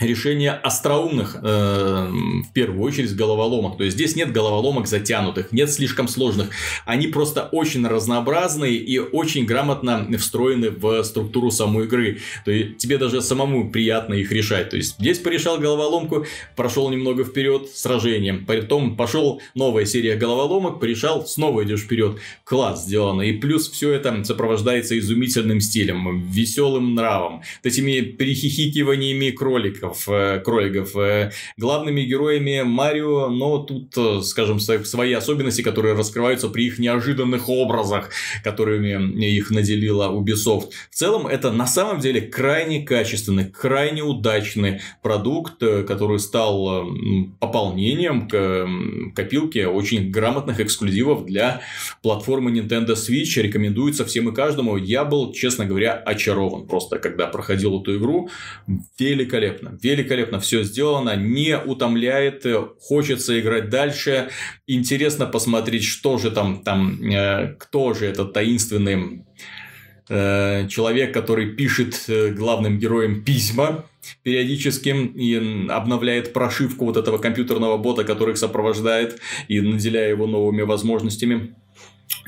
решение 0.00 0.52
остроумных, 0.52 1.36
э, 1.42 2.08
в 2.48 2.52
первую 2.52 2.82
очередь, 2.82 3.14
головоломок. 3.16 3.78
То 3.78 3.84
есть, 3.84 3.96
здесь 3.96 4.14
нет 4.14 4.32
головоломок 4.32 4.86
затянутых, 4.86 5.50
нет 5.52 5.70
слишком 5.72 6.06
сложных. 6.06 6.50
Они 6.86 7.08
просто 7.08 7.48
очень 7.50 7.86
разнообразные 7.86 8.76
и 8.76 8.98
очень 8.98 9.44
грамотно 9.44 10.06
встроены 10.18 10.70
в 10.70 11.02
структуру 11.02 11.50
самой 11.50 11.86
игры. 11.86 12.18
То 12.44 12.52
есть, 12.52 12.78
тебе 12.78 12.98
даже 12.98 13.20
самому 13.20 13.70
приятно 13.70 14.14
их 14.14 14.30
решать. 14.30 14.70
То 14.70 14.76
есть, 14.76 14.96
здесь 14.98 15.18
порешал 15.18 15.58
головоломку, 15.58 16.26
прошел 16.54 16.88
немного 16.90 17.24
вперед 17.24 17.68
сражением. 17.74 18.46
Потом 18.46 18.96
пошел 18.96 19.42
новая 19.54 19.84
серия 19.84 20.14
головоломок, 20.14 20.78
порешал, 20.78 21.26
снова 21.26 21.64
идешь 21.64 21.80
вперед. 21.80 22.18
Класс 22.44 22.84
сделано. 22.84 23.22
И 23.22 23.32
плюс 23.32 23.68
все 23.68 23.92
это 23.92 24.22
сопровождается 24.22 24.96
изумительным 24.96 25.60
стилем, 25.60 26.24
веселым 26.30 26.94
нравом, 26.94 27.42
этими 27.64 28.00
перехихикиваниями 28.00 29.30
кроликов 29.30 29.87
кроликов, 29.88 30.08
э, 30.08 30.40
кроликов. 30.40 30.96
Э, 30.96 31.30
главными 31.56 32.02
героями 32.02 32.62
Марио, 32.62 33.28
но 33.28 33.58
тут, 33.58 33.96
э, 33.96 34.20
скажем, 34.22 34.60
свои 34.60 35.12
особенности, 35.12 35.62
которые 35.62 35.94
раскрываются 35.94 36.48
при 36.48 36.66
их 36.66 36.78
неожиданных 36.78 37.48
образах, 37.48 38.10
которыми 38.44 39.24
их 39.24 39.50
наделила 39.50 40.10
Ubisoft. 40.10 40.70
В 40.90 40.94
целом, 40.94 41.26
это 41.26 41.50
на 41.50 41.66
самом 41.66 42.00
деле 42.00 42.20
крайне 42.20 42.82
качественный, 42.82 43.44
крайне 43.44 44.02
удачный 44.02 44.80
продукт, 45.02 45.58
который 45.58 46.18
стал 46.18 46.88
пополнением 47.40 48.28
к 48.28 48.68
копилке 49.14 49.66
очень 49.66 50.10
грамотных 50.10 50.60
эксклюзивов 50.60 51.24
для 51.24 51.60
платформы 52.02 52.50
Nintendo 52.50 52.94
Switch. 52.94 53.40
Рекомендуется 53.40 54.04
всем 54.04 54.28
и 54.28 54.34
каждому. 54.34 54.76
Я 54.76 55.04
был, 55.04 55.32
честно 55.32 55.64
говоря, 55.64 55.94
очарован 55.94 56.66
просто, 56.66 56.98
когда 56.98 57.26
проходил 57.26 57.80
эту 57.80 57.96
игру. 57.98 58.28
Великолепно 58.98 59.77
великолепно 59.82 60.40
все 60.40 60.62
сделано, 60.62 61.16
не 61.16 61.58
утомляет, 61.58 62.44
хочется 62.80 63.38
играть 63.40 63.70
дальше, 63.70 64.30
интересно 64.66 65.26
посмотреть, 65.26 65.84
что 65.84 66.18
же 66.18 66.30
там, 66.30 66.62
там 66.62 67.02
э, 67.02 67.54
кто 67.58 67.94
же 67.94 68.06
этот 68.06 68.32
таинственный 68.32 69.24
э, 70.08 70.68
человек, 70.68 71.12
который 71.14 71.54
пишет 71.54 72.04
э, 72.08 72.30
главным 72.30 72.78
героям 72.78 73.24
письма 73.24 73.84
периодически 74.22 74.88
и 74.88 75.68
обновляет 75.68 76.32
прошивку 76.32 76.86
вот 76.86 76.96
этого 76.96 77.18
компьютерного 77.18 77.76
бота, 77.76 78.04
который 78.04 78.32
их 78.32 78.38
сопровождает 78.38 79.20
и 79.48 79.60
наделяя 79.60 80.08
его 80.08 80.26
новыми 80.26 80.62
возможностями. 80.62 81.54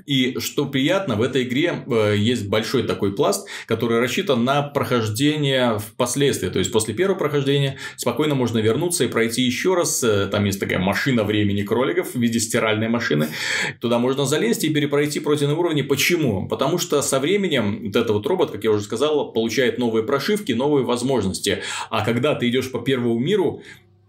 И 0.07 0.39
что 0.39 0.67
приятно, 0.67 1.17
в 1.17 1.23
этой 1.23 1.45
игре 1.45 1.85
э, 1.87 2.15
есть 2.17 2.49
большой 2.49 2.83
такой 2.83 3.15
пласт, 3.15 3.49
который 3.67 4.01
рассчитан 4.01 4.45
на 4.45 4.63
прохождение 4.63 5.79
впоследствии. 5.79 6.49
То 6.49 6.59
есть, 6.59 6.73
после 6.73 6.95
первого 6.95 7.19
прохождения 7.19 7.77
спокойно 7.97 8.35
можно 8.35 8.59
вернуться 8.59 9.05
и 9.05 9.09
пройти 9.09 9.43
еще 9.43 9.75
раз. 9.75 10.03
Э, 10.03 10.27
там 10.27 10.45
есть 10.45 10.61
такая 10.61 10.79
машина 10.79 11.25
времени 11.25 11.63
кроликов 11.63 12.15
в 12.15 12.19
виде 12.19 12.41
стиральной 12.41 12.89
машины. 12.89 13.29
Туда 13.81 13.99
можно 13.99 14.27
залезть 14.27 14.65
и 14.65 14.71
перепройти 14.71 15.21
пройденные 15.21 15.57
уровни. 15.57 15.83
Почему? 15.83 16.49
Потому 16.49 16.79
что 16.79 17.03
со 17.03 17.19
временем 17.21 17.81
вот 17.85 17.97
этот 17.97 18.11
вот 18.11 18.27
робот, 18.27 18.51
как 18.51 18.65
я 18.65 18.71
уже 18.71 18.85
сказал, 18.85 19.33
получает 19.33 19.79
новые 19.79 20.05
прошивки, 20.05 20.53
новые 20.53 20.85
возможности. 20.85 21.63
А 21.89 22.05
когда 22.05 22.35
ты 22.35 22.49
идешь 22.49 22.71
по 22.71 22.81
первому 22.81 23.19
миру, 23.19 23.63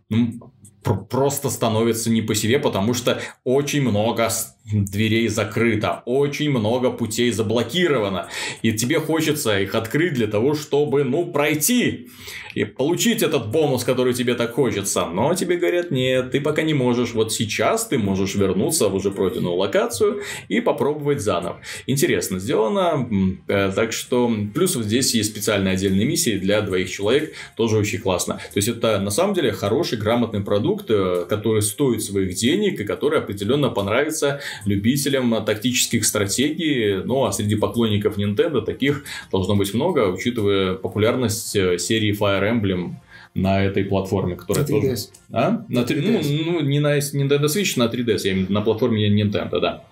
ну, 0.09 0.51
просто 0.83 1.49
становится 1.49 2.09
не 2.09 2.21
по 2.21 2.35
себе, 2.35 2.59
потому 2.59 2.93
что 2.93 3.21
очень 3.43 3.81
много 3.81 4.29
дверей 4.65 5.27
закрыто, 5.27 6.03
очень 6.05 6.49
много 6.49 6.91
путей 6.91 7.31
заблокировано, 7.31 8.27
и 8.61 8.73
тебе 8.73 8.99
хочется 8.99 9.59
их 9.59 9.75
открыть 9.75 10.13
для 10.13 10.27
того, 10.27 10.53
чтобы, 10.53 11.03
ну, 11.03 11.25
пройти 11.25 12.09
и 12.53 12.65
получить 12.65 13.23
этот 13.23 13.49
бонус, 13.49 13.83
который 13.83 14.13
тебе 14.13 14.35
так 14.35 14.53
хочется. 14.53 15.05
Но 15.05 15.33
тебе 15.33 15.57
говорят, 15.57 15.91
нет, 15.91 16.31
ты 16.31 16.41
пока 16.41 16.63
не 16.63 16.73
можешь. 16.73 17.13
Вот 17.13 17.31
сейчас 17.31 17.87
ты 17.87 17.97
можешь 17.97 18.35
вернуться 18.35 18.89
в 18.89 18.95
уже 18.95 19.11
пройденную 19.11 19.55
локацию 19.55 20.21
и 20.49 20.59
попробовать 20.59 21.21
заново. 21.21 21.61
Интересно 21.87 22.39
сделано. 22.39 23.09
Э, 23.47 23.71
так 23.73 23.93
что, 23.93 24.31
плюс 24.53 24.73
здесь 24.73 25.13
есть 25.13 25.31
специальные 25.31 25.75
отдельные 25.75 26.05
миссии 26.05 26.37
для 26.37 26.61
двоих 26.61 26.91
человек. 26.91 27.33
Тоже 27.55 27.77
очень 27.77 27.99
классно. 27.99 28.35
То 28.35 28.57
есть, 28.57 28.67
это 28.67 28.99
на 28.99 29.11
самом 29.11 29.33
деле 29.33 29.51
хороший, 29.51 29.97
грамотный 29.97 30.41
продукт, 30.41 30.87
э, 30.89 31.25
который 31.29 31.61
стоит 31.61 32.03
своих 32.03 32.35
денег 32.35 32.79
и 32.79 32.83
который 32.83 33.19
определенно 33.19 33.69
понравится 33.69 34.41
любителям 34.65 35.43
тактических 35.45 36.05
стратегий. 36.05 37.03
Ну, 37.03 37.25
а 37.25 37.31
среди 37.31 37.55
поклонников 37.55 38.17
Nintendo 38.17 38.61
таких 38.61 39.03
должно 39.31 39.55
быть 39.55 39.73
много, 39.73 40.07
учитывая 40.11 40.73
популярность 40.75 41.55
э, 41.55 41.77
серии 41.77 42.17
Fire 42.17 42.41
Emblem 42.51 42.93
на 43.33 43.63
этой 43.63 43.85
платформе, 43.85 44.35
которая 44.35 44.65
3DS. 44.65 44.81
тоже... 44.81 44.95
А? 45.31 45.65
На 45.69 45.83
3... 45.83 46.01
Ну, 46.01 46.21
ну, 46.53 46.59
не 46.61 46.79
на 46.79 46.97
Nintendo 46.97 47.45
Switch, 47.45 47.73
на 47.77 47.83
3DS, 47.83 48.19
я 48.23 48.31
имею 48.31 48.45
в 48.45 48.49
виду, 48.49 48.53
на 48.53 48.61
платформе 48.61 49.07
Nintendo, 49.09 49.59
да. 49.59 49.83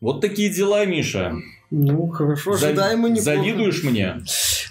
Вот 0.00 0.20
такие 0.20 0.50
дела, 0.50 0.84
Миша. 0.86 1.34
Ну, 1.70 2.08
хорошо, 2.08 2.56
За- 2.56 2.68
ожидаемо 2.68 3.08
неплохо. 3.08 3.22
Завидуешь 3.22 3.84
мне? 3.84 4.16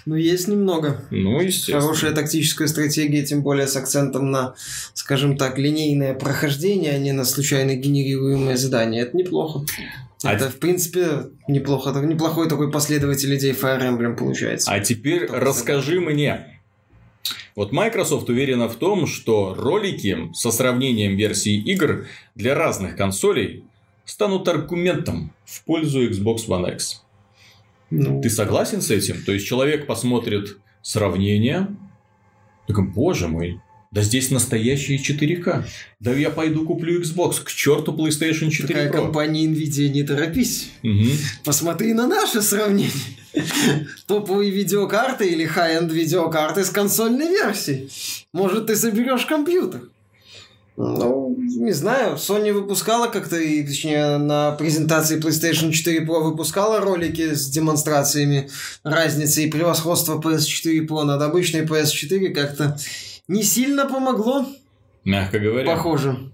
Ну, 0.06 0.14
есть 0.14 0.48
немного. 0.48 1.04
Ну, 1.10 1.40
естественно. 1.40 1.80
Хорошая 1.80 2.12
тактическая 2.12 2.68
стратегия, 2.68 3.24
тем 3.24 3.42
более 3.42 3.66
с 3.66 3.76
акцентом 3.76 4.30
на, 4.30 4.54
скажем 4.94 5.36
так, 5.36 5.58
линейное 5.58 6.14
прохождение, 6.14 6.92
а 6.92 6.98
не 6.98 7.12
на 7.12 7.24
случайно 7.24 7.74
генерируемые 7.74 8.56
задания. 8.56 9.02
Это 9.02 9.16
неплохо. 9.16 9.64
А 10.22 10.34
Это, 10.34 10.50
в 10.50 10.56
принципе, 10.56 11.30
неплохо. 11.48 11.90
Это 11.90 12.00
неплохой 12.00 12.48
такой 12.48 12.70
последователь 12.70 13.34
идей 13.36 13.52
Fire 13.52 13.80
Emblem 13.80 14.16
получается. 14.16 14.70
А 14.70 14.80
теперь 14.80 15.26
Только 15.26 15.40
расскажи 15.40 16.00
мне. 16.00 16.60
Вот 17.56 17.72
Microsoft 17.72 18.28
уверена 18.28 18.68
в 18.68 18.76
том, 18.76 19.06
что 19.06 19.54
ролики 19.54 20.30
со 20.34 20.50
сравнением 20.50 21.16
версий 21.16 21.60
игр 21.60 22.06
для 22.34 22.54
разных 22.54 22.96
консолей 22.96 23.64
станут 24.04 24.48
аргументом 24.48 25.32
в 25.44 25.64
пользу 25.64 26.08
Xbox 26.08 26.46
One 26.48 26.74
X. 26.74 27.02
Ну, 27.90 28.20
Ты 28.20 28.30
согласен 28.30 28.80
с 28.80 28.90
этим? 28.90 29.22
То 29.24 29.32
есть 29.32 29.46
человек 29.46 29.86
посмотрит 29.86 30.58
сравнение, 30.82 31.68
такой, 32.66 32.84
боже 32.86 33.26
мой, 33.28 33.60
да 33.90 34.02
здесь 34.02 34.30
настоящие 34.30 34.98
4К. 34.98 35.64
Да 35.98 36.12
я 36.12 36.30
пойду 36.30 36.64
куплю 36.64 37.02
Xbox, 37.02 37.42
к 37.42 37.50
черту 37.50 37.92
PlayStation 37.92 38.48
4 38.48 38.66
такая 38.68 38.88
Pro. 38.88 38.92
компания 38.92 39.46
Nvidia, 39.46 39.88
не 39.88 40.04
торопись. 40.04 40.70
Мгм. 40.84 41.10
Посмотри 41.44 41.92
на 41.92 42.06
наше 42.06 42.40
сравнение. 42.40 42.92
Топовые 44.06 44.50
видеокарты 44.50 45.28
или 45.28 45.44
хай-энд 45.44 45.90
видеокарты 45.92 46.64
с 46.64 46.70
консольной 46.70 47.28
версией. 47.28 47.90
Может, 48.32 48.66
ты 48.66 48.76
соберешь 48.76 49.26
компьютер. 49.26 49.82
Ну, 50.76 51.19
не 51.56 51.72
знаю, 51.72 52.16
Sony 52.16 52.52
выпускала 52.52 53.06
как-то, 53.08 53.36
и, 53.36 53.62
точнее, 53.66 54.18
на 54.18 54.52
презентации 54.52 55.18
PlayStation 55.20 55.72
4 55.72 56.00
Pro 56.04 56.20
выпускала 56.22 56.80
ролики 56.80 57.34
с 57.34 57.48
демонстрациями 57.48 58.50
разницы 58.84 59.44
и 59.44 59.50
превосходства 59.50 60.18
PS4 60.20 60.86
Pro 60.86 61.04
над 61.04 61.20
обычной 61.22 61.62
PS4 61.66 62.28
как-то 62.30 62.76
не 63.28 63.42
сильно 63.42 63.86
помогло, 63.86 64.46
Мягко 65.04 65.38
говоря. 65.38 65.66
похоже. 65.66 66.30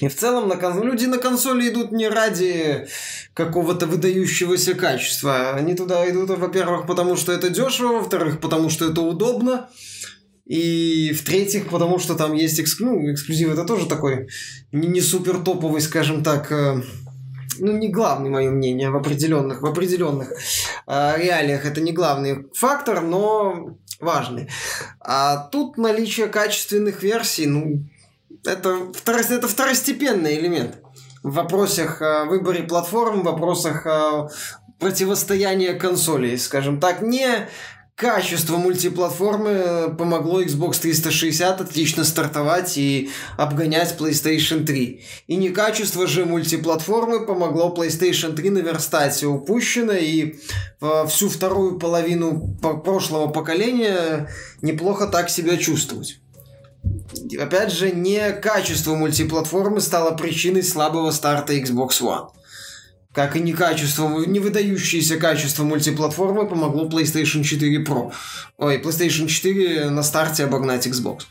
И 0.00 0.08
в 0.08 0.16
целом 0.16 0.48
на 0.48 0.56
кон- 0.56 0.82
люди 0.82 1.04
на 1.04 1.18
консоли 1.18 1.68
идут 1.68 1.92
не 1.92 2.08
ради 2.08 2.86
какого-то 3.34 3.86
выдающегося 3.86 4.74
качества. 4.74 5.50
Они 5.50 5.74
туда 5.74 6.08
идут, 6.08 6.30
во-первых, 6.30 6.86
потому 6.86 7.16
что 7.16 7.32
это 7.32 7.50
дешево, 7.50 7.98
во-вторых, 7.98 8.40
потому 8.40 8.70
что 8.70 8.90
это 8.90 9.02
удобно. 9.02 9.68
И 10.50 11.12
в-третьих, 11.12 11.68
потому 11.68 12.00
что 12.00 12.16
там 12.16 12.34
есть 12.34 12.58
экск... 12.58 12.80
ну, 12.80 13.12
эксклюзив. 13.12 13.52
Это 13.52 13.64
тоже 13.64 13.86
такой 13.86 14.26
не, 14.72 15.00
супер 15.00 15.38
топовый, 15.38 15.80
скажем 15.80 16.24
так, 16.24 16.50
э, 16.50 16.82
ну, 17.60 17.78
не 17.78 17.88
главный, 17.88 18.30
мое 18.30 18.50
мнение, 18.50 18.90
в 18.90 18.96
определенных, 18.96 19.62
в 19.62 19.66
определенных 19.66 20.32
э, 20.88 21.22
реалиях 21.22 21.64
это 21.66 21.80
не 21.80 21.92
главный 21.92 22.46
фактор, 22.52 23.00
но 23.00 23.76
важный. 24.00 24.48
А 24.98 25.36
тут 25.36 25.78
наличие 25.78 26.26
качественных 26.26 27.04
версий, 27.04 27.46
ну, 27.46 27.84
это, 28.44 28.90
второ- 28.92 29.32
это 29.32 29.46
второстепенный 29.46 30.36
элемент 30.36 30.78
в 31.22 31.34
вопросах 31.34 32.02
э, 32.02 32.24
выборе 32.24 32.64
платформ, 32.64 33.20
в 33.20 33.24
вопросах 33.24 33.86
э, 33.86 34.28
противостояния 34.80 35.74
консолей, 35.74 36.36
скажем 36.38 36.80
так, 36.80 37.02
не 37.02 37.48
качество 38.00 38.56
мультиплатформы 38.56 39.50
э, 39.50 39.88
помогло 39.90 40.42
Xbox 40.42 40.80
360 40.80 41.60
отлично 41.60 42.04
стартовать 42.04 42.78
и 42.78 43.10
обгонять 43.36 43.94
PlayStation 43.98 44.64
3. 44.64 45.04
И 45.26 45.36
не 45.36 45.50
качество 45.50 46.06
же 46.06 46.24
мультиплатформы 46.24 47.26
помогло 47.26 47.74
PlayStation 47.76 48.32
3 48.32 48.50
наверстать 48.50 49.22
упущенное 49.22 49.98
и 49.98 50.36
э, 50.80 51.06
всю 51.08 51.28
вторую 51.28 51.78
половину 51.78 52.56
по- 52.62 52.78
прошлого 52.78 53.26
поколения 53.26 54.30
неплохо 54.62 55.06
так 55.06 55.28
себя 55.28 55.58
чувствовать. 55.58 56.20
Опять 57.38 57.70
же, 57.70 57.90
не 57.90 58.32
качество 58.32 58.94
мультиплатформы 58.94 59.82
стало 59.82 60.12
причиной 60.16 60.62
слабого 60.62 61.10
старта 61.10 61.52
Xbox 61.54 62.00
One. 62.00 62.28
Как 63.12 63.34
и 63.34 63.40
не 63.40 63.52
качество, 63.52 64.24
не 64.24 64.38
выдающееся 64.38 65.16
качество 65.16 65.64
мультиплатформы 65.64 66.46
помогло 66.46 66.88
PlayStation 66.88 67.42
4 67.42 67.84
Pro. 67.84 68.12
Ой, 68.56 68.78
PlayStation 68.78 69.26
4 69.26 69.90
на 69.90 70.02
старте 70.02 70.44
обогнать 70.44 70.86
Xbox. 70.86 71.22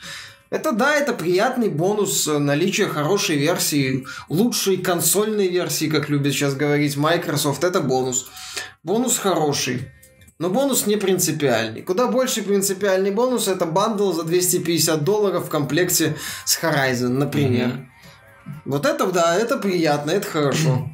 Это 0.50 0.72
да, 0.72 0.96
это 0.96 1.14
приятный 1.14 1.70
бонус 1.70 2.28
наличия 2.28 2.88
хорошей 2.88 3.38
версии, 3.38 4.06
лучшей 4.30 4.78
консольной 4.78 5.48
версии, 5.48 5.86
как 5.86 6.10
любит 6.10 6.34
сейчас 6.34 6.56
говорить 6.56 6.98
Microsoft, 6.98 7.64
это 7.64 7.82
бонус. 7.82 8.30
Бонус 8.84 9.18
хороший. 9.18 9.90
Но 10.40 10.50
бонус 10.50 10.88
не 10.88 10.96
принципиальный. 10.96 11.82
Куда 11.82 12.08
больше 12.08 12.42
принципиальный 12.42 13.12
бонус 13.12 13.48
это 13.48 13.66
bundle 13.66 14.12
за 14.12 14.24
250 14.24 15.04
долларов 15.04 15.46
в 15.46 15.50
комплекте 15.50 16.16
с 16.46 16.58
Horizon, 16.62 17.10
например. 17.10 17.88
Вот 18.66 18.86
это, 18.86 19.06
да, 19.08 19.36
это 19.36 19.58
приятно, 19.58 20.12
это 20.12 20.28
хорошо. 20.28 20.90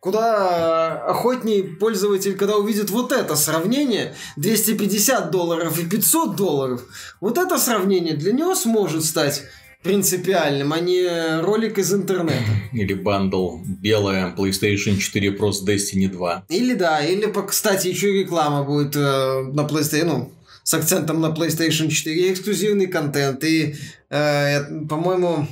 Куда 0.00 1.04
охотнее 1.04 1.62
пользователь, 1.62 2.34
когда 2.34 2.56
увидит 2.56 2.88
вот 2.88 3.12
это 3.12 3.36
сравнение, 3.36 4.14
250 4.38 5.30
долларов 5.30 5.78
и 5.78 5.84
500 5.84 6.36
долларов, 6.36 6.82
вот 7.20 7.36
это 7.36 7.58
сравнение 7.58 8.16
для 8.16 8.32
него 8.32 8.54
сможет 8.54 9.04
стать 9.04 9.42
принципиальным, 9.82 10.72
а 10.72 10.80
не 10.80 11.40
ролик 11.42 11.78
из 11.78 11.92
интернета. 11.92 12.44
Или 12.72 12.94
bundle 12.94 13.58
белая 13.64 14.34
PlayStation 14.34 14.96
4 14.96 15.36
Pro 15.36 15.52
с 15.52 15.66
Destiny 15.66 16.08
2. 16.08 16.46
Или 16.48 16.74
да, 16.74 17.04
или, 17.04 17.30
кстати, 17.46 17.88
еще 17.88 18.12
реклама 18.12 18.64
будет 18.64 18.96
э, 18.96 19.42
на 19.52 19.62
PlayStation, 19.62 20.04
ну, 20.04 20.32
с 20.64 20.72
акцентом 20.72 21.20
на 21.20 21.26
PlayStation 21.26 21.88
4, 21.88 22.16
и 22.16 22.32
эксклюзивный 22.32 22.86
контент, 22.86 23.44
и, 23.44 23.74
э, 24.08 24.86
по-моему, 24.86 25.46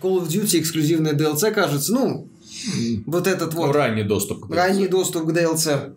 Call 0.00 0.22
of 0.22 0.28
Duty 0.28 0.60
эксклюзивная 0.60 1.14
DLC, 1.14 1.52
кажется, 1.52 1.92
ну, 1.92 2.29
вот 3.06 3.26
этот 3.26 3.54
Ну, 3.54 3.66
вот 3.66 3.74
ранний 3.74 4.02
доступ. 4.02 4.46
к 4.46 4.54
ранний 4.54 4.88
доступ 4.88 5.26
к 5.26 5.32
DLC. 5.32 5.94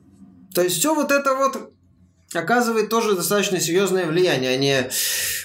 То 0.53 0.61
есть 0.61 0.77
все 0.77 0.93
вот 0.93 1.11
это 1.11 1.35
вот 1.35 1.73
оказывает 2.33 2.89
тоже 2.89 3.15
достаточно 3.15 3.59
серьезное 3.59 4.05
влияние, 4.05 4.51
а 4.51 4.57
не 4.57 4.89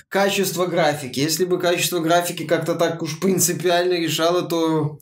качество 0.09 0.67
графики. 0.67 1.21
Если 1.21 1.45
бы 1.45 1.59
качество 1.59 2.01
графики 2.01 2.45
как-то 2.45 2.75
так 2.75 3.03
уж 3.03 3.21
принципиально 3.21 3.95
решало, 3.95 4.43
то 4.43 4.99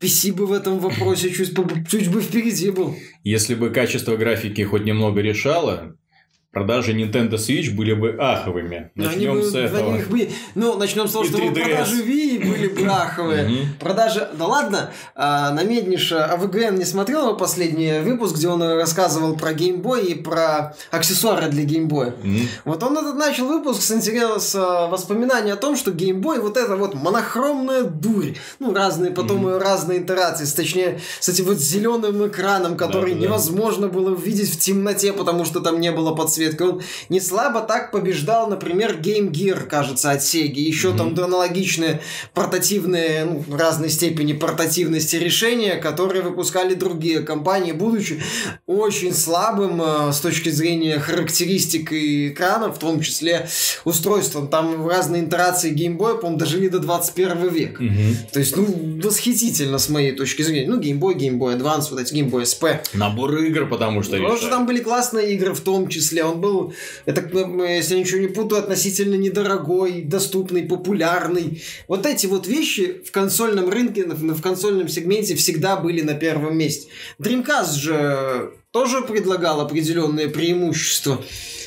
PC 0.00 0.32
бы 0.32 0.46
в 0.46 0.52
этом 0.52 0.78
вопросе 0.78 1.30
чуть, 1.30 1.56
чуть 1.88 2.10
бы 2.10 2.20
впереди 2.20 2.70
был. 2.70 2.94
Если 3.22 3.54
бы 3.54 3.70
качество 3.70 4.16
графики 4.16 4.62
хоть 4.62 4.84
немного 4.84 5.20
решало, 5.20 5.96
продажи 6.54 6.92
Nintendo 6.92 7.34
Switch 7.34 7.74
были 7.74 7.92
бы 7.92 8.16
аховыми. 8.18 8.90
Начнем 8.94 9.42
с 9.42 9.54
этого. 9.54 9.98
Бы... 10.08 10.30
Ну, 10.54 10.78
начнем 10.78 11.08
с 11.08 11.12
того, 11.12 11.24
что 11.24 11.36
продажи 11.36 12.02
Wii 12.02 12.48
были 12.48 12.68
бы 12.68 12.86
аховые. 12.86 13.68
Продажи... 13.80 14.28
Да 14.38 14.46
ладно, 14.46 14.90
а, 15.14 15.50
на 15.50 15.64
Медниша 15.64 16.24
АВГН 16.26 16.76
не 16.76 16.84
смотрел 16.84 17.28
его 17.28 17.34
последний 17.34 18.00
выпуск, 18.00 18.36
где 18.36 18.48
он 18.48 18.62
рассказывал 18.62 19.36
про 19.36 19.52
геймбой 19.52 20.06
и 20.06 20.14
про 20.14 20.76
аксессуары 20.90 21.48
для 21.48 21.64
геймбоя. 21.64 22.14
Вот 22.64 22.82
он 22.82 22.96
этот 22.96 23.16
начал 23.16 23.46
выпуск 23.46 23.82
с 23.82 24.04
с 24.04 24.88
воспоминаний 24.90 25.50
о 25.50 25.56
том, 25.56 25.76
что 25.76 25.90
геймбой 25.90 26.38
вот 26.38 26.56
это 26.56 26.76
вот 26.76 26.94
монохромная 26.94 27.82
дурь. 27.82 28.34
Ну, 28.60 28.72
разные 28.72 29.10
потом 29.10 29.56
разные 29.56 30.02
итерации, 30.02 30.44
точнее, 30.54 31.00
с 31.18 31.28
этим 31.28 31.46
вот 31.46 31.58
зеленым 31.58 32.26
экраном, 32.28 32.76
который 32.76 33.14
невозможно 33.14 33.88
было 33.88 34.12
увидеть 34.12 34.52
в 34.52 34.58
темноте, 34.58 35.12
потому 35.12 35.44
что 35.44 35.60
там 35.60 35.80
не 35.80 35.90
было 35.90 36.14
подсветки 36.14 36.43
подсветкой. 36.44 36.68
Он 36.68 36.82
не 37.08 37.20
слабо 37.20 37.60
так 37.60 37.90
побеждал, 37.90 38.48
например, 38.48 38.98
Game 39.00 39.30
Gear, 39.30 39.66
кажется, 39.66 40.10
от 40.10 40.20
Sega. 40.20 40.54
Еще 40.54 40.88
mm-hmm. 40.88 41.14
там 41.14 41.24
аналогичные 41.24 42.00
портативные, 42.32 43.24
ну, 43.24 43.44
в 43.46 43.54
разной 43.54 43.90
степени 43.90 44.32
портативности 44.32 45.16
решения, 45.16 45.76
которые 45.76 46.22
выпускали 46.22 46.74
другие 46.74 47.20
компании, 47.20 47.72
будучи 47.72 48.22
очень 48.66 49.14
слабым 49.14 49.80
э, 49.82 50.12
с 50.12 50.20
точки 50.20 50.50
зрения 50.50 50.98
характеристик 50.98 51.92
и 51.92 52.28
экрана, 52.28 52.72
в 52.72 52.78
том 52.78 53.00
числе 53.00 53.48
устройством. 53.84 54.48
Там 54.48 54.86
разные 54.86 55.22
интерации 55.22 55.72
Game 55.72 55.96
Boy, 55.96 56.18
по-моему, 56.18 56.38
дожили 56.38 56.68
до 56.68 56.78
21 56.78 57.48
века. 57.48 57.82
Mm-hmm. 57.82 58.16
То 58.32 58.38
есть, 58.40 58.56
ну, 58.56 58.66
восхитительно 59.02 59.78
с 59.78 59.88
моей 59.88 60.12
точки 60.12 60.42
зрения. 60.42 60.68
Ну, 60.68 60.80
Game 60.80 60.98
Boy, 60.98 61.14
Game 61.14 61.38
Boy 61.38 61.58
Advance, 61.58 61.88
вот 61.90 62.00
эти 62.00 62.14
Game 62.14 62.30
Boy 62.30 62.42
SP. 62.44 62.80
Набор 62.94 63.36
игр, 63.36 63.68
потому 63.68 64.02
что 64.02 64.16
Потому 64.16 64.36
что 64.36 64.48
там 64.48 64.66
были 64.66 64.80
классные 64.80 65.34
игры 65.34 65.54
в 65.54 65.60
том 65.60 65.88
числе. 65.88 66.24
Он 66.24 66.33
он 66.34 66.40
был, 66.40 66.74
это, 67.06 67.20
если 67.64 67.94
я 67.94 68.00
ничего 68.00 68.20
не 68.20 68.28
путаю, 68.28 68.62
относительно 68.62 69.14
недорогой, 69.14 70.02
доступный, 70.02 70.64
популярный. 70.64 71.62
Вот 71.88 72.06
эти 72.06 72.26
вот 72.26 72.46
вещи 72.46 73.02
в 73.04 73.10
консольном 73.10 73.70
рынке, 73.70 74.04
в 74.04 74.42
консольном 74.42 74.88
сегменте 74.88 75.34
всегда 75.34 75.76
были 75.76 76.02
на 76.02 76.14
первом 76.14 76.58
месте. 76.58 76.88
Dreamcast 77.18 77.74
же 77.74 78.52
тоже 78.70 79.02
предлагал 79.02 79.60
определенные 79.60 80.28
преимущества 80.28 81.22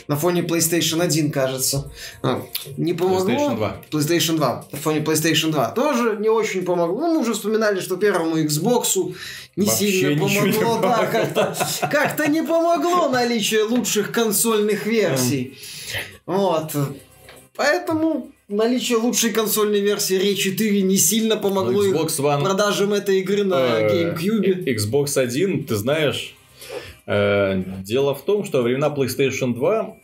на 0.08 0.16
фоне 0.16 0.42
PlayStation 0.42 1.02
1, 1.02 1.32
кажется. 1.32 1.92
А, 2.24 2.42
не 2.78 2.94
помогло. 2.94 3.30
PlayStation 3.30 3.56
2. 3.56 3.82
PlayStation 3.92 4.36
2. 4.38 4.66
На 4.72 4.78
фоне 4.78 5.00
PlayStation 5.00 5.52
2. 5.52 5.72
Тоже 5.72 6.18
не 6.20 6.30
очень 6.30 6.64
помогло. 6.64 7.00
Ну, 7.00 7.14
мы 7.16 7.20
уже 7.20 7.34
вспоминали, 7.34 7.80
что 7.80 7.98
первому 7.98 8.38
Xbox 8.38 9.14
не 9.56 9.66
Вообще 9.66 9.92
сильно 9.92 10.20
помогло. 10.20 10.76
Не 10.76 10.82
да, 10.82 11.06
как-то, 11.06 11.58
как-то 11.92 12.28
не 12.30 12.42
помогло 12.42 13.10
наличие 13.10 13.64
лучших 13.64 14.12
консольных 14.12 14.86
версий. 14.86 15.58
Вот. 16.26 16.72
Поэтому 17.56 18.32
наличие 18.48 18.98
лучшей 19.00 19.32
консольной 19.32 19.82
версии 19.82 20.18
Ray 20.18 20.36
4 20.36 20.82
не 20.84 20.98
сильно 20.98 21.36
помогло 21.38 21.86
Xbox 21.86 22.20
One... 22.20 22.44
продажам 22.44 22.94
этой 22.94 23.20
игры 23.20 23.44
на 23.44 23.56
э, 23.56 24.14
GameCube. 24.16 24.64
Xbox 24.64 25.20
1, 25.20 25.66
ты 25.66 25.76
знаешь, 25.76 26.37
дело 27.08 28.14
в 28.14 28.22
том, 28.24 28.44
что 28.44 28.58
во 28.58 28.64
времена 28.64 28.94
PlayStation 28.94 29.54
2 29.54 29.96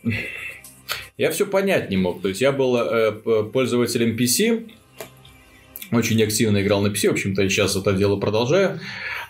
я 1.18 1.30
все 1.30 1.46
понять 1.46 1.90
не 1.90 1.96
мог. 1.96 2.22
То 2.22 2.28
есть 2.28 2.40
я 2.40 2.50
был 2.50 2.76
э, 2.76 3.12
пользователем 3.52 4.16
PC, 4.16 4.70
очень 5.92 6.22
активно 6.22 6.62
играл 6.62 6.82
на 6.82 6.88
PC, 6.88 7.08
в 7.08 7.12
общем-то, 7.12 7.42
и 7.42 7.48
сейчас 7.48 7.76
это 7.76 7.92
дело 7.92 8.16
продолжаю. 8.16 8.80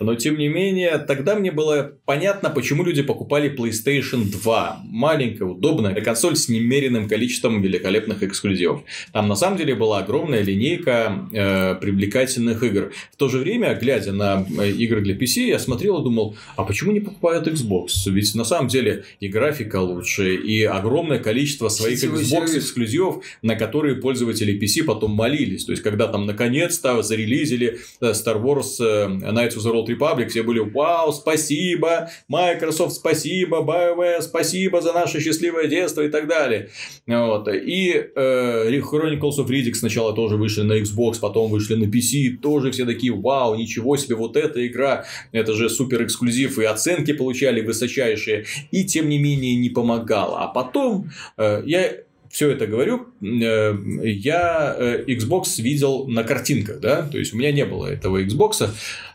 Но, 0.00 0.14
тем 0.14 0.38
не 0.38 0.48
менее, 0.48 0.98
тогда 0.98 1.34
мне 1.34 1.52
было 1.52 1.92
понятно, 2.04 2.50
почему 2.50 2.84
люди 2.84 3.02
покупали 3.02 3.54
PlayStation 3.54 4.24
2. 4.24 4.82
Маленькая, 4.84 5.44
удобная 5.44 5.94
консоль 6.00 6.36
с 6.36 6.48
немеренным 6.48 7.08
количеством 7.08 7.62
великолепных 7.62 8.22
эксклюзивов. 8.22 8.82
Там, 9.12 9.28
на 9.28 9.36
самом 9.36 9.56
деле, 9.56 9.74
была 9.74 9.98
огромная 9.98 10.42
линейка 10.42 11.28
э, 11.32 11.74
привлекательных 11.76 12.62
игр. 12.62 12.92
В 13.12 13.16
то 13.16 13.28
же 13.28 13.38
время, 13.38 13.74
глядя 13.74 14.12
на 14.12 14.46
э, 14.58 14.70
игры 14.70 15.00
для 15.00 15.14
PC, 15.14 15.46
я 15.46 15.58
смотрел 15.58 16.00
и 16.00 16.04
думал, 16.04 16.36
а 16.56 16.64
почему 16.64 16.92
не 16.92 17.00
покупают 17.00 17.46
Xbox? 17.46 17.88
Ведь, 18.06 18.34
на 18.34 18.44
самом 18.44 18.68
деле, 18.68 19.04
и 19.20 19.28
графика 19.28 19.80
лучше, 19.80 20.34
и 20.34 20.64
огромное 20.64 21.18
количество 21.18 21.68
своих 21.68 22.02
Xbox 22.02 22.58
эксклюзивов, 22.58 23.24
на 23.42 23.56
которые 23.56 23.96
пользователи 23.96 24.58
PC 24.58 24.84
потом 24.84 25.12
молились. 25.12 25.64
То 25.64 25.72
есть, 25.72 25.82
когда 25.82 26.08
там 26.08 26.26
наконец-то 26.44 27.02
зарелизили 27.02 27.78
э, 28.00 28.12
Star 28.12 28.40
Wars 28.42 28.76
э, 28.80 29.06
Knights 29.06 29.56
of 29.56 29.64
the 29.64 29.72
Old 29.72 29.86
Republic, 29.86 30.28
все 30.28 30.42
были 30.42 30.58
«Вау, 30.58 31.12
спасибо! 31.12 32.10
Microsoft, 32.28 32.94
спасибо! 32.94 33.58
BioWare, 33.58 34.20
спасибо 34.22 34.80
за 34.80 34.92
наше 34.92 35.20
счастливое 35.20 35.66
детство!» 35.66 36.02
и 36.02 36.08
так 36.08 36.28
далее. 36.28 36.70
Вот. 37.06 37.48
И 37.48 37.92
э, 38.14 38.80
Chronicles 38.80 39.38
of 39.38 39.48
Riddick 39.48 39.74
сначала 39.74 40.14
тоже 40.14 40.36
вышли 40.36 40.62
на 40.62 40.74
Xbox, 40.80 41.18
потом 41.20 41.50
вышли 41.50 41.74
на 41.76 41.84
PC, 41.84 42.36
тоже 42.42 42.70
все 42.70 42.84
такие 42.84 43.12
«Вау, 43.12 43.54
ничего 43.54 43.96
себе, 43.96 44.16
вот 44.16 44.36
эта 44.36 44.66
игра, 44.66 45.04
это 45.32 45.54
же 45.54 45.68
супер 45.70 46.04
эксклюзив!» 46.04 46.58
И 46.58 46.64
оценки 46.64 47.12
получали 47.12 47.62
высочайшие, 47.62 48.44
и 48.70 48.84
тем 48.84 49.08
не 49.08 49.18
менее 49.18 49.56
не 49.56 49.70
помогало. 49.70 50.40
А 50.40 50.48
потом 50.48 51.10
э, 51.38 51.62
я 51.66 51.92
все 52.34 52.50
это 52.50 52.66
говорю, 52.66 53.06
э, 53.22 53.76
я 54.02 54.74
э, 54.76 55.04
Xbox 55.06 55.62
видел 55.62 56.08
на 56.08 56.24
картинках, 56.24 56.80
да, 56.80 57.02
то 57.02 57.16
есть 57.16 57.32
у 57.32 57.36
меня 57.36 57.52
не 57.52 57.64
было 57.64 57.86
этого 57.86 58.20
Xbox, 58.24 58.68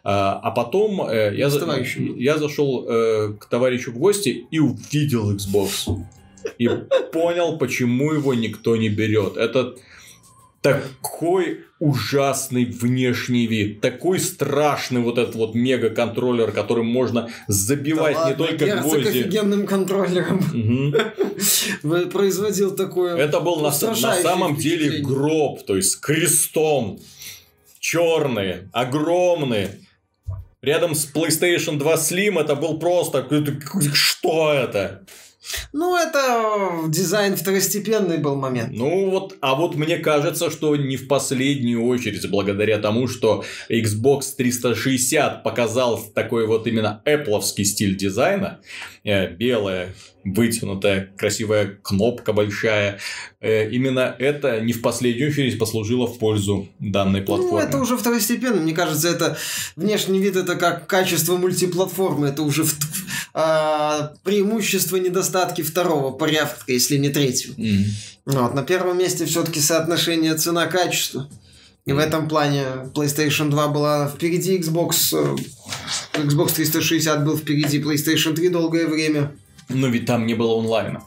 а, 0.05 0.39
а 0.41 0.51
потом 0.51 1.01
э, 1.01 1.33
я, 1.35 1.49
за, 1.49 1.59
я 2.15 2.37
зашел 2.37 2.85
к 3.37 3.45
товарищу 3.49 3.91
в 3.91 3.97
гости 3.97 4.45
и 4.49 4.59
увидел 4.59 5.35
Xbox. 5.35 5.99
И 6.57 6.69
понял, 7.11 7.57
почему 7.57 8.13
его 8.13 8.33
никто 8.33 8.77
не 8.77 8.87
берет. 8.87 9.35
Это 9.35 9.75
такой 10.61 11.65
ужасный 11.79 12.65
внешний 12.65 13.47
вид, 13.47 13.79
такой 13.79 14.19
страшный 14.19 15.01
вот 15.01 15.17
этот 15.17 15.35
вот 15.35 15.55
мега-контроллер, 15.55 16.51
которым 16.51 16.87
можно 16.87 17.29
забивать 17.47 18.15
да 18.15 18.29
не 18.29 18.35
ладно, 18.35 18.45
только 18.45 18.77
гвозди. 18.81 19.07
офигенным 19.07 19.65
контроллером 19.65 20.39
угу. 21.83 22.09
производил 22.11 22.75
такое 22.75 23.15
Это 23.15 23.39
был 23.39 23.57
на, 23.61 23.71
на 23.71 24.15
самом 24.21 24.57
деле 24.57 25.01
гроб, 25.01 25.65
то 25.65 25.77
есть 25.77 25.91
с 25.91 25.95
крестом, 25.95 26.99
черный, 27.79 28.69
огромный. 28.73 29.69
Рядом 30.61 30.93
с 30.93 31.09
PlayStation 31.09 31.77
2 31.77 31.93
Slim 31.95 32.37
это 32.41 32.55
был 32.55 32.79
просто... 32.79 33.25
Что 33.93 34.51
это? 34.51 35.05
Ну, 35.73 35.95
это 35.95 36.87
дизайн 36.87 37.35
второстепенный 37.35 38.17
был 38.17 38.35
момент. 38.35 38.71
Ну 38.71 39.09
вот, 39.09 39.35
а 39.41 39.55
вот 39.55 39.75
мне 39.75 39.97
кажется, 39.97 40.49
что 40.49 40.75
не 40.75 40.97
в 40.97 41.07
последнюю 41.07 41.85
очередь, 41.85 42.29
благодаря 42.29 42.77
тому, 42.79 43.07
что 43.07 43.43
Xbox 43.69 44.35
360 44.37 45.43
показал 45.43 45.99
такой 46.13 46.45
вот 46.45 46.67
именно 46.67 47.01
Apple 47.05 47.41
стиль 47.41 47.95
дизайна, 47.95 48.59
э, 49.03 49.27
белая 49.27 49.93
вытянутая, 50.23 51.11
красивая 51.17 51.79
кнопка 51.81 52.33
большая. 52.33 52.99
Э, 53.39 53.69
именно 53.69 54.15
это 54.19 54.59
не 54.61 54.73
в 54.73 54.81
последнюю 54.81 55.31
очередь 55.31 55.57
послужило 55.57 56.07
в 56.07 56.19
пользу 56.19 56.67
данной 56.79 57.21
платформы. 57.21 57.61
Ну, 57.61 57.67
это 57.67 57.77
уже 57.77 57.97
второстепенно. 57.97 58.61
Мне 58.61 58.73
кажется, 58.73 59.09
это 59.09 59.37
внешний 59.75 60.19
вид 60.19 60.35
это 60.35 60.55
как 60.55 60.87
качество 60.87 61.37
мультиплатформы. 61.37 62.27
Это 62.27 62.43
уже 62.43 62.63
в, 62.63 62.75
а, 63.33 64.13
преимущество, 64.23 64.97
недостатки 64.97 65.61
второго 65.61 66.11
порядка, 66.11 66.71
если 66.71 66.97
не 66.97 67.09
третьего. 67.09 67.53
Mm. 67.53 67.85
Вот. 68.25 68.53
На 68.53 68.63
первом 68.63 68.97
месте 68.97 69.25
все-таки 69.25 69.59
соотношение 69.59 70.35
цена-качество. 70.35 71.29
И 71.85 71.91
в 71.91 71.97
этом 71.97 72.27
плане 72.27 72.63
PlayStation 72.93 73.49
2 73.49 73.67
была 73.69 74.07
впереди 74.09 74.57
Xbox. 74.59 75.13
Э, 75.13 76.19
Xbox 76.19 76.53
360 76.53 77.25
был 77.25 77.37
впереди 77.37 77.79
PlayStation 77.79 78.35
3 78.35 78.49
долгое 78.49 78.85
время. 78.85 79.31
Но 79.69 79.87
ведь 79.87 80.05
там 80.05 80.25
не 80.25 80.33
было 80.33 80.57
онлайна. 80.57 81.03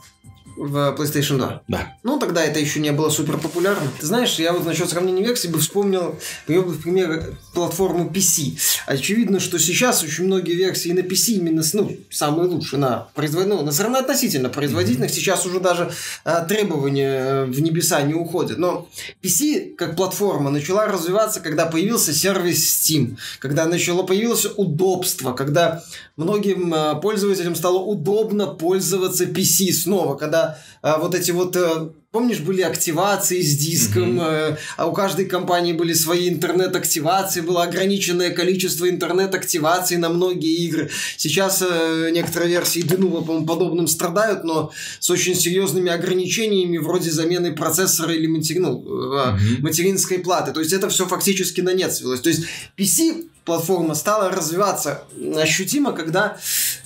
В 0.56 0.94
PlayStation 0.98 1.38
2? 1.38 1.62
Да. 1.68 1.96
Ну, 2.02 2.18
тогда 2.18 2.44
это 2.44 2.60
еще 2.60 2.80
не 2.80 2.92
было 2.92 3.10
супер 3.10 3.38
популярно. 3.38 3.90
Ты 4.00 4.06
знаешь, 4.06 4.38
я 4.38 4.52
вот 4.52 4.64
насчет 4.64 4.90
сравнения 4.90 5.22
версий 5.22 5.48
бы 5.48 5.58
вспомнил, 5.58 6.18
привел 6.46 6.64
бы 6.64 6.72
в 6.72 6.82
пример 6.82 7.34
платформу 7.54 8.10
PC. 8.10 8.58
Очевидно, 8.86 9.40
что 9.40 9.58
сейчас 9.58 10.02
очень 10.02 10.24
многие 10.24 10.54
версии 10.54 10.90
на 10.90 11.00
PC 11.00 11.34
именно, 11.34 11.62
ну, 11.72 11.96
самые 12.10 12.48
лучшие 12.48 12.80
на 12.80 13.08
производительных, 13.14 13.60
ну, 13.60 13.92
на 13.92 13.98
относительно 13.98 14.48
производительных, 14.48 15.10
mm-hmm. 15.10 15.14
сейчас 15.14 15.46
уже 15.46 15.60
даже 15.60 15.92
а, 16.24 16.44
требования 16.44 17.08
э, 17.08 17.44
в 17.44 17.60
небеса 17.60 18.02
не 18.02 18.14
уходят. 18.14 18.58
Но 18.58 18.88
PC 19.22 19.74
как 19.74 19.96
платформа 19.96 20.50
начала 20.50 20.86
развиваться, 20.86 21.40
когда 21.40 21.66
появился 21.66 22.12
сервис 22.12 22.82
Steam, 22.82 23.16
когда 23.38 23.66
начало 23.66 24.02
появилось 24.02 24.46
удобство, 24.56 25.32
когда 25.32 25.82
многим 26.16 26.72
а, 26.74 26.94
пользователям 26.96 27.54
стало 27.54 27.78
удобно 27.78 28.46
пользоваться 28.46 29.24
PC 29.24 29.72
снова, 29.72 30.16
когда 30.16 30.41
когда 30.42 30.58
а, 30.82 30.98
вот 30.98 31.14
эти 31.14 31.30
вот 31.30 31.56
э, 31.56 31.90
Помнишь, 32.10 32.40
были 32.40 32.60
активации 32.60 33.40
с 33.40 33.56
диском, 33.56 34.20
mm-hmm. 34.20 34.58
а 34.76 34.86
у 34.86 34.92
каждой 34.92 35.24
компании 35.24 35.72
были 35.72 35.94
свои 35.94 36.28
интернет-активации, 36.28 37.40
было 37.40 37.62
ограниченное 37.62 38.28
количество 38.28 38.86
интернет-активаций 38.86 39.96
на 39.96 40.10
многие 40.10 40.66
игры. 40.66 40.90
Сейчас 41.16 41.64
э, 41.66 42.10
некоторые 42.12 42.50
версии 42.50 42.82
Denuvo, 42.82 43.24
по-моему, 43.24 43.46
подобным 43.46 43.86
страдают, 43.86 44.44
но 44.44 44.72
с 45.00 45.08
очень 45.08 45.34
серьезными 45.34 45.90
ограничениями 45.90 46.76
вроде 46.76 47.10
замены 47.10 47.52
процессора 47.52 48.12
или 48.12 48.26
матери... 48.26 48.58
ну, 48.58 48.84
mm-hmm. 48.84 49.62
материнской 49.62 50.18
платы. 50.18 50.52
То 50.52 50.60
есть 50.60 50.74
это 50.74 50.90
все 50.90 51.06
фактически 51.06 51.62
на 51.62 51.72
нет 51.72 51.94
свелось. 51.94 52.20
То 52.20 52.28
есть 52.28 52.44
PC 52.76 53.24
платформа 53.46 53.94
стала 53.94 54.30
развиваться 54.30 55.04
ощутимо, 55.36 55.92
когда 55.92 56.36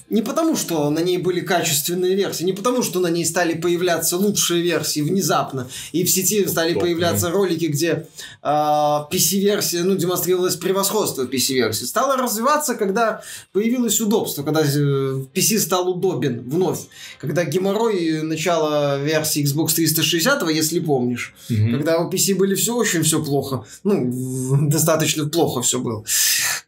не 0.09 0.23
потому, 0.23 0.57
что 0.57 0.89
на 0.91 1.01
ней 1.01 1.19
были 1.19 1.41
качественные 1.41 2.15
версии, 2.15 2.45
не 2.45 2.53
потому, 2.53 2.83
что 2.83 3.01
на 3.01 3.09
ней 3.09 3.25
стали 3.25 3.55
появляться 3.55 4.17
лучшие 4.17 4.63
версии 4.63 5.01
внезапно, 5.01 5.69
и 5.93 6.05
в 6.05 6.11
сети 6.11 6.47
стали 6.47 6.75
Топ, 6.75 6.83
появляться 6.83 7.31
ролики, 7.31 7.67
где 7.67 7.89
э, 7.89 8.05
а, 8.43 9.09
PC-версия, 9.11 9.83
ну, 9.83 9.97
демонстрировалось 9.97 10.57
превосходство 10.57 11.25
PC-версии. 11.25 11.85
Стало 11.85 12.17
развиваться, 12.17 12.75
когда 12.77 13.23
появилось 13.53 14.01
удобство, 14.01 14.45
когда 14.45 14.63
PC 14.63 15.57
э, 15.57 15.59
стал 15.59 15.91
удобен 15.91 16.43
вновь, 16.49 16.81
когда 17.19 17.45
геморрой 17.45 18.23
начала 18.23 18.99
версии 18.99 19.45
Xbox 19.45 19.75
360, 19.75 20.49
если 20.51 20.79
помнишь, 20.79 21.35
угу. 21.51 21.71
когда 21.73 21.99
у 21.99 22.11
PC 22.11 22.37
были 22.37 22.55
все 22.55 22.75
очень 22.75 23.03
все 23.03 23.25
плохо, 23.25 23.65
ну, 23.83 24.69
достаточно 24.69 25.29
плохо 25.29 25.63
все 25.63 25.81
было. 25.81 26.05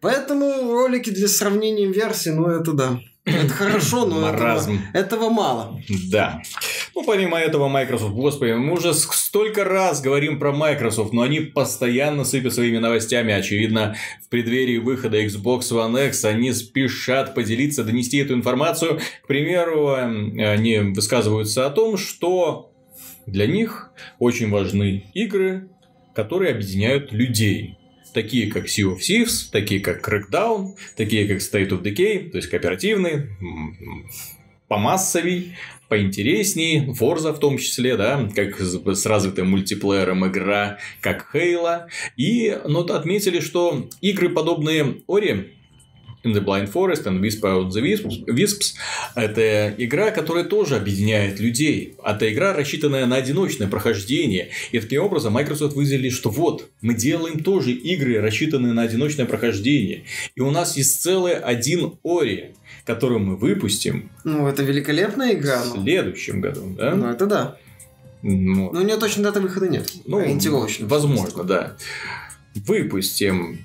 Поэтому 0.01 0.73
ролики 0.73 1.11
для 1.11 1.29
сравнения 1.29 1.87
версий, 1.87 2.31
ну, 2.31 2.49
это 2.49 2.73
да. 2.73 3.01
Это 3.29 3.49
хорошо, 3.49 4.07
но 4.07 4.29
этого, 4.29 4.61
этого 4.95 5.29
мало. 5.31 5.81
Да. 6.11 6.43
Ну, 6.95 7.05
помимо 7.05 7.39
этого, 7.39 7.69
Microsoft, 7.69 8.15
господи, 8.15 8.53
мы 8.53 8.73
уже 8.73 8.95
столько 8.95 9.65
раз 9.65 10.01
говорим 10.01 10.39
про 10.39 10.53
Microsoft, 10.53 11.13
но 11.13 11.23
они 11.23 11.41
постоянно 11.41 12.25
сыпят 12.25 12.55
своими 12.55 12.79
новостями. 12.79 13.33
Очевидно, 13.33 13.97
в 14.25 14.29
преддверии 14.29 14.79
выхода 14.79 15.23
Xbox 15.23 15.71
One 15.71 16.09
X 16.09 16.25
они 16.25 16.53
спешат 16.53 17.35
поделиться, 17.35 17.85
донести 17.85 18.19
эту 18.19 18.35
информацию. 18.35 19.01
К 19.23 19.27
примеру, 19.27 19.91
эм, 19.91 20.39
они 20.39 20.79
высказываются 20.79 21.67
о 21.67 21.71
том, 21.71 21.97
что 21.97 22.73
для 23.27 23.47
них 23.47 23.91
очень 24.19 24.51
важны 24.51 25.05
игры, 25.15 25.69
которые 26.15 26.53
объединяют 26.53 27.13
людей 27.13 27.78
такие 28.13 28.51
как 28.51 28.67
Sea 28.67 28.95
of 28.95 28.99
Thieves, 28.99 29.51
такие 29.51 29.81
как 29.81 30.07
Crackdown, 30.07 30.75
такие 30.97 31.27
как 31.27 31.39
State 31.39 31.71
of 31.71 31.83
Decay, 31.83 32.31
то 32.31 32.37
есть 32.37 32.49
кооперативные, 32.49 33.29
помассовей, 34.69 35.57
поинтереснее, 35.89 36.87
Forza 36.99 37.33
в 37.33 37.41
том 37.41 37.59
числе, 37.59 37.97
да, 37.97 38.29
как 38.35 38.61
с 38.61 39.07
развитым 39.07 39.51
мультиплеером 39.51 40.27
игра, 40.27 40.79
как 41.01 41.35
Halo. 41.35 41.87
И 42.17 42.57
ну, 42.67 42.81
отметили, 42.81 43.41
что 43.41 43.89
игры, 44.01 44.29
подобные 44.29 45.03
Ори, 45.09 45.58
In 46.25 46.33
the 46.33 46.45
Blind 46.45 46.73
Forest 46.73 47.05
and 47.05 47.21
Wisp 47.21 47.45
Out 47.45 47.71
the 47.71 47.81
Wisps, 47.81 48.25
Wisps. 48.27 48.75
Это 49.15 49.73
игра, 49.79 50.11
которая 50.11 50.45
тоже 50.45 50.77
объединяет 50.77 51.39
людей. 51.39 51.95
Это 52.05 52.33
игра, 52.33 52.53
рассчитанная 52.53 53.07
на 53.07 53.17
одиночное 53.17 53.69
прохождение. 53.69 54.51
И 54.73 54.81
таким 54.81 55.03
образом 55.03 55.35
Microsoft 55.35 55.77
выделили, 55.77 56.11
что 56.11 56.31
вот, 56.31 56.69
мы 56.81 56.95
делаем 56.95 57.45
тоже 57.45 57.71
игры, 57.71 58.21
рассчитанные 58.21 58.73
на 58.73 58.83
одиночное 58.83 59.27
прохождение. 59.27 60.05
И 60.35 60.41
у 60.41 60.51
нас 60.51 60.77
есть 60.77 61.01
целый 61.01 61.35
один 61.35 61.99
Ори, 62.03 62.55
который 62.85 63.19
мы 63.19 63.37
выпустим. 63.37 64.11
Ну, 64.25 64.49
это 64.49 64.65
великолепная 64.65 65.35
игра. 65.35 65.63
В 65.63 65.83
следующем 65.83 66.41
году, 66.41 66.75
да? 66.77 66.97
Ну, 66.97 67.09
это 67.11 67.27
да. 67.27 67.57
Ну, 68.23 68.73
Но 68.73 68.81
у 68.81 68.83
нее 68.83 68.97
точно 68.97 69.23
даты 69.23 69.41
выхода 69.41 69.69
нет. 69.69 69.93
Ну, 70.05 70.21
возможно, 70.81 71.45
да. 71.45 71.77
Выпустим 72.55 73.61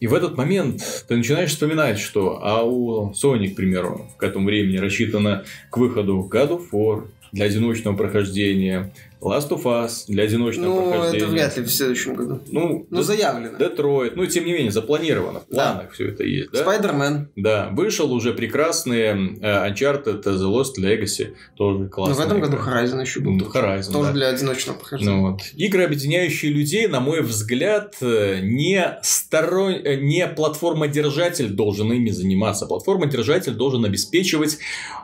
и 0.00 0.06
в 0.06 0.14
этот 0.14 0.36
момент 0.36 1.04
ты 1.06 1.16
начинаешь 1.16 1.50
вспоминать, 1.50 1.98
что 1.98 2.40
а 2.42 2.62
у 2.62 3.12
Sony, 3.12 3.50
к 3.50 3.56
примеру, 3.56 4.10
к 4.16 4.22
этому 4.22 4.46
времени 4.46 4.78
рассчитано 4.78 5.44
к 5.68 5.76
выходу 5.76 6.28
God 6.30 6.50
of 6.50 6.70
War 6.72 7.08
для 7.32 7.44
одиночного 7.44 7.96
прохождения, 7.96 8.92
Last 9.20 9.50
of 9.50 9.64
Us 9.64 10.04
для 10.08 10.24
одиночного 10.24 10.80
ну, 10.80 10.90
прохождения. 10.90 11.24
это 11.24 11.32
вряд 11.32 11.56
ли 11.56 11.62
в 11.62 11.70
следующем 11.70 12.14
году. 12.14 12.40
Ну, 12.50 12.86
ну 12.88 13.02
заявлено. 13.02 13.58
Детройт. 13.58 14.16
Ну, 14.16 14.24
тем 14.26 14.46
не 14.46 14.52
менее, 14.52 14.70
запланировано. 14.70 15.40
В 15.40 15.46
планах 15.46 15.84
да. 15.84 15.90
все 15.92 16.08
это 16.08 16.24
есть. 16.24 16.50
Да? 16.52 16.64
Spider-Man. 16.64 17.26
Да. 17.36 17.68
Вышел 17.72 18.10
уже 18.12 18.32
прекрасный 18.32 19.36
uh, 19.36 19.70
Uncharted 19.70 20.22
The 20.22 20.38
Lost 20.38 20.78
Legacy. 20.80 21.34
Тоже 21.56 21.88
классный. 21.88 22.14
Ну, 22.14 22.22
в 22.22 22.26
этом 22.26 22.40
году 22.40 22.56
Horizon 22.56 23.00
еще 23.02 23.20
был. 23.20 23.32
Ну, 23.32 23.44
Horizon, 23.44 23.92
Тоже 23.92 24.08
да. 24.08 24.12
для 24.12 24.28
одиночного 24.28 24.78
прохождения. 24.78 25.16
Ну, 25.16 25.32
вот. 25.32 25.42
Игры, 25.54 25.84
объединяющие 25.84 26.50
людей, 26.50 26.86
на 26.86 27.00
мой 27.00 27.20
взгляд, 27.20 27.96
э, 28.00 28.40
не, 28.40 28.98
сторон... 29.02 29.72
Э, 29.72 29.96
не 29.96 30.26
платформодержатель 30.28 31.50
должен 31.50 31.92
ими 31.92 32.10
заниматься. 32.10 32.64
Платформодержатель 32.66 33.52
должен 33.52 33.84
обеспечивать 33.84 34.58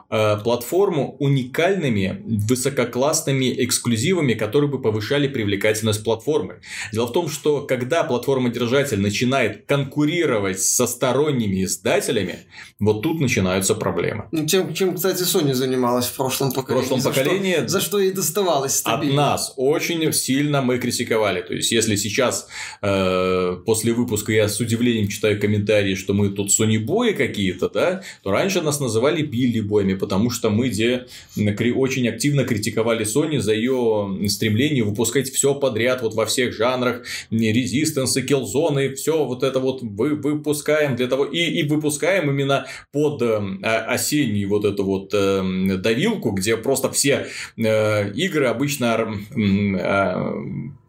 э, 0.09 0.39
платформу 0.43 1.17
уникальными, 1.19 2.23
высококлассными 2.49 3.53
эксклюзивами 3.65 4.06
эксклюзивами, 4.07 4.35
которые 4.35 4.71
бы 4.71 4.81
повышали 4.81 5.29
привлекательность 5.29 6.05
платформы. 6.05 6.61
Дело 6.93 7.07
в 7.07 7.13
том, 7.13 7.29
что 7.29 7.63
когда 7.63 8.05
платформодержатель 8.05 9.01
начинает 9.01 9.67
конкурировать 9.67 10.61
со 10.61 10.87
сторонними 10.87 11.65
издателями, 11.65 12.47
вот 12.79 13.03
тут 13.03 13.21
начинаются 13.21 13.75
проблемы. 13.75 14.25
Ну, 14.33 14.47
чем, 14.47 14.75
чем 14.75 14.95
кстати, 14.95 15.23
Sony 15.23 15.55
занималась 15.55 16.07
в 16.07 16.17
прошлом 16.17 16.53
поколении. 16.53 16.85
В 16.85 16.89
прошлом 16.89 17.01
за 17.01 17.11
поколении... 17.11 17.55
Что, 17.55 17.69
за 17.69 17.81
что 17.81 17.99
ей 17.99 18.13
доставалось 18.13 18.77
стабильно. 18.77 19.13
От 19.13 19.31
нас 19.31 19.55
очень 19.57 20.13
сильно 20.13 20.63
мы 20.63 20.79
критиковали. 20.79 21.43
То 21.43 21.55
есть, 21.55 21.73
если 21.73 21.97
сейчас 21.97 22.49
э, 22.83 23.57
после 23.65 23.93
выпуска 23.93 24.33
я 24.33 24.49
с 24.49 24.61
удивлением 24.61 25.09
читаю 25.09 25.41
комментарии, 25.41 25.95
что 25.95 26.15
мы 26.15 26.29
тут 26.31 26.49
Sony 26.51 26.79
бои 26.79 27.13
какие-то, 27.13 27.69
да, 27.69 28.03
то 28.23 28.31
раньше 28.31 28.61
нас 28.63 28.81
называли 28.81 29.23
Билли 29.23 29.61
боями, 29.61 29.95
потому 29.95 30.31
что 30.31 30.51
мы 30.51 30.69
где 30.69 31.07
очень 31.37 32.09
активно 32.09 32.45
критиковали 32.45 33.05
Sony 33.05 33.41
за 33.41 33.55
ее 33.55 33.96
стремлении 34.29 34.83
выпускать 34.83 35.31
все 35.31 35.55
подряд, 35.55 36.03
вот 36.03 36.15
во 36.15 36.27
всех 36.27 36.55
жанрах, 36.55 37.03
резистенсы, 37.31 38.23
киллзоны, 38.23 38.95
все 38.95 39.25
вот 39.25 39.43
это 39.43 39.61
вот 39.61 39.83
вы, 39.83 40.15
выпускаем 40.15 40.97
для 40.97 41.07
того, 41.07 41.25
и, 41.25 41.39
и 41.39 41.63
выпускаем 41.63 42.31
именно 42.31 42.67
под 42.93 43.23
э, 43.23 43.39
осенний 43.63 44.47
вот 44.47 44.65
эту 44.65 44.85
вот 44.85 45.11
э, 45.13 45.77
давилку, 45.79 46.31
где 46.31 46.57
просто 46.57 46.91
все 46.91 47.27
э, 47.57 48.13
игры 48.13 48.47
обычно 48.47 49.19
э, 49.35 50.33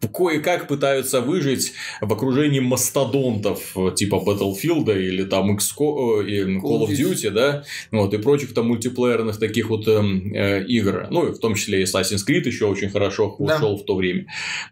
кое-как 0.06 0.68
пытаются 0.68 1.20
выжить 1.20 1.72
в 2.00 2.12
окружении 2.12 2.60
мастодонтов, 2.60 3.74
типа 3.96 4.16
Battlefield 4.16 4.96
или 4.96 5.24
там 5.24 5.56
XCO, 5.56 6.24
э, 6.24 6.44
Call 6.58 6.86
of 6.86 6.90
Duty, 6.90 7.30
да, 7.30 7.64
вот, 7.90 8.14
и 8.14 8.18
прочих 8.18 8.54
там 8.54 8.68
мультиплеерных 8.68 9.38
таких 9.38 9.70
вот 9.70 9.88
э, 9.88 10.00
э, 10.34 10.64
игр, 10.66 11.08
ну, 11.10 11.32
в 11.32 11.38
том 11.38 11.54
числе 11.54 11.80
и 11.80 11.84
Assassin's 11.84 12.26
Creed 12.26 12.46
еще 12.46 12.66
очень 12.66 12.90
хорошо 12.90 13.34
ушел 13.38 13.76
да. 13.76 13.82
в 13.82 13.84
то 13.84 13.96
время. 13.96 14.26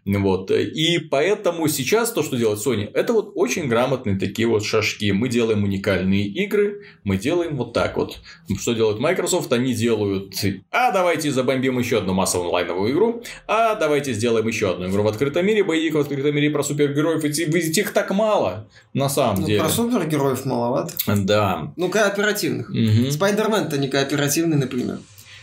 Вот. 0.05 0.51
И 0.51 0.99
поэтому 0.99 1.67
сейчас 1.67 2.11
то, 2.11 2.23
что 2.23 2.37
делает 2.37 2.59
Sony, 2.65 2.89
это 2.93 3.13
вот 3.13 3.31
очень 3.35 3.67
грамотные 3.67 4.17
такие 4.17 4.47
вот 4.47 4.63
шажки. 4.63 5.11
Мы 5.11 5.29
делаем 5.29 5.63
уникальные 5.63 6.27
игры, 6.27 6.83
мы 7.03 7.17
делаем 7.17 7.57
вот 7.57 7.73
так 7.73 7.97
вот. 7.97 8.19
Что 8.59 8.73
делает 8.73 8.99
Microsoft? 8.99 9.51
Они 9.51 9.73
делают, 9.73 10.33
а 10.71 10.91
давайте 10.91 11.31
забомбим 11.31 11.79
еще 11.79 11.99
одну 11.99 12.13
массовую 12.13 12.47
онлайновую 12.47 12.93
игру, 12.93 13.23
а 13.47 13.75
давайте 13.75 14.13
сделаем 14.13 14.47
еще 14.47 14.71
одну 14.71 14.89
игру 14.89 15.03
в 15.03 15.07
открытом 15.17 15.45
мире, 15.45 15.63
боевик 15.63 15.95
в 15.95 15.99
открытом 15.99 16.35
мире 16.35 16.49
про 16.49 16.63
супергероев, 16.63 17.23
ведь 17.23 17.77
их 17.77 17.91
так 17.91 18.11
мало, 18.11 18.67
на 18.93 19.09
самом 19.09 19.41
ну, 19.41 19.47
деле. 19.47 19.59
Про 19.59 19.69
супергероев 19.69 20.45
маловато. 20.45 20.93
Да. 21.07 21.73
Ну, 21.75 21.89
кооперативных. 21.89 22.69
Угу. 22.69 23.11
Спайдермен-то 23.11 23.77
не 23.77 23.87
кооперативный, 23.87 24.57
например. 24.57 24.99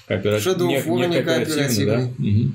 Кооператив... 0.06 0.46
Shadow 0.46 0.68
of 0.68 0.86
War 0.86 1.06
не 1.08 1.22
кооперативный. 1.22 1.86
Да? 1.86 2.08
Угу. 2.18 2.54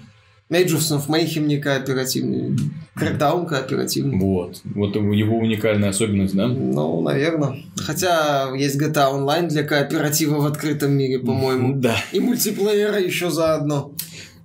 Majors 0.50 0.98
of 0.98 1.08
Mayhem 1.08 1.46
не 1.46 1.58
кооперативный. 1.58 2.58
Crackdown 2.96 3.46
кооперативный. 3.46 4.18
Вот. 4.18 4.62
Вот 4.64 4.96
его 4.96 5.38
уникальная 5.38 5.90
особенность, 5.90 6.36
да? 6.36 6.48
Ну, 6.48 7.02
наверное. 7.02 7.64
Хотя 7.78 8.50
есть 8.56 8.82
GTA 8.82 9.14
Online 9.14 9.48
для 9.48 9.62
кооператива 9.64 10.38
в 10.38 10.46
открытом 10.48 10.94
мире, 10.94 11.20
по-моему. 11.20 11.76
Да. 11.76 11.96
И 12.12 12.20
мультиплеера 12.20 13.00
еще 13.00 13.30
заодно. 13.30 13.94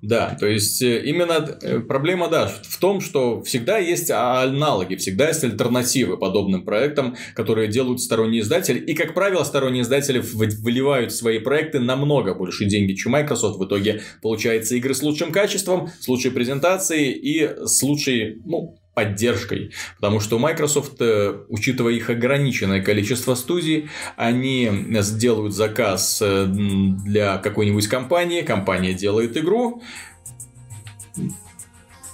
Да, 0.05 0.37
то 0.39 0.47
есть 0.47 0.83
э, 0.83 1.03
именно 1.03 1.59
э, 1.63 1.81
проблема, 1.81 2.29
да, 2.29 2.47
в 2.47 2.77
том, 2.79 3.01
что 3.01 3.43
всегда 3.43 3.79
есть 3.79 4.11
аналоги, 4.11 4.97
всегда 4.97 5.29
есть 5.29 5.43
альтернативы 5.45 6.19
подобным 6.19 6.63
проектам, 6.63 7.17
которые 7.35 7.69
делают 7.69 8.03
сторонние 8.03 8.43
издатели. 8.43 8.79
И, 8.79 8.93
как 8.93 9.15
правило, 9.15 9.45
сторонние 9.45 9.83
издатели 9.83 10.19
выливают 10.19 11.15
свои 11.15 11.39
проекты 11.39 11.81
намного 11.81 12.35
больше 12.35 12.67
деньги, 12.67 12.93
чем 12.93 13.13
Microsoft. 13.13 13.59
В 13.59 13.65
итоге 13.65 14.03
получается 14.21 14.75
игры 14.75 14.93
с 14.93 15.03
лучшим 15.03 15.33
качеством, 15.33 15.89
с 15.99 16.07
лучшей 16.07 16.33
презентацией 16.33 17.13
и 17.13 17.67
с 17.67 17.83
лучшей, 17.83 18.43
ну, 18.45 18.77
поддержкой. 18.95 19.73
Потому 19.97 20.21
что 20.21 20.39
Microsoft, 20.39 21.01
э, 21.01 21.35
учитывая 21.49 21.95
их 21.95 22.11
ограниченное 22.11 22.83
количество 22.83 23.35
студий, 23.35 23.89
они 24.17 24.71
сделают 25.01 25.55
заказ 25.55 26.21
э, 26.23 26.47
для 26.47 27.39
какой-нибудь 27.39 27.89
компании, 27.89 28.43
компания 28.43 28.95
делает 28.95 29.37
игру, 29.37 29.83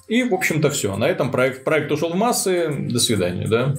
и, 0.08 0.24
в 0.24 0.34
общем-то, 0.34 0.70
все. 0.70 0.96
На 0.96 1.04
этом 1.04 1.30
проект, 1.30 1.62
проект 1.62 1.92
ушел 1.92 2.10
в 2.10 2.16
массы. 2.16 2.68
До 2.68 2.98
свидания, 2.98 3.46
да? 3.46 3.76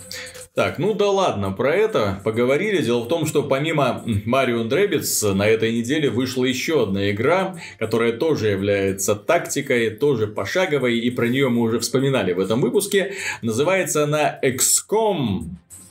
Так, 0.54 0.80
ну 0.80 0.94
да 0.94 1.10
ладно, 1.10 1.52
про 1.52 1.74
это 1.74 2.20
поговорили. 2.26 2.82
Дело 2.82 3.06
в 3.06 3.08
том, 3.08 3.26
что 3.26 3.44
помимо 3.44 4.04
Mario 4.06 4.68
Rabbids 4.68 5.32
на 5.34 5.48
этой 5.48 5.72
неделе 5.72 6.10
вышла 6.10 6.44
еще 6.44 6.84
одна 6.84 7.10
игра, 7.10 7.56
которая 7.80 8.12
тоже 8.12 8.50
является 8.50 9.16
тактикой, 9.16 9.92
тоже 9.92 10.28
пошаговой, 10.28 11.00
и 11.00 11.10
про 11.10 11.30
нее 11.30 11.48
мы 11.48 11.62
уже 11.62 11.80
вспоминали 11.80 12.34
в 12.34 12.40
этом 12.42 12.60
выпуске. 12.60 13.14
Называется 13.42 14.04
она 14.04 14.38
XCOM 14.44 15.46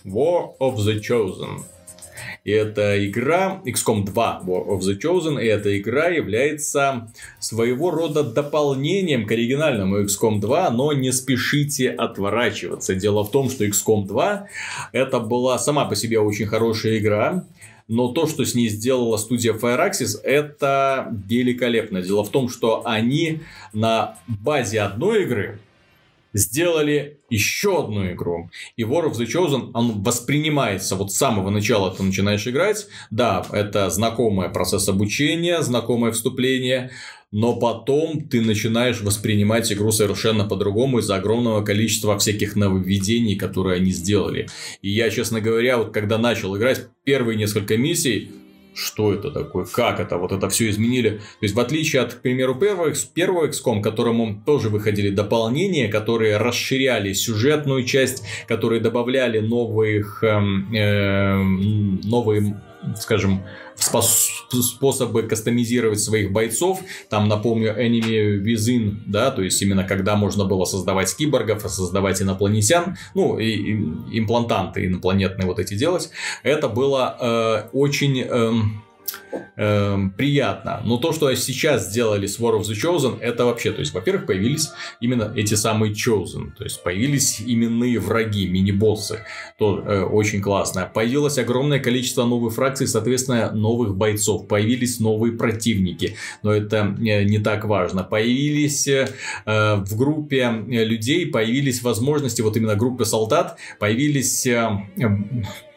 War 0.04 0.50
of 0.60 0.76
the 0.76 1.00
Chosen. 1.00 1.62
И 2.44 2.52
эта 2.52 3.06
игра, 3.06 3.60
XCOM 3.66 4.04
2 4.04 4.42
War 4.46 4.68
of 4.68 4.80
the 4.80 4.98
Chosen, 4.98 5.42
и 5.42 5.46
эта 5.46 5.78
игра 5.78 6.08
является 6.08 7.12
своего 7.38 7.90
рода 7.90 8.22
дополнением 8.22 9.26
к 9.26 9.32
оригинальному 9.32 10.02
XCOM 10.02 10.40
2, 10.40 10.70
но 10.70 10.92
не 10.92 11.12
спешите 11.12 11.90
отворачиваться. 11.90 12.94
Дело 12.94 13.24
в 13.24 13.30
том, 13.30 13.50
что 13.50 13.66
XCOM 13.66 14.06
2 14.06 14.48
это 14.92 15.20
была 15.20 15.58
сама 15.58 15.84
по 15.84 15.94
себе 15.94 16.18
очень 16.18 16.46
хорошая 16.46 16.98
игра, 16.98 17.44
но 17.88 18.08
то, 18.08 18.26
что 18.26 18.44
с 18.44 18.54
ней 18.54 18.68
сделала 18.68 19.16
студия 19.16 19.52
Fireaxis, 19.52 20.20
это 20.22 21.12
великолепно. 21.28 22.00
Дело 22.00 22.24
в 22.24 22.30
том, 22.30 22.48
что 22.48 22.82
они 22.86 23.40
на 23.72 24.16
базе 24.28 24.80
одной 24.80 25.24
игры 25.24 25.58
сделали 26.32 27.18
еще 27.28 27.84
одну 27.84 28.10
игру. 28.12 28.50
И 28.76 28.82
War 28.82 29.10
of 29.10 29.18
the 29.18 29.26
Chosen, 29.26 29.70
он 29.74 30.02
воспринимается 30.02 30.96
вот 30.96 31.12
с 31.12 31.16
самого 31.16 31.50
начала 31.50 31.94
ты 31.94 32.02
начинаешь 32.02 32.46
играть. 32.46 32.86
Да, 33.10 33.44
это 33.52 33.90
знакомый 33.90 34.48
процесс 34.48 34.88
обучения, 34.88 35.62
знакомое 35.62 36.12
вступление, 36.12 36.90
но 37.32 37.54
потом 37.56 38.28
ты 38.28 38.40
начинаешь 38.40 39.00
воспринимать 39.00 39.72
игру 39.72 39.92
совершенно 39.92 40.44
по-другому 40.44 40.98
из-за 40.98 41.16
огромного 41.16 41.62
количества 41.62 42.18
всяких 42.18 42.56
нововведений, 42.56 43.36
которые 43.36 43.76
они 43.76 43.92
сделали. 43.92 44.48
И 44.82 44.90
я, 44.90 45.10
честно 45.10 45.40
говоря, 45.40 45.78
вот 45.78 45.92
когда 45.92 46.18
начал 46.18 46.56
играть 46.56 46.88
первые 47.04 47.36
несколько 47.36 47.76
миссий, 47.76 48.32
что 48.80 49.12
это 49.12 49.30
такое, 49.30 49.66
как 49.66 50.00
это, 50.00 50.16
вот 50.16 50.32
это 50.32 50.48
все 50.48 50.70
изменили. 50.70 51.10
То 51.10 51.42
есть, 51.42 51.54
в 51.54 51.60
отличие 51.60 52.02
от, 52.02 52.14
к 52.14 52.22
примеру, 52.22 52.54
первого, 52.54 52.92
первого 53.14 53.48
XCOM, 53.48 53.82
которому 53.82 54.42
тоже 54.44 54.68
выходили 54.68 55.10
дополнения, 55.10 55.88
которые 55.88 56.38
расширяли 56.38 57.12
сюжетную 57.12 57.84
часть, 57.84 58.24
которые 58.48 58.80
добавляли 58.80 59.40
новых, 59.40 60.24
э, 60.24 60.40
э, 60.74 61.42
новые, 62.04 62.60
скажем, 62.96 63.44
способы 63.76 65.22
кастомизировать 65.22 66.00
своих 66.00 66.32
бойцов. 66.32 66.80
Там, 67.08 67.28
напомню, 67.28 67.74
Enemy 67.76 68.42
Within, 68.42 68.96
да, 69.06 69.30
то 69.30 69.42
есть 69.42 69.60
именно 69.62 69.84
когда 69.84 70.16
можно 70.16 70.44
было 70.44 70.64
создавать 70.64 71.14
киборгов, 71.16 71.62
создавать 71.62 72.20
инопланетян, 72.22 72.96
ну, 73.14 73.38
и, 73.38 73.46
и 73.46 74.18
имплантанты 74.18 74.86
инопланетные 74.86 75.46
вот 75.46 75.58
эти 75.58 75.74
делать. 75.74 76.10
Это 76.42 76.68
было 76.68 77.16
э, 77.20 77.68
очень... 77.72 78.20
Э, 78.20 78.52
э, 79.56 79.98
приятно. 80.16 80.80
Но 80.84 80.96
то, 80.96 81.12
что 81.12 81.32
сейчас 81.34 81.88
сделали 81.90 82.26
с 82.26 82.38
War 82.38 82.58
of 82.58 82.62
the 82.62 82.74
Chosen, 82.74 83.20
это 83.20 83.44
вообще, 83.44 83.72
то 83.72 83.80
есть, 83.80 83.92
во-первых, 83.92 84.26
появились 84.26 84.70
именно 85.00 85.32
эти 85.36 85.54
самые 85.54 85.92
Chosen, 85.92 86.52
то 86.56 86.64
есть, 86.64 86.82
появились 86.82 87.40
именные 87.44 87.98
враги, 87.98 88.48
мини-боссы, 88.48 89.24
то 89.58 89.78
э, 89.78 90.02
очень 90.02 90.40
классно. 90.40 90.90
Появилось 90.92 91.38
огромное 91.38 91.78
количество 91.78 92.24
новых 92.24 92.54
фракций, 92.54 92.86
соответственно, 92.86 93.52
новых 93.52 93.96
бойцов, 93.96 94.48
появились 94.48 95.00
новые 95.00 95.32
противники, 95.32 96.16
но 96.42 96.52
это 96.52 96.96
э, 96.98 97.24
не 97.24 97.38
так 97.38 97.64
важно. 97.64 98.04
Появились 98.04 98.88
э, 98.88 99.08
в 99.46 99.96
группе 99.96 100.50
людей, 100.66 101.26
появились 101.26 101.82
возможности, 101.82 102.42
вот 102.42 102.56
именно 102.56 102.76
группы 102.76 103.04
солдат, 103.04 103.58
появились 103.78 104.46
э, 104.46 104.70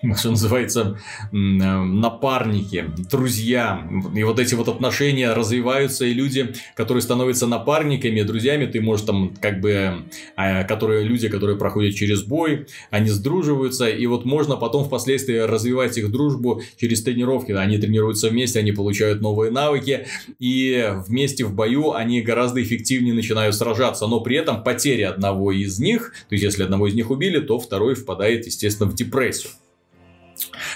что 0.17 0.31
называется, 0.31 0.97
э, 1.31 1.35
напарники, 1.35 2.85
друзья. 3.09 3.87
И 4.15 4.23
вот 4.23 4.39
эти 4.39 4.55
вот 4.55 4.67
отношения 4.67 5.33
развиваются, 5.33 6.05
и 6.05 6.13
люди, 6.13 6.53
которые 6.75 7.01
становятся 7.01 7.47
напарниками, 7.47 8.21
друзьями, 8.21 8.65
ты 8.65 8.81
можешь 8.81 9.05
там 9.05 9.33
как 9.39 9.61
бы, 9.61 10.03
а, 10.35 10.63
которые 10.63 11.03
люди, 11.03 11.29
которые 11.29 11.57
проходят 11.57 11.95
через 11.95 12.23
бой, 12.23 12.67
они 12.89 13.09
сдруживаются, 13.09 13.87
и 13.87 14.05
вот 14.05 14.25
можно 14.25 14.55
потом 14.57 14.83
впоследствии 14.83 15.37
развивать 15.37 15.97
их 15.97 16.11
дружбу 16.11 16.61
через 16.77 17.03
тренировки. 17.03 17.51
Они 17.51 17.77
тренируются 17.77 18.29
вместе, 18.29 18.59
они 18.59 18.71
получают 18.71 19.21
новые 19.21 19.51
навыки, 19.51 20.07
и 20.39 20.85
вместе 21.07 21.45
в 21.45 21.53
бою 21.53 21.93
они 21.93 22.21
гораздо 22.21 22.61
эффективнее 22.61 23.13
начинают 23.13 23.55
сражаться, 23.55 24.07
но 24.07 24.19
при 24.19 24.35
этом 24.35 24.63
потери 24.63 25.03
одного 25.03 25.51
из 25.51 25.79
них, 25.79 26.13
то 26.27 26.33
есть 26.33 26.43
если 26.43 26.63
одного 26.63 26.87
из 26.87 26.93
них 26.93 27.09
убили, 27.09 27.39
то 27.39 27.59
второй 27.59 27.95
впадает, 27.95 28.45
естественно, 28.45 28.89
в 28.89 28.95
депрессию. 28.95 29.51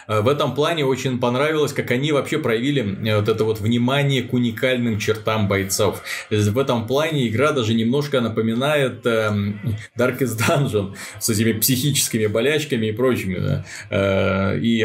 Э, 0.08 0.22
в 0.22 0.28
этом 0.28 0.56
плане 0.56 0.86
очень 0.86 1.20
понравилось, 1.20 1.74
как 1.74 1.92
они 1.92 2.12
вообще 2.12 2.40
проявили 2.40 3.10
э, 3.10 3.18
вот 3.18 3.30
это 3.30 3.44
вот 3.44 3.60
внимание 3.60 4.24
к 4.24 4.34
уникальным 4.34 5.00
чертам 5.00 5.48
бойцов. 5.48 6.02
В 6.30 6.58
этом 6.58 6.88
плане 6.88 7.28
игра 7.28 7.52
даже 7.52 7.74
немножко 7.74 8.22
напоминает 8.22 9.06
э, 9.06 9.32
Darkest 9.98 10.40
Dungeon 10.48 10.96
с 11.20 11.30
этими 11.30 11.54
психическими 11.54 12.28
болячками 12.28 12.88
и 12.88 12.92
прочими. 12.92 13.40
Да. 13.40 13.66
Э, 13.90 14.60
и, 14.60 14.84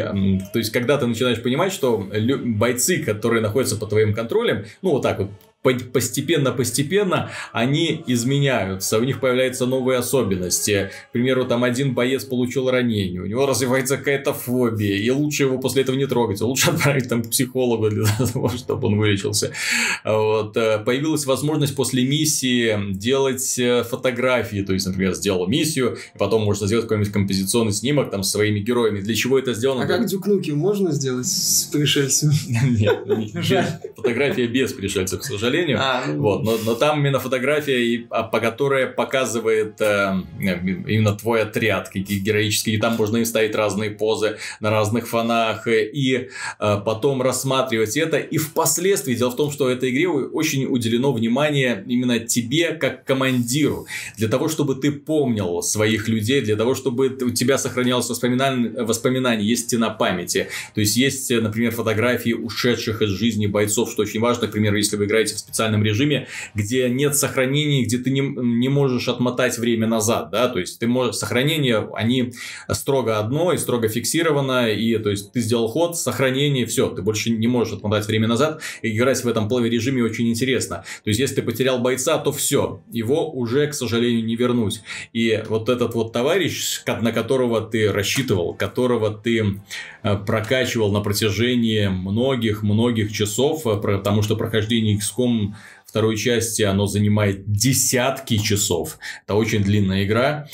то 0.53 0.59
есть, 0.59 0.73
когда 0.73 0.99
ты 0.99 1.07
начинаешь 1.07 1.43
понимать, 1.43 1.73
что 1.73 2.07
бойцы, 2.45 3.03
которые 3.03 3.43
находятся 3.43 3.77
под 3.77 3.91
твоим 3.91 4.15
контролем, 4.15 4.65
ну, 4.83 4.91
вот 4.91 5.03
так 5.03 5.19
вот, 5.19 5.31
постепенно-постепенно 5.63 7.31
они 7.53 8.03
изменяются, 8.07 8.99
у 8.99 9.05
них 9.05 9.21
появляются 9.21 9.67
новые 9.67 9.99
особенности. 9.99 10.91
К 11.11 11.13
примеру, 11.13 11.45
там 11.45 11.63
один 11.63 11.95
боец 11.95 12.25
получил 12.25 12.71
ранение, 12.71 13.23
у 13.23 13.27
него 13.27 13.47
развивается 13.47 13.97
какая-то 13.97 14.33
фобия, 14.33 14.97
и 14.97 15.11
лучше 15.11 15.45
его 15.45 15.59
после 15.59 15.83
этого 15.83 15.97
не 15.97 16.07
трогать, 16.07 16.41
лучше 16.41 16.71
отправить 16.73 17.09
там 17.09 17.23
к 17.23 17.31
психологу 17.31 17.91
для 17.91 18.05
того, 18.33 18.49
чтобы 18.49 18.89
он 18.89 18.99
вылечился. 18.99 19.53
Вот. 20.05 20.57
Э, 20.57 20.79
появилась 20.79 21.27
возможность 21.27 21.77
после 21.77 22.05
миссии 22.05 22.93
делать 22.93 23.59
э, 23.59 23.85
фотографии, 23.85 24.63
то 24.63 24.73
есть, 24.73 24.87
например, 24.87 25.15
сделал 25.15 25.47
миссию, 25.47 25.97
и 26.15 26.19
потом 26.19 26.43
можно 26.43 26.67
сделать 26.67 26.87
какой-нибудь 26.87 27.13
композиционный 27.13 27.73
снимок 27.73 28.11
там 28.11 28.25
со 28.25 28.33
своими 28.33 28.59
героями. 28.59 29.01
Для 29.01 29.15
чего 29.15 29.39
это 29.39 29.55
сделано? 29.55 29.85
А 29.85 29.87
как 29.87 30.07
Дюкнуки 30.07 30.51
можно 30.51 30.91
сделать 30.91 31.27
с 31.27 31.69
пришельцами? 31.73 32.35
Нет, 32.81 33.05
фотография 33.95 34.47
без 34.47 34.73
пришельцев, 34.73 35.21
к 35.21 35.25
сожалению 35.25 35.52
сожалению. 35.53 35.79
А, 35.81 36.05
ну... 36.07 36.21
вот, 36.21 36.43
но, 36.43 36.59
но 36.65 36.75
там 36.75 37.01
именно 37.01 37.19
фотография, 37.19 38.07
а, 38.11 38.23
по 38.25 38.41
которой 38.41 38.87
показывает 38.87 39.81
э, 39.81 40.15
именно 40.41 41.15
твой 41.15 41.43
отряд, 41.43 41.89
какие 41.89 42.19
героические. 42.19 42.77
И 42.77 42.79
там 42.79 42.97
можно 42.97 43.19
и 43.19 43.25
ставить 43.25 43.55
разные 43.55 43.91
позы 43.91 44.39
на 44.61 44.71
разных 44.71 45.09
фонах, 45.09 45.67
и 45.67 46.29
э, 46.59 46.81
потом 46.85 47.23
рассматривать 47.23 47.97
это. 47.97 48.19
И 48.19 48.39
впоследствии, 48.39 49.15
дело 49.15 49.31
в 49.31 49.37
том, 49.37 49.51
что 49.51 49.69
этой 49.71 49.91
игре 49.91 50.09
очень 50.09 50.67
уделено 50.67 51.13
внимание 51.13 51.85
именно 51.87 52.19
тебе, 52.19 52.73
как 52.73 53.05
командиру. 53.05 53.87
Для 54.17 54.29
того, 54.29 54.49
чтобы 54.49 54.75
ты 54.77 54.93
помнил 54.93 55.63
своих 55.63 56.09
людей, 56.09 56.41
для 56.41 56.57
того, 56.57 56.75
чтобы 56.75 57.09
у 57.09 57.31
тебя 57.31 57.59
сохранялось 57.59 58.09
воспоминание, 58.09 58.85
воспоминание 58.85 59.49
есть 59.49 59.65
стена 59.65 59.91
памяти. 59.91 60.49
То 60.75 60.81
есть, 60.81 60.97
есть, 60.97 61.31
например, 61.31 61.73
фотографии 61.73 62.33
ушедших 62.33 63.03
из 63.03 63.11
жизни 63.11 63.47
бойцов, 63.47 63.91
что 63.91 64.03
очень 64.03 64.21
важно. 64.21 64.47
Например, 64.47 64.75
если 64.75 64.97
вы 64.97 65.05
играете 65.05 65.35
в 65.35 65.42
специальном 65.43 65.83
режиме, 65.83 66.29
где 66.55 66.89
нет 66.89 67.17
сохранений, 67.17 67.85
где 67.85 67.99
ты 67.99 68.11
не, 68.11 68.21
не 68.21 68.69
можешь 68.69 69.09
отмотать 69.09 69.59
время 69.59 69.87
назад, 69.87 70.31
да, 70.31 70.49
то 70.49 70.59
есть 70.59 70.79
ты 70.79 70.87
можешь, 70.87 71.17
сохранения, 71.17 71.89
они 71.95 72.33
строго 72.71 73.19
одно 73.19 73.53
и 73.53 73.59
строго 73.59 73.89
фиксировано, 73.89 74.71
и 74.71 74.97
то 74.99 75.11
есть 75.11 75.33
ты 75.33 75.41
сделал 75.41 75.69
ход, 75.69 75.97
сохранение, 75.97 76.67
все, 76.67 76.89
ты 76.89 77.03
больше 77.03 77.31
не 77.31 77.47
можешь 77.47 77.75
отмотать 77.75 78.07
время 78.07 78.29
назад, 78.29 78.63
и 78.83 78.97
играть 78.97 79.23
в 79.23 79.29
этом 79.29 79.49
плаве 79.49 79.71
режиме 79.71 80.03
очень 80.03 80.29
интересно. 80.29 80.85
То 81.05 81.11
есть, 81.11 81.21
если 81.21 81.37
ты 81.37 81.43
потерял 81.43 81.79
бойца, 81.79 82.19
то 82.19 82.33
все, 82.33 82.81
его 82.91 83.31
уже, 83.31 83.67
к 83.67 83.75
сожалению, 83.75 84.25
не 84.25 84.37
вернуть. 84.37 84.83
И 85.13 85.43
вот 85.49 85.69
этот 85.69 85.95
вот 85.95 86.13
товарищ, 86.13 86.83
на 86.87 87.13
которого 87.13 87.61
ты 87.61 87.93
рассчитывал, 87.93 88.55
которого 88.55 89.11
ты 89.11 89.61
э, 90.03 90.17
прокачивал 90.17 90.93
на 90.93 91.01
протяжении 91.01 91.89
многих-многих 91.89 93.13
часов, 93.13 93.67
э, 93.67 93.77
потому 93.77 94.23
что 94.23 94.37
прохождение 94.37 94.99
XCOM 94.99 95.32
второй 95.87 96.17
части 96.17 96.63
оно 96.63 96.87
занимает 96.87 97.51
десятки 97.51 98.39
часов. 98.39 98.99
Это 99.25 99.35
очень 99.35 99.63
длинная 99.63 100.05
игра. 100.05 100.47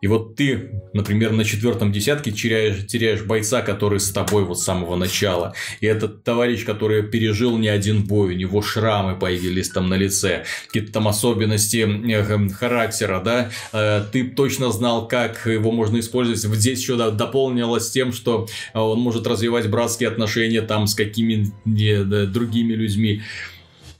И 0.00 0.06
вот 0.06 0.34
ты, 0.36 0.70
например, 0.94 1.32
на 1.32 1.44
четвертом 1.44 1.92
десятке 1.92 2.30
теряешь, 2.30 2.86
теряешь 2.86 3.22
бойца, 3.22 3.60
который 3.60 4.00
с 4.00 4.10
тобой 4.10 4.44
вот 4.44 4.58
с 4.58 4.64
самого 4.64 4.96
начала. 4.96 5.54
И 5.80 5.86
этот 5.86 6.24
товарищ, 6.24 6.64
который 6.64 7.02
пережил 7.02 7.58
не 7.58 7.68
один 7.68 8.04
бой, 8.04 8.34
у 8.34 8.36
него 8.36 8.62
шрамы 8.62 9.18
появились 9.18 9.68
там 9.68 9.88
на 9.88 9.94
лице, 9.94 10.44
какие-то 10.66 10.92
там 10.92 11.08
особенности 11.08 11.86
э, 11.86 12.48
характера, 12.48 13.20
да, 13.22 13.50
э, 13.72 14.04
ты 14.10 14.28
точно 14.28 14.72
знал, 14.72 15.06
как 15.06 15.46
его 15.46 15.70
можно 15.70 16.00
использовать. 16.00 16.40
Здесь 16.40 16.80
еще 16.80 16.96
дополнилось 17.10 17.90
тем, 17.90 18.12
что 18.12 18.48
э, 18.72 18.78
он 18.78 19.00
может 19.00 19.26
развивать 19.26 19.68
братские 19.68 20.08
отношения 20.08 20.62
там 20.62 20.86
с 20.86 20.94
какими-то 20.94 22.26
другими 22.26 22.72
людьми. 22.72 23.22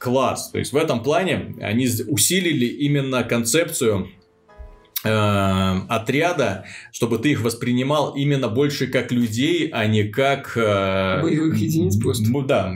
Класс. 0.01 0.51
То 0.51 0.59
есть 0.59 0.73
в 0.73 0.77
этом 0.79 1.03
плане 1.03 1.55
они 1.61 1.87
усилили 2.09 2.65
именно 2.65 3.23
концепцию 3.23 4.09
отряда, 5.03 6.65
чтобы 6.93 7.19
ты 7.19 7.31
их 7.31 7.41
воспринимал 7.41 8.15
именно 8.15 8.49
больше 8.49 8.87
как 8.87 9.11
людей, 9.13 9.69
а 9.73 9.87
не 9.87 10.05
как... 10.05 10.53
Э, 10.57 11.23
боевых 11.23 11.57
единиц 11.57 11.97
просто. 11.97 12.25
Да, 12.47 12.75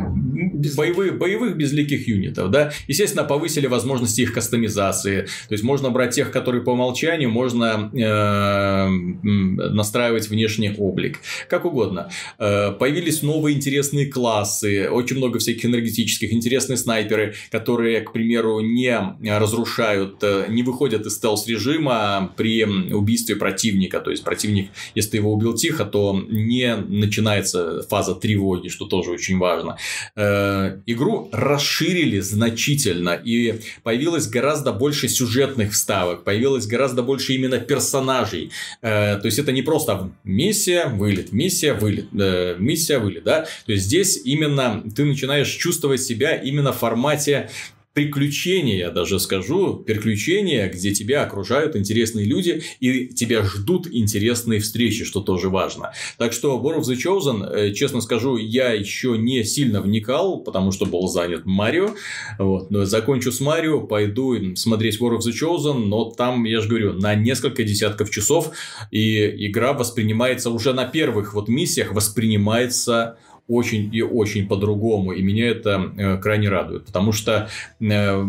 Без... 0.54 0.74
боевых, 0.74 1.18
боевых 1.18 1.56
безликих 1.56 2.08
юнитов, 2.08 2.50
да. 2.50 2.72
Естественно, 2.88 3.24
повысили 3.24 3.66
возможности 3.66 4.22
их 4.22 4.32
кастомизации. 4.32 5.22
То 5.48 5.52
есть, 5.52 5.64
можно 5.64 5.90
брать 5.90 6.14
тех, 6.14 6.30
которые 6.30 6.62
по 6.62 6.70
умолчанию, 6.70 7.30
можно 7.30 7.90
э, 7.92 8.88
настраивать 9.22 10.28
внешний 10.28 10.74
облик. 10.76 11.20
Как 11.48 11.64
угодно. 11.64 12.08
Э, 12.38 12.72
появились 12.72 13.22
новые 13.22 13.56
интересные 13.56 14.06
классы, 14.06 14.88
очень 14.90 15.18
много 15.18 15.38
всяких 15.38 15.66
энергетических, 15.66 16.32
интересные 16.32 16.76
снайперы, 16.76 17.34
которые, 17.50 18.00
к 18.00 18.12
примеру, 18.12 18.60
не 18.60 18.98
разрушают, 19.38 20.22
э, 20.22 20.46
не 20.48 20.62
выходят 20.62 21.06
из 21.06 21.16
стелс-режима, 21.16 22.13
при 22.36 22.64
убийстве 22.64 23.36
противника. 23.36 24.00
То 24.00 24.10
есть, 24.10 24.24
противник, 24.24 24.70
если 24.94 25.10
ты 25.10 25.16
его 25.18 25.32
убил 25.32 25.54
тихо, 25.54 25.84
то 25.84 26.18
не 26.28 26.76
начинается 26.76 27.82
фаза 27.88 28.14
тревоги, 28.14 28.68
что 28.68 28.86
тоже 28.86 29.10
очень 29.10 29.38
важно. 29.38 29.76
Э, 30.16 30.78
игру 30.86 31.28
расширили 31.32 32.20
значительно, 32.20 33.20
и 33.24 33.60
появилось 33.82 34.28
гораздо 34.28 34.72
больше 34.72 35.08
сюжетных 35.08 35.72
вставок, 35.72 36.24
появилось 36.24 36.66
гораздо 36.66 37.02
больше 37.02 37.34
именно 37.34 37.58
персонажей. 37.58 38.50
Э, 38.82 39.16
то 39.16 39.26
есть, 39.26 39.38
это 39.38 39.52
не 39.52 39.62
просто 39.62 40.10
миссия, 40.24 40.86
вылет, 40.86 41.32
миссия, 41.32 41.74
вылет, 41.74 42.06
э, 42.18 42.56
миссия, 42.58 42.98
вылет, 42.98 43.24
да? 43.24 43.46
То 43.66 43.72
есть, 43.72 43.84
здесь 43.84 44.20
именно 44.24 44.82
ты 44.94 45.04
начинаешь 45.04 45.48
чувствовать 45.48 46.02
себя 46.02 46.34
именно 46.34 46.72
в 46.72 46.78
формате 46.78 47.50
приключения, 47.95 48.76
я 48.76 48.90
даже 48.90 49.20
скажу, 49.20 49.76
приключения, 49.76 50.68
где 50.68 50.92
тебя 50.92 51.22
окружают 51.22 51.76
интересные 51.76 52.26
люди 52.26 52.62
и 52.80 53.07
тебя 53.07 53.45
ждут 53.45 53.86
интересные 53.90 54.61
встречи, 54.61 55.05
что 55.05 55.20
тоже 55.20 55.49
важно. 55.49 55.92
Так 56.18 56.32
что 56.32 56.61
War 56.61 56.80
of 56.80 56.82
the 56.82 56.97
Chosen, 56.97 57.49
э, 57.49 57.72
честно 57.72 58.01
скажу, 58.01 58.36
я 58.36 58.72
еще 58.72 59.16
не 59.16 59.45
сильно 59.45 59.80
вникал, 59.80 60.40
потому 60.40 60.72
что 60.72 60.86
был 60.86 61.07
занят 61.07 61.47
Марио. 61.47 61.95
Вот. 62.38 62.70
Но 62.72 62.84
закончу 62.84 63.30
с 63.30 63.40
Марио, 63.40 63.80
пойду 63.80 64.57
смотреть 64.57 65.01
War 65.01 65.16
of 65.16 65.20
the 65.20 65.32
Chosen, 65.32 65.84
но 65.84 66.11
там, 66.11 66.45
я 66.45 66.61
же 66.61 66.68
говорю, 66.68 66.95
на 66.95 67.14
несколько 67.14 67.62
десятков 67.62 68.11
часов, 68.11 68.51
и 68.90 69.47
игра 69.47 69.72
воспринимается 69.72 70.51
уже 70.51 70.72
на 70.72 70.84
первых 70.84 71.32
вот 71.32 71.49
миссиях, 71.49 71.92
воспринимается 71.92 73.18
очень 73.49 73.95
и 73.95 74.03
очень 74.03 74.47
по-другому. 74.47 75.12
И 75.12 75.22
меня 75.22 75.49
это 75.49 75.92
э, 75.97 76.16
крайне 76.18 76.49
радует. 76.49 76.86
Потому 76.86 77.12
что 77.12 77.49
э, 77.80 78.24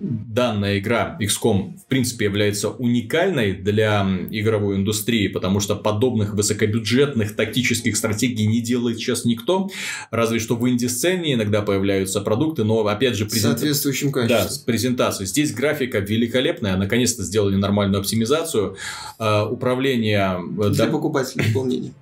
данная 0.00 0.78
игра 0.78 1.16
XCOM 1.20 1.78
в 1.78 1.86
принципе 1.86 2.26
является 2.26 2.70
уникальной 2.70 3.52
для 3.52 4.06
игровой 4.30 4.76
индустрии, 4.76 5.28
потому 5.28 5.60
что 5.60 5.76
подобных 5.76 6.34
высокобюджетных 6.34 7.36
тактических 7.36 7.96
стратегий 7.96 8.46
не 8.46 8.60
делает 8.60 8.98
сейчас 8.98 9.24
никто, 9.24 9.70
разве 10.10 10.38
что 10.38 10.56
в 10.56 10.68
инди-сцене 10.68 11.34
иногда 11.34 11.62
появляются 11.62 12.20
продукты, 12.20 12.64
но 12.64 12.86
опять 12.86 13.16
же 13.16 13.26
презент... 13.26 13.58
соответствующим 13.58 14.12
качеством. 14.12 14.44
Да, 14.44 14.48
с 14.48 14.58
презентацией. 14.58 15.26
Здесь 15.26 15.52
графика 15.52 15.98
великолепная, 15.98 16.76
наконец-то 16.76 17.22
сделали 17.22 17.56
нормальную 17.56 18.00
оптимизацию, 18.00 18.76
э, 19.18 19.42
управление... 19.42 20.40
Для 20.70 20.86
да... 20.86 20.86
покупателей 20.86 21.46
дополнений. 21.46 21.92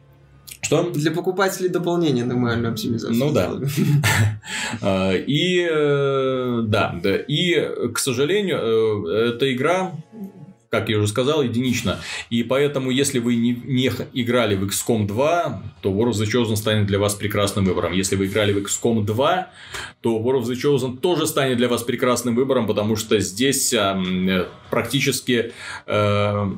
Что? 0.63 0.91
Для 0.91 1.11
покупателей 1.11 1.69
дополнение 1.69 2.25
нормальную 2.25 2.73
оптимизацию. 2.73 3.19
Ну 3.19 3.33
да. 3.33 3.53
А, 4.81 5.13
и 5.13 5.69
э, 5.71 6.63
да, 6.67 6.99
да. 7.03 7.17
И, 7.17 7.69
к 7.93 7.99
сожалению, 7.99 9.07
э, 9.07 9.29
эта 9.35 9.53
игра 9.53 9.93
как 10.73 10.89
я 10.89 10.97
уже 10.97 11.07
сказал, 11.07 11.43
единично. 11.43 11.99
И 12.31 12.43
поэтому, 12.43 12.91
если 12.91 13.19
вы 13.19 13.37
не, 13.37 13.53
не 13.53 13.93
играли 14.15 14.57
в 14.57 14.65
XCOM 14.65 15.07
2, 15.07 15.63
то 15.83 15.91
War 15.91 16.09
of 16.09 16.13
the 16.13 16.25
Chosen 16.25 16.57
станет 16.57 16.87
для 16.87 16.99
вас 16.99 17.15
прекрасным 17.15 17.67
выбором. 17.67 17.93
Если 17.93 18.17
вы 18.17 18.25
играли 18.25 18.55
в 18.55 18.57
XCOM 18.57 19.05
2, 19.05 19.51
то 20.01 20.19
War 20.19 20.41
of 20.41 20.45
the 20.45 20.55
Chosen 20.55 20.97
тоже 20.97 21.27
станет 21.27 21.59
для 21.59 21.69
вас 21.69 21.83
прекрасным 21.83 22.35
выбором, 22.35 22.67
потому 22.67 22.97
что 22.97 23.21
здесь 23.21 23.75
э, 23.75 24.47
практически 24.71 25.53
э, 25.87 26.51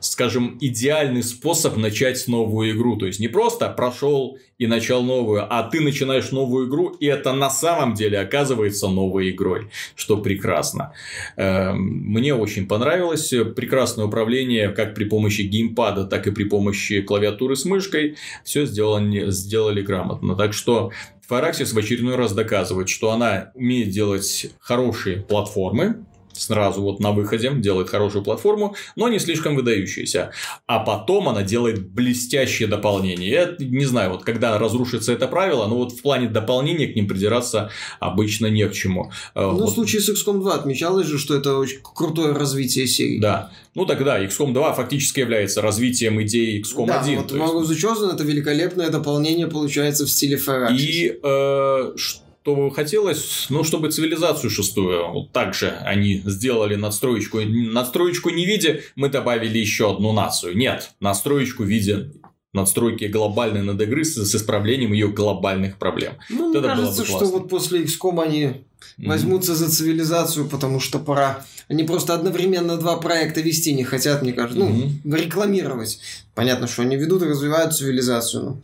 скажем, 0.00 0.56
идеальный 0.60 1.22
способ 1.22 1.76
начать 1.76 2.26
новую 2.28 2.72
игру. 2.72 2.96
То 2.96 3.06
есть, 3.06 3.20
не 3.20 3.28
просто 3.28 3.68
прошел 3.68 4.38
и 4.58 4.66
начал 4.66 5.02
новую, 5.02 5.46
а 5.48 5.62
ты 5.62 5.80
начинаешь 5.80 6.32
новую 6.32 6.68
игру, 6.68 6.88
и 6.88 7.06
это 7.06 7.32
на 7.32 7.50
самом 7.50 7.94
деле 7.94 8.18
оказывается 8.18 8.88
новой 8.88 9.30
игрой, 9.30 9.70
что 9.94 10.16
прекрасно. 10.18 10.92
Эм, 11.36 11.78
мне 11.78 12.34
очень 12.34 12.66
понравилось. 12.66 13.32
Прекрасное 13.56 14.06
управление 14.06 14.70
как 14.70 14.94
при 14.94 15.04
помощи 15.04 15.42
геймпада, 15.42 16.04
так 16.04 16.26
и 16.26 16.30
при 16.30 16.44
помощи 16.44 17.02
клавиатуры 17.02 17.56
с 17.56 17.64
мышкой. 17.64 18.16
Все 18.44 18.66
сделали, 18.66 19.30
сделали 19.30 19.82
грамотно. 19.82 20.34
Так 20.34 20.52
что 20.52 20.90
Firaxis 21.28 21.74
в 21.74 21.78
очередной 21.78 22.16
раз 22.16 22.32
доказывает, 22.32 22.88
что 22.88 23.10
она 23.10 23.50
умеет 23.54 23.90
делать 23.90 24.50
хорошие 24.60 25.18
платформы, 25.18 26.06
сразу 26.38 26.82
вот 26.82 27.00
на 27.00 27.12
выходе, 27.12 27.52
делает 27.54 27.88
хорошую 27.88 28.24
платформу, 28.24 28.74
но 28.96 29.08
не 29.08 29.18
слишком 29.18 29.56
выдающуюся. 29.56 30.32
А 30.66 30.80
потом 30.80 31.28
она 31.28 31.42
делает 31.42 31.86
блестящее 31.88 32.68
дополнение. 32.68 33.30
Я 33.30 33.54
не 33.58 33.84
знаю, 33.84 34.10
вот 34.10 34.24
когда 34.24 34.58
разрушится 34.58 35.12
это 35.12 35.28
правило, 35.28 35.66
но 35.66 35.76
вот 35.76 35.92
в 35.92 36.02
плане 36.02 36.28
дополнения 36.28 36.86
к 36.86 36.96
ним 36.96 37.08
придираться 37.08 37.70
обычно 38.00 38.46
не 38.46 38.66
к 38.66 38.72
чему. 38.72 39.10
Э, 39.34 39.42
ну, 39.42 39.58
вот. 39.58 39.70
в 39.70 39.74
случае 39.74 40.02
с 40.02 40.10
XCOM 40.10 40.40
2 40.40 40.54
отмечалось 40.54 41.06
же, 41.06 41.18
что 41.18 41.36
это 41.36 41.56
очень 41.58 41.78
крутое 41.82 42.32
развитие 42.32 42.86
серии. 42.86 43.18
Да. 43.18 43.50
Ну 43.74 43.86
тогда 43.86 44.22
XCOM 44.24 44.52
2 44.52 44.72
фактически 44.74 45.20
является 45.20 45.62
развитием 45.62 46.20
идеи 46.22 46.62
XCOM 46.62 46.86
да, 46.86 47.00
1. 47.00 47.18
Вот 47.18 47.32
War 47.32 47.62
of 47.62 47.68
the 47.68 47.74
Chosen 47.74 48.12
это 48.12 48.24
великолепное 48.24 48.90
дополнение 48.90 49.46
получается 49.46 50.04
в 50.04 50.10
стиле 50.10 50.36
Firaxis. 50.36 50.76
И 50.76 51.18
э, 51.22 51.92
что 51.96 52.27
хотелось, 52.70 53.46
ну, 53.48 53.64
чтобы 53.64 53.90
цивилизацию 53.90 54.50
шестую, 54.50 55.12
вот 55.12 55.32
так 55.32 55.54
же 55.54 55.70
они 55.84 56.22
сделали 56.24 56.74
надстроечку. 56.74 57.40
Надстроечку 57.40 58.30
не 58.30 58.46
видя, 58.46 58.80
мы 58.96 59.08
добавили 59.08 59.58
еще 59.58 59.92
одну 59.92 60.12
нацию. 60.12 60.56
Нет, 60.56 60.90
надстроечку 61.00 61.64
в 61.64 61.66
виде 61.66 62.10
надстройки 62.52 63.04
глобальной 63.04 63.62
над 63.62 63.80
игры 63.80 64.04
с, 64.04 64.14
с 64.14 64.34
исправлением 64.34 64.92
ее 64.92 65.08
глобальных 65.08 65.78
проблем. 65.78 66.14
Ну, 66.30 66.52
вот 66.52 66.58
мне 66.58 66.68
кажется, 66.68 67.04
что 67.04 67.26
вот 67.26 67.48
после 67.48 67.82
XCOM 67.82 68.22
они 68.22 68.42
mm-hmm. 68.42 69.06
возьмутся 69.06 69.54
за 69.54 69.70
цивилизацию, 69.70 70.48
потому 70.48 70.80
что 70.80 70.98
пора. 70.98 71.44
Они 71.68 71.84
просто 71.84 72.14
одновременно 72.14 72.78
два 72.78 72.96
проекта 72.96 73.42
вести 73.42 73.74
не 73.74 73.84
хотят, 73.84 74.22
мне 74.22 74.32
кажется. 74.32 74.62
Mm-hmm. 74.62 74.90
Ну, 75.04 75.16
рекламировать. 75.16 76.00
Понятно, 76.34 76.66
что 76.66 76.82
они 76.82 76.96
ведут 76.96 77.22
и 77.22 77.26
развивают 77.26 77.76
цивилизацию. 77.76 78.44
Но 78.44 78.62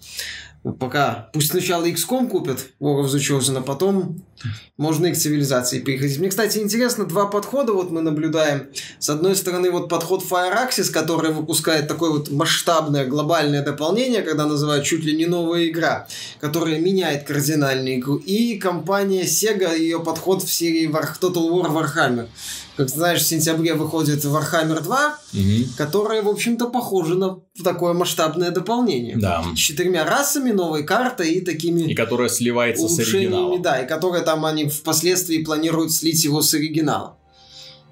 пока 0.72 1.28
пусть 1.32 1.50
сначала 1.50 1.84
XCOM 1.84 2.28
купят 2.28 2.70
War 2.80 3.04
of 3.04 3.06
the 3.06 3.18
Chosen, 3.18 3.58
а 3.58 3.60
потом 3.60 4.22
можно 4.76 5.06
и 5.06 5.12
к 5.12 5.16
цивилизации 5.16 5.80
переходить. 5.80 6.18
Мне, 6.18 6.28
кстати, 6.30 6.58
интересно, 6.58 7.04
два 7.04 7.26
подхода 7.26 7.72
вот 7.72 7.90
мы 7.90 8.00
наблюдаем. 8.00 8.68
С 8.98 9.08
одной 9.10 9.36
стороны, 9.36 9.70
вот 9.70 9.88
подход 9.88 10.24
Firaxis, 10.28 10.90
который 10.90 11.32
выпускает 11.32 11.86
такое 11.86 12.10
вот 12.10 12.30
масштабное 12.30 13.06
глобальное 13.06 13.62
дополнение, 13.62 14.22
когда 14.22 14.46
называют 14.46 14.84
чуть 14.84 15.04
ли 15.04 15.14
не 15.14 15.26
новая 15.26 15.68
игра, 15.68 16.08
которая 16.40 16.78
меняет 16.78 17.24
кардинальную 17.24 17.96
игру. 17.96 18.16
И 18.16 18.58
компания 18.58 19.24
Sega, 19.24 19.78
ее 19.78 20.00
подход 20.00 20.42
в 20.42 20.52
серии 20.52 20.88
War... 20.88 21.04
Total 21.20 21.48
War 21.48 21.70
Warhammer 21.70 22.26
как 22.76 22.88
знаешь, 22.88 23.20
в 23.20 23.26
сентябре 23.26 23.74
выходит 23.74 24.24
Warhammer 24.24 24.82
2, 24.82 25.18
угу. 25.32 25.42
которая, 25.76 26.22
в 26.22 26.28
общем-то, 26.28 26.66
похожа 26.68 27.14
на 27.14 27.40
такое 27.62 27.92
масштабное 27.92 28.50
дополнение. 28.50 29.16
Да. 29.16 29.44
С 29.54 29.58
четырьмя 29.58 30.04
расами, 30.04 30.50
новой 30.50 30.84
картой 30.84 31.34
и 31.34 31.40
такими... 31.40 31.82
И 31.82 31.94
которая 31.94 32.28
сливается 32.28 32.88
с 32.88 32.98
оригиналом. 32.98 33.62
Да, 33.62 33.80
и 33.80 33.86
которая 33.86 34.22
там 34.22 34.44
они 34.44 34.68
впоследствии 34.68 35.44
планируют 35.44 35.92
слить 35.92 36.24
его 36.24 36.42
с 36.42 36.52
оригиналом. 36.54 37.14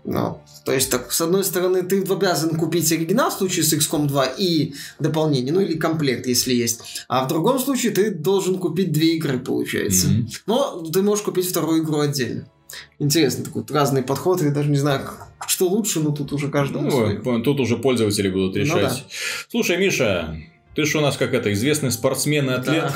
Ну, 0.04 0.40
то 0.64 0.72
есть, 0.72 0.90
так, 0.90 1.12
с 1.12 1.20
одной 1.20 1.44
стороны, 1.44 1.82
ты 1.82 2.02
обязан 2.02 2.56
купить 2.56 2.90
оригинал 2.90 3.30
в 3.30 3.34
случае 3.34 3.64
с 3.64 3.72
XCOM 3.72 4.06
2 4.08 4.24
и 4.36 4.74
дополнение, 4.98 5.52
ну 5.52 5.60
или 5.60 5.78
комплект, 5.78 6.26
если 6.26 6.54
есть. 6.54 7.04
А 7.08 7.24
в 7.24 7.28
другом 7.28 7.60
случае 7.60 7.92
ты 7.92 8.10
должен 8.10 8.58
купить 8.58 8.90
две 8.90 9.14
игры, 9.14 9.38
получается. 9.38 10.08
Mm-hmm. 10.08 10.32
Но 10.46 10.82
ты 10.92 11.02
можешь 11.02 11.24
купить 11.24 11.48
вторую 11.48 11.84
игру 11.84 12.00
отдельно. 12.00 12.48
Интересный 12.98 13.44
такой 13.44 13.64
разный 13.70 14.02
подход, 14.02 14.42
я 14.42 14.50
даже 14.50 14.68
не 14.70 14.76
знаю, 14.78 15.02
что 15.46 15.68
лучше, 15.68 16.00
но 16.00 16.10
тут 16.10 16.32
уже 16.32 16.48
каждому 16.48 16.90
свое. 16.90 17.20
Ну, 17.24 17.42
тут 17.42 17.60
уже 17.60 17.76
пользователи 17.76 18.28
будут 18.28 18.54
Ну 18.54 18.60
решать. 18.60 18.82
да. 18.82 18.96
Слушай, 19.50 19.76
Миша, 19.78 20.36
ты 20.74 20.84
же 20.84 20.98
у 20.98 21.00
нас 21.00 21.16
как 21.16 21.34
это, 21.34 21.52
известный 21.52 21.90
спортсмен 21.90 22.48
и 22.50 22.54
атлет. 22.54 22.92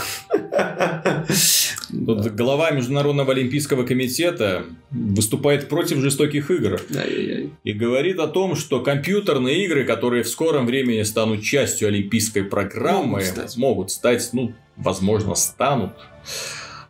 Тут 2.07 2.27
глава 2.35 2.71
Международного 2.73 3.33
олимпийского 3.33 3.85
комитета 3.85 4.65
выступает 4.91 5.69
против 5.69 5.99
жестоких 5.99 6.51
игр 6.51 6.81
Ай-яй-яй. 6.95 7.51
и 7.63 7.73
говорит 7.73 8.19
о 8.19 8.27
том, 8.27 8.57
что 8.57 8.81
компьютерные 8.81 9.65
игры, 9.65 9.85
которые 9.85 10.25
в 10.25 10.29
скором 10.29 10.67
времени 10.67 11.03
станут 11.03 11.43
частью 11.43 11.89
олимпийской 11.89 12.43
программы, 12.43 13.19
Могут 13.21 13.27
стать. 13.27 13.57
могут 13.57 13.91
стать, 13.91 14.29
ну, 14.33 14.53
возможно, 14.77 15.35
станут. 15.37 15.93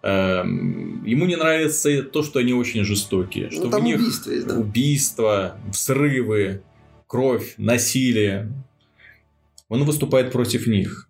Эм, 0.07 1.03
Ему 1.05 1.27
не 1.27 1.35
нравится 1.37 2.03
то, 2.03 2.23
что 2.23 2.39
они 2.39 2.53
очень 2.53 2.85
жестокие, 2.85 3.51
что 3.51 3.65
Ну, 3.65 3.71
там 3.71 3.85
них 3.85 3.97
убийства 3.97 4.31
есть, 4.31 4.47
да. 4.47 4.55
убийства, 4.57 5.59
взрывы, 5.69 6.63
кровь, 7.09 7.55
насилие. 7.59 8.53
Он 9.69 9.83
выступает 9.85 10.31
против 10.31 10.69
них. 10.69 11.09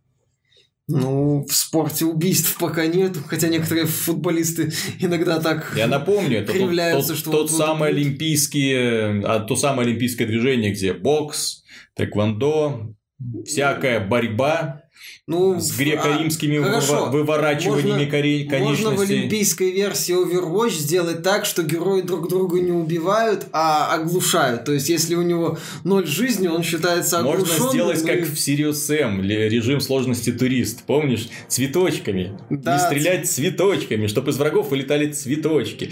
Ну, 0.88 1.44
в 1.47 1.53
спорте 1.53 2.05
убийств 2.07 2.57
пока 2.59 2.86
нет, 2.86 3.16
хотя 3.26 3.49
некоторые 3.49 3.84
футболисты 3.86 4.72
иногда 5.01 5.40
так... 5.40 5.74
Я 5.76 5.88
напомню, 5.88 6.38
это 6.38 6.53
тот, 6.53 6.57
Кривляются, 6.57 7.09
тот- 7.11 7.18
что 7.18 7.30
тот 7.32 7.51
вот 7.51 7.59
самый 7.59 7.88
олимпийский, 7.90 9.22
а, 9.24 9.40
то 9.40 9.57
самое 9.57 9.88
олимпийское 9.88 10.26
движение, 10.26 10.72
где 10.72 10.94
бокс, 10.94 11.64
тэквондо, 11.94 12.94
всякая 13.44 14.01
борьба 14.07 14.82
Ну, 15.26 15.59
с 15.61 15.76
греко-римскими 15.76 16.59
а, 16.61 16.64
хорошо. 16.64 17.07
выворачиваниями 17.11 18.05
Можно- 18.05 18.11
коре- 18.16 18.44
Можно 18.61 18.90
в 18.90 18.94
конечностей. 18.94 19.18
олимпийской 19.18 19.70
версии 19.72 20.14
Overwatch 20.14 20.70
сделать 20.78 21.22
так, 21.22 21.44
что 21.47 21.62
герои 21.64 22.03
друг 22.03 22.28
друга 22.28 22.61
не 22.61 22.70
убивают, 22.72 23.47
а 23.53 23.92
оглушают. 23.94 24.64
То 24.64 24.72
есть, 24.72 24.88
если 24.88 25.14
у 25.16 25.22
него 25.22 25.59
ноль 25.84 26.07
жизни, 26.07 26.47
он 26.49 26.62
считается 26.62 27.22
Можно 27.22 27.42
оглушенным. 27.42 27.70
сделать, 27.70 28.03
и- 28.03 28.07
как 28.07 28.20
в 28.22 28.34
Sirius 28.34 28.88
M, 28.94 29.20
ли- 29.22 29.49
режим 29.49 29.80
сложности 29.80 30.30
турист. 30.32 30.84
Помнишь? 30.86 31.28
Цветочками. 31.49 32.38
Да. 32.51 32.74
Не 32.74 32.78
стрелять 32.78 33.28
цветочками, 33.30 34.07
чтобы 34.07 34.30
из 34.30 34.36
врагов 34.36 34.70
вылетали 34.70 35.11
цветочки. 35.11 35.90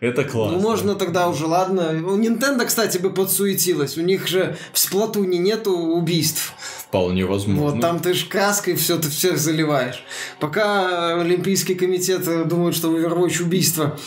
Это 0.00 0.22
классно. 0.24 0.58
Ну, 0.58 0.62
можно 0.62 0.94
тогда 0.94 1.28
уже, 1.28 1.46
ладно. 1.46 1.90
У 2.06 2.16
Nintendo, 2.18 2.64
кстати, 2.64 2.98
бы 2.98 3.10
подсуетилась. 3.10 3.98
У 3.98 4.02
них 4.02 4.28
же 4.28 4.56
в 4.72 4.78
Сплатуне 4.78 5.38
нету 5.38 5.72
убийств. 5.76 6.52
Вполне 6.96 7.26
возможно. 7.26 7.62
Вот 7.62 7.80
там 7.80 8.00
ты 8.00 8.14
ж 8.14 8.24
краской 8.24 8.74
все 8.74 8.98
ты 8.98 9.10
всех 9.10 9.38
заливаешь. 9.38 10.02
Пока 10.40 11.20
Олимпийский 11.20 11.74
комитет 11.74 12.26
э, 12.26 12.44
думает, 12.44 12.74
что 12.74 12.96
Overwatch 12.96 13.42
убийство. 13.42 13.98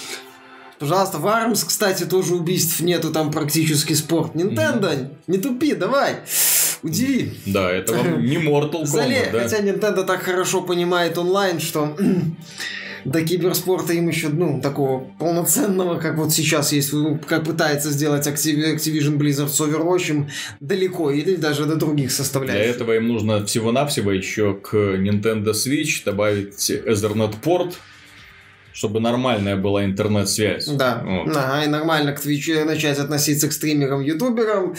Пожалуйста, 0.79 1.19
в 1.19 1.27
Армс, 1.27 1.63
кстати, 1.63 2.05
тоже 2.05 2.35
убийств 2.35 2.79
нету, 2.79 3.11
там 3.11 3.31
практически 3.31 3.93
спорт. 3.93 4.33
Nintendo, 4.33 5.09
не 5.27 5.37
тупи, 5.37 5.75
давай. 5.75 6.15
Удиви. 6.81 7.33
Да, 7.45 7.69
это 7.69 7.93
вам 7.93 8.25
не 8.25 8.37
Mortal. 8.37 8.83
Kombat, 8.83 9.31
да? 9.33 9.41
Хотя 9.41 9.59
Nintendo 9.59 10.03
так 10.03 10.23
хорошо 10.23 10.61
понимает 10.61 11.17
онлайн, 11.17 11.59
что 11.59 11.95
до 13.05 13.23
киберспорта 13.23 13.93
им 13.93 14.07
еще, 14.07 14.29
ну, 14.29 14.61
такого 14.61 15.05
полноценного, 15.19 15.99
как 15.99 16.17
вот 16.17 16.31
сейчас 16.33 16.71
есть, 16.71 16.93
ну, 16.93 17.19
как 17.27 17.45
пытается 17.45 17.89
сделать 17.91 18.27
Activ- 18.27 18.75
Activision 18.75 19.17
Blizzard 19.17 19.49
с 19.49 19.59
Overwatch, 19.61 20.27
далеко, 20.59 21.11
или 21.11 21.35
даже 21.35 21.65
до 21.65 21.75
других 21.75 22.07
Для 22.09 22.15
составляющих. 22.15 22.75
этого 22.75 22.95
им 22.95 23.07
нужно 23.07 23.45
всего-навсего 23.45 24.11
еще 24.11 24.53
к 24.55 24.73
Nintendo 24.73 25.51
Switch 25.51 26.03
добавить 26.05 26.69
Ethernet 26.69 27.35
порт, 27.41 27.77
чтобы 28.73 28.99
нормальная 28.99 29.55
была 29.55 29.85
интернет-связь. 29.85 30.67
Да, 30.67 31.03
Вот. 31.05 31.35
Ага, 31.35 31.63
и 31.65 31.67
нормально 31.67 32.13
к 32.13 32.19
Твичу 32.19 32.65
начать 32.65 32.97
относиться 32.99 33.47
к 33.47 33.53
стримерам, 33.53 34.01
ютуберам, 34.01 34.75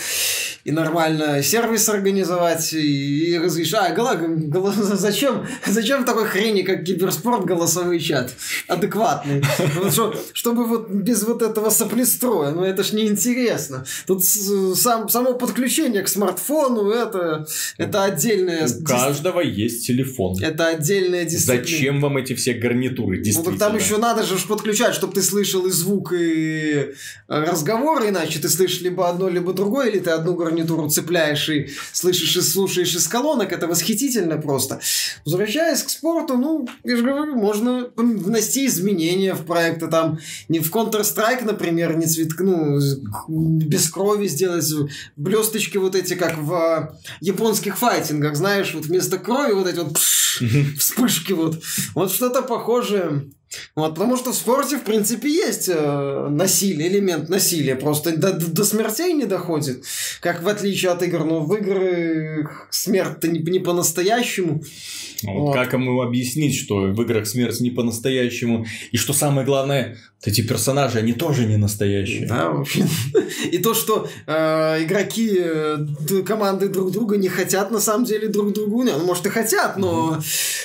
и 0.65 0.73
нормально 0.73 1.43
сервис 1.43 1.89
организовать, 1.89 2.73
и, 2.73 3.33
и 3.35 3.39
разрешать. 3.39 3.93
А, 3.93 3.95
гола- 3.95 4.17
гола- 4.17 4.73
зачем, 4.97 5.47
зачем 5.67 6.05
такой 6.05 6.27
хрени, 6.27 6.63
как 6.63 6.85
киберспорт, 6.85 7.45
голосовой 7.45 7.99
чат? 8.01 8.31
Адекватный. 8.69 9.43
Чтобы 10.33 10.67
вот 10.67 10.91
без 10.91 11.23
вот 11.23 11.43
этого 11.43 11.71
соплестроя, 11.71 12.51
ну 12.51 12.63
это 12.65 12.83
ж 12.83 12.93
неинтересно. 12.93 13.85
Тут 14.07 14.25
сам, 14.25 15.09
само 15.09 15.35
подключение 15.35 16.03
к 16.03 16.09
смартфону, 16.09 16.91
это, 16.91 17.47
это 17.79 18.05
отдельная... 18.05 18.67
У 18.69 18.85
каждого 18.85 19.41
есть 19.41 19.87
телефон. 19.87 20.37
Это 20.43 20.69
отдельная 20.69 21.25
дисциплина. 21.25 21.63
Зачем 21.63 22.01
вам 22.01 22.17
эти 22.19 22.35
все 22.35 22.53
гарнитуры, 22.55 23.17
Ну 23.19 23.23
действительно? 23.23 23.59
Еще 23.81 23.99
надо 23.99 24.23
же 24.23 24.37
подключать, 24.47 24.95
чтобы 24.95 25.13
ты 25.13 25.23
слышал 25.23 25.67
и 25.67 25.71
звук, 25.71 26.13
и 26.13 26.73
э, 26.75 26.93
разговор, 27.29 28.07
иначе 28.07 28.39
ты 28.39 28.49
слышишь 28.49 28.81
либо 28.81 29.09
одно, 29.09 29.29
либо 29.29 29.53
другое, 29.53 29.89
или 29.89 29.99
ты 29.99 30.11
одну 30.11 30.35
гарнитуру 30.35 30.89
цепляешь 30.89 31.49
и 31.49 31.71
слышишь 31.93 32.37
и 32.37 32.41
слушаешь 32.41 32.95
из 32.95 33.09
колонок, 33.09 33.53
это 33.53 33.67
восхитительно 33.67 34.37
просто. 34.37 34.81
Возвращаясь 35.25 35.83
к 35.83 35.91
спорту, 35.91 36.37
ну, 36.37 36.69
я 36.85 36.97
же 36.97 37.03
говорю, 37.03 37.37
можно 37.37 37.91
внести 37.97 38.67
изменения 38.67 39.35
в 39.35 39.45
проекты, 39.45 39.89
там, 39.89 40.19
не 40.49 40.61
в 40.61 40.71
Counter-Strike, 40.71 41.45
например, 41.45 41.97
не 41.97 42.07
цвет, 42.07 42.31
ну, 42.39 42.79
без 43.29 43.91
крови 43.91 44.29
сделать, 44.29 44.71
блесточки 45.17 45.79
вот 45.79 45.95
эти, 45.95 46.15
как 46.15 46.39
в 46.39 46.53
э, 46.53 46.89
японских 47.21 47.79
файтингах, 47.79 48.37
знаешь, 48.37 48.75
вот 48.75 48.87
вместо 48.87 49.19
крови 49.19 49.53
вот 49.53 49.67
эти 49.67 49.79
вот 49.79 49.95
пш, 49.95 50.43
вспышки 50.79 51.33
вот. 51.33 51.63
Вот 51.95 52.13
что-то 52.13 52.43
похожее. 52.43 53.31
Вот, 53.75 53.95
потому 53.95 54.17
что 54.17 54.33
в 54.33 54.37
спорте, 54.37 54.77
в 54.77 54.85
принципе, 54.85 55.29
есть 55.29 55.69
э, 55.69 56.29
насилие, 56.31 56.89
элемент 56.89 57.29
насилия, 57.29 57.75
просто 57.75 58.17
до, 58.17 58.33
до 58.33 58.65
смертей 58.65 59.13
не 59.13 59.25
доходит. 59.25 59.85
Как 60.21 60.43
в 60.43 60.49
отличие 60.49 60.93
от 60.93 61.03
игр, 61.03 61.25
но 61.25 61.41
в 61.41 61.55
игры 61.57 62.49
смерть-то 62.71 63.27
не, 63.29 63.41
не 63.41 63.59
по-настоящему. 63.59 64.63
Вот 65.25 65.51
Вот. 65.51 65.55
Как 65.55 65.73
ему 65.73 66.01
объяснить, 66.01 66.57
что 66.57 66.77
в 66.77 67.03
играх 67.03 67.27
смерть 67.27 67.61
не 67.61 67.71
по-настоящему? 67.71 68.67
И 68.93 68.97
что 68.97 69.13
самое 69.13 69.47
главное, 69.47 69.97
вот 70.21 70.29
эти 70.33 70.43
персонажи, 70.43 70.99
они 70.99 71.13
тоже 71.13 71.47
не 71.47 71.57
настоящие. 71.57 72.27
Да, 72.27 72.51
вообще. 72.51 72.85
И 73.51 73.59
то, 73.59 73.75
что 73.75 74.09
э, 74.27 74.85
игроки 74.85 75.37
э, 75.39 76.23
команды 76.27 76.69
друг 76.69 76.93
друга 76.93 77.17
не 77.17 77.29
хотят 77.29 77.71
на 77.71 77.81
самом 77.81 78.05
деле 78.05 78.29
друг 78.29 78.53
другу, 78.53 78.83
не, 78.83 78.93
ну, 78.93 79.05
может 79.05 79.27
и 79.27 79.31
хотят, 79.31 79.77
но 79.77 80.21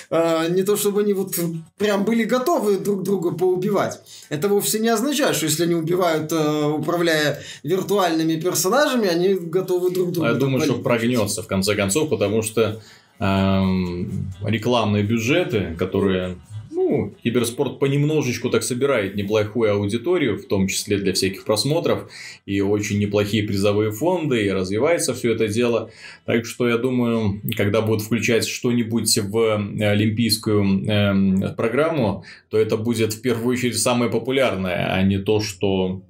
э, 0.09 0.49
не 0.49 0.63
то, 0.63 0.77
чтобы 0.77 1.01
они 1.01 1.13
вот 1.13 1.35
прям 1.77 2.03
были 2.03 2.23
готовы 2.23 2.77
друг 2.77 3.03
друга 3.03 3.31
поубивать. 3.31 3.99
Это 4.29 4.49
вовсе 4.49 4.79
не 4.79 4.89
означает, 4.89 5.35
что 5.35 5.45
если 5.45 5.63
они 5.63 5.75
убивают, 5.75 6.31
э, 6.31 6.65
управляя 6.65 7.41
виртуальными 7.63 8.39
персонажами, 8.39 9.07
они 9.07 9.33
готовы 9.33 9.91
друг 9.91 10.11
друга. 10.11 10.29
А 10.29 10.31
я 10.33 10.37
думаю, 10.37 10.61
что 10.61 10.73
прогнется 10.73 11.41
в 11.41 11.47
конце 11.47 11.75
концов, 11.75 12.09
потому 12.09 12.41
что 12.41 12.81
рекламные 13.19 15.03
бюджеты, 15.03 15.75
которые 15.77 16.37
ну, 16.75 17.15
киберспорт 17.23 17.79
понемножечку 17.79 18.49
так 18.49 18.63
собирает 18.63 19.15
неплохую 19.15 19.73
аудиторию, 19.73 20.37
в 20.37 20.45
том 20.45 20.67
числе 20.67 20.97
для 20.97 21.13
всяких 21.13 21.45
просмотров, 21.45 22.09
и 22.45 22.61
очень 22.61 22.99
неплохие 22.99 23.43
призовые 23.43 23.91
фонды, 23.91 24.45
и 24.45 24.51
развивается 24.51 25.13
все 25.13 25.33
это 25.33 25.47
дело. 25.47 25.89
Так 26.25 26.45
что 26.45 26.67
я 26.67 26.77
думаю, 26.77 27.41
когда 27.55 27.81
будут 27.81 28.01
включать 28.01 28.45
что-нибудь 28.45 29.17
в 29.17 29.55
олимпийскую 29.55 30.85
эм, 30.87 31.55
программу, 31.55 32.23
то 32.49 32.57
это 32.57 32.77
будет 32.77 33.13
в 33.13 33.21
первую 33.21 33.53
очередь 33.53 33.77
самое 33.77 34.11
популярное, 34.11 34.93
а 34.93 35.01
не 35.01 35.17
то, 35.17 35.39
что 35.39 36.01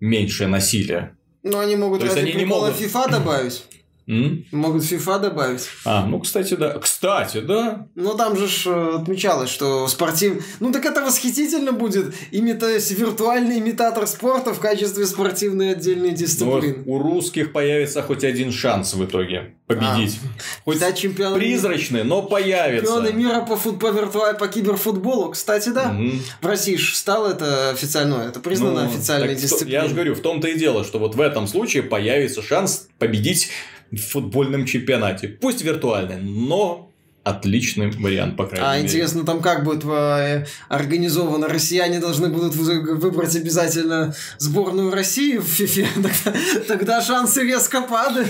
меньшее 0.00 0.48
насилие. 0.48 1.12
Ну, 1.42 1.58
они 1.58 1.76
могут 1.76 2.00
То 2.00 2.08
ради 2.08 2.18
они 2.18 2.32
не 2.32 2.44
могут- 2.44 2.74
FIFA 2.80 3.10
добавить. 3.10 3.64
М? 4.08 4.46
Могут 4.52 4.82
FIFA 4.84 5.20
добавить. 5.20 5.68
А, 5.84 6.06
ну, 6.06 6.18
кстати, 6.20 6.54
да. 6.54 6.78
Кстати, 6.78 7.40
да. 7.40 7.86
Ну, 7.94 8.14
там 8.14 8.36
же 8.38 8.48
ж, 8.48 8.66
э, 8.66 8.96
отмечалось, 9.02 9.50
что 9.50 9.86
спортив... 9.86 10.42
Ну, 10.60 10.72
так 10.72 10.86
это 10.86 11.02
восхитительно 11.02 11.72
будет. 11.72 12.14
Имита... 12.32 12.78
Виртуальный 12.78 13.58
имитатор 13.58 14.06
спорта 14.06 14.54
в 14.54 14.60
качестве 14.60 15.06
спортивной 15.06 15.72
отдельной 15.72 16.10
Ну, 16.10 16.16
дисциплины. 16.16 16.82
у 16.86 16.98
русских 16.98 17.52
появится 17.52 18.02
хоть 18.02 18.24
один 18.24 18.50
шанс 18.50 18.94
в 18.94 19.04
итоге 19.04 19.54
победить. 19.66 20.18
Хоть 20.64 20.78
Стать 20.78 20.96
чемпионом 20.98 21.38
призрачный, 21.38 22.02
но 22.02 22.22
появится. 22.22 22.86
Чемпионы 22.94 23.12
мира 23.12 23.40
по, 23.42 23.56
фут... 23.56 23.78
по, 23.78 23.88
виртуаль... 23.90 24.36
по 24.38 24.48
киберфутболу. 24.48 25.32
Кстати, 25.32 25.68
да. 25.68 25.92
Мгм. 25.92 26.22
В 26.40 26.46
России 26.46 26.76
ж 26.76 26.94
стало 26.94 27.32
это 27.32 27.70
официально. 27.70 28.22
Это 28.22 28.40
признано 28.40 28.84
Ну, 28.84 28.88
официальной 28.88 29.34
дисциплиной. 29.34 29.72
Я 29.72 29.86
же 29.86 29.94
говорю, 29.94 30.14
в 30.14 30.20
том-то 30.20 30.48
и 30.48 30.58
дело, 30.58 30.82
что 30.84 30.98
вот 30.98 31.14
в 31.14 31.20
этом 31.20 31.46
случае 31.46 31.82
появится 31.82 32.40
шанс 32.40 32.88
победить 32.98 33.50
в 33.92 33.96
футбольном 33.98 34.66
чемпионате. 34.66 35.28
Пусть 35.28 35.62
виртуальный, 35.62 36.20
но 36.20 36.84
отличный 37.24 37.90
вариант, 37.90 38.36
по 38.38 38.46
крайней 38.46 38.66
А 38.66 38.74
мере. 38.76 38.86
интересно, 38.86 39.22
там 39.24 39.42
как 39.42 39.62
будет 39.62 39.84
э, 39.84 40.46
организовано? 40.70 41.46
Россияне 41.46 42.00
должны 42.00 42.28
будут 42.28 42.54
вы- 42.56 42.94
выбрать 42.96 43.36
обязательно 43.36 44.14
сборную 44.38 44.90
России 44.90 45.36
в 45.36 45.44
ФИФе. 45.44 45.86
Тогда, 45.94 46.38
тогда 46.66 47.02
шансы 47.02 47.42
резко 47.42 47.82
падают. 47.82 48.28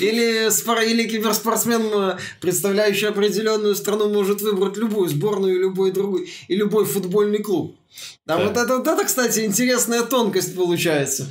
Или, 0.00 0.48
спор- 0.50 0.80
или 0.80 1.06
киберспортсмен, 1.06 1.82
э, 1.92 2.16
представляющий 2.40 3.08
определенную 3.08 3.74
страну, 3.74 4.08
может 4.08 4.40
выбрать 4.40 4.78
любую 4.78 5.10
сборную 5.10 5.60
любой 5.60 5.92
другой, 5.92 6.30
и 6.48 6.56
любой 6.56 6.86
футбольный 6.86 7.42
клуб. 7.42 7.76
Да. 8.24 8.38
вот 8.38 8.56
это, 8.56 8.78
вот 8.78 8.86
это, 8.86 9.04
кстати, 9.04 9.40
интересная 9.40 10.02
тонкость 10.04 10.56
получается. 10.56 11.30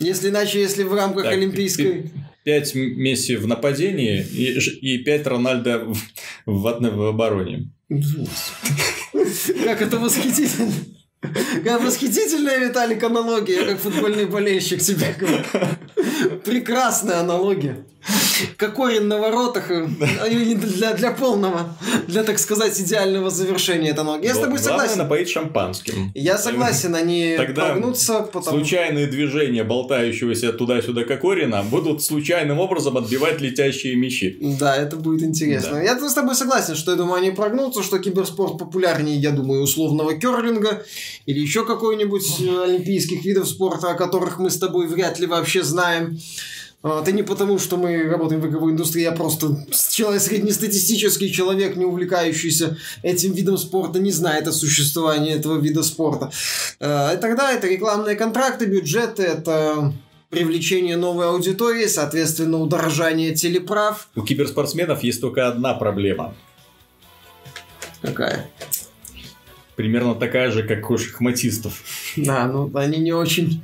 Если 0.00 0.30
иначе, 0.30 0.60
если 0.60 0.82
в 0.82 0.94
рамках 0.94 1.24
Так, 1.24 1.34
Олимпийской... 1.34 2.10
5 2.44 2.74
Месси 2.74 3.36
в 3.36 3.46
нападении 3.46 4.20
и, 4.22 4.94
и 4.94 4.98
5 4.98 5.26
Рональдо 5.26 5.84
в, 5.84 5.96
в, 6.46 6.66
одной- 6.66 6.92
в 6.92 7.02
обороне. 7.02 7.70
Как 9.64 9.82
это 9.82 9.98
восхитительно. 9.98 10.72
Как 11.64 11.82
восхитительная, 11.82 12.58
Виталик, 12.58 13.02
аналогия. 13.02 13.56
Я 13.56 13.64
как 13.66 13.78
футбольный 13.80 14.24
болельщик 14.26 14.80
тебе 14.80 15.14
говорю. 15.18 15.44
Прекрасная 16.44 17.20
аналогия. 17.20 17.84
Кокорин 18.56 19.08
на 19.08 19.18
воротах 19.18 19.70
э, 19.70 19.86
для, 19.86 20.94
для 20.94 21.10
полного, 21.10 21.76
для, 22.06 22.22
так 22.22 22.38
сказать, 22.38 22.78
идеального 22.80 23.30
завершения 23.30 23.90
этой 23.90 24.00
аналогии. 24.00 24.26
Я 24.26 24.34
с 24.34 24.38
тобой 24.38 24.58
согласен. 24.58 24.98
напоить 24.98 25.28
шампанским. 25.28 26.10
Я 26.14 26.38
согласен, 26.38 26.94
они 26.94 27.34
Тогда 27.36 27.66
прогнутся, 27.66 28.20
потому 28.22 28.58
Случайные 28.58 29.06
движения 29.06 29.64
болтающегося 29.64 30.52
туда-сюда 30.52 31.04
Кокорина 31.04 31.62
будут 31.62 32.02
случайным 32.02 32.58
образом 32.58 32.96
отбивать 32.96 33.40
летящие 33.40 33.96
мячи. 33.96 34.38
Да, 34.40 34.76
это 34.76 34.96
будет 34.96 35.22
интересно. 35.22 35.72
Да. 35.72 35.82
Я 35.82 35.98
с 35.98 36.14
тобой 36.14 36.34
согласен, 36.34 36.74
что 36.76 36.92
я 36.92 36.96
думаю, 36.96 37.16
они 37.16 37.30
прогнутся, 37.30 37.82
что 37.82 37.98
киберспорт 37.98 38.58
популярнее, 38.58 39.16
я 39.16 39.30
думаю, 39.30 39.62
условного 39.62 40.14
керлинга 40.14 40.84
или 41.26 41.40
еще 41.40 41.66
какой-нибудь 41.66 42.40
э, 42.40 42.64
олимпийских 42.64 43.24
видов 43.24 43.48
спорта, 43.48 43.90
о 43.90 43.94
которых 43.94 44.38
мы 44.38 44.50
с 44.50 44.58
тобой 44.58 44.86
вряд 44.86 45.18
ли 45.18 45.26
вообще 45.26 45.62
знаем. 45.62 46.18
А, 46.82 47.02
Это 47.02 47.12
не 47.12 47.22
потому, 47.22 47.58
что 47.58 47.76
мы 47.76 48.08
работаем 48.08 48.40
в 48.40 48.46
игровой 48.46 48.72
индустрии, 48.72 49.02
я 49.02 49.12
просто 49.12 49.66
человек, 49.92 50.22
среднестатистический 50.22 51.32
человек, 51.32 51.76
не 51.76 51.84
увлекающийся 51.84 52.76
этим 53.02 53.32
видом 53.32 53.58
спорта, 53.58 53.98
не 53.98 54.12
знает 54.12 54.48
о 54.48 54.52
существовании 54.52 55.34
этого 55.34 55.58
вида 55.58 55.82
спорта. 55.82 56.30
Э, 56.80 57.14
И 57.14 57.20
тогда 57.20 57.52
это 57.52 57.66
рекламные 57.68 58.16
контракты, 58.16 58.66
бюджеты, 58.66 59.22
это 59.22 59.92
привлечение 60.30 60.96
новой 60.96 61.26
аудитории, 61.28 61.86
соответственно, 61.86 62.58
удорожание 62.58 63.34
телеправ. 63.34 64.08
У 64.16 64.22
киберспортсменов 64.22 65.02
есть 65.02 65.20
только 65.20 65.48
одна 65.48 65.74
проблема. 65.74 66.34
Какая? 68.00 68.48
Примерно 69.80 70.14
такая 70.14 70.50
же, 70.50 70.62
как 70.62 70.90
у 70.90 70.98
шахматистов. 70.98 71.80
Да, 72.14 72.46
ну 72.46 72.70
они 72.74 72.98
не 72.98 73.12
очень 73.14 73.62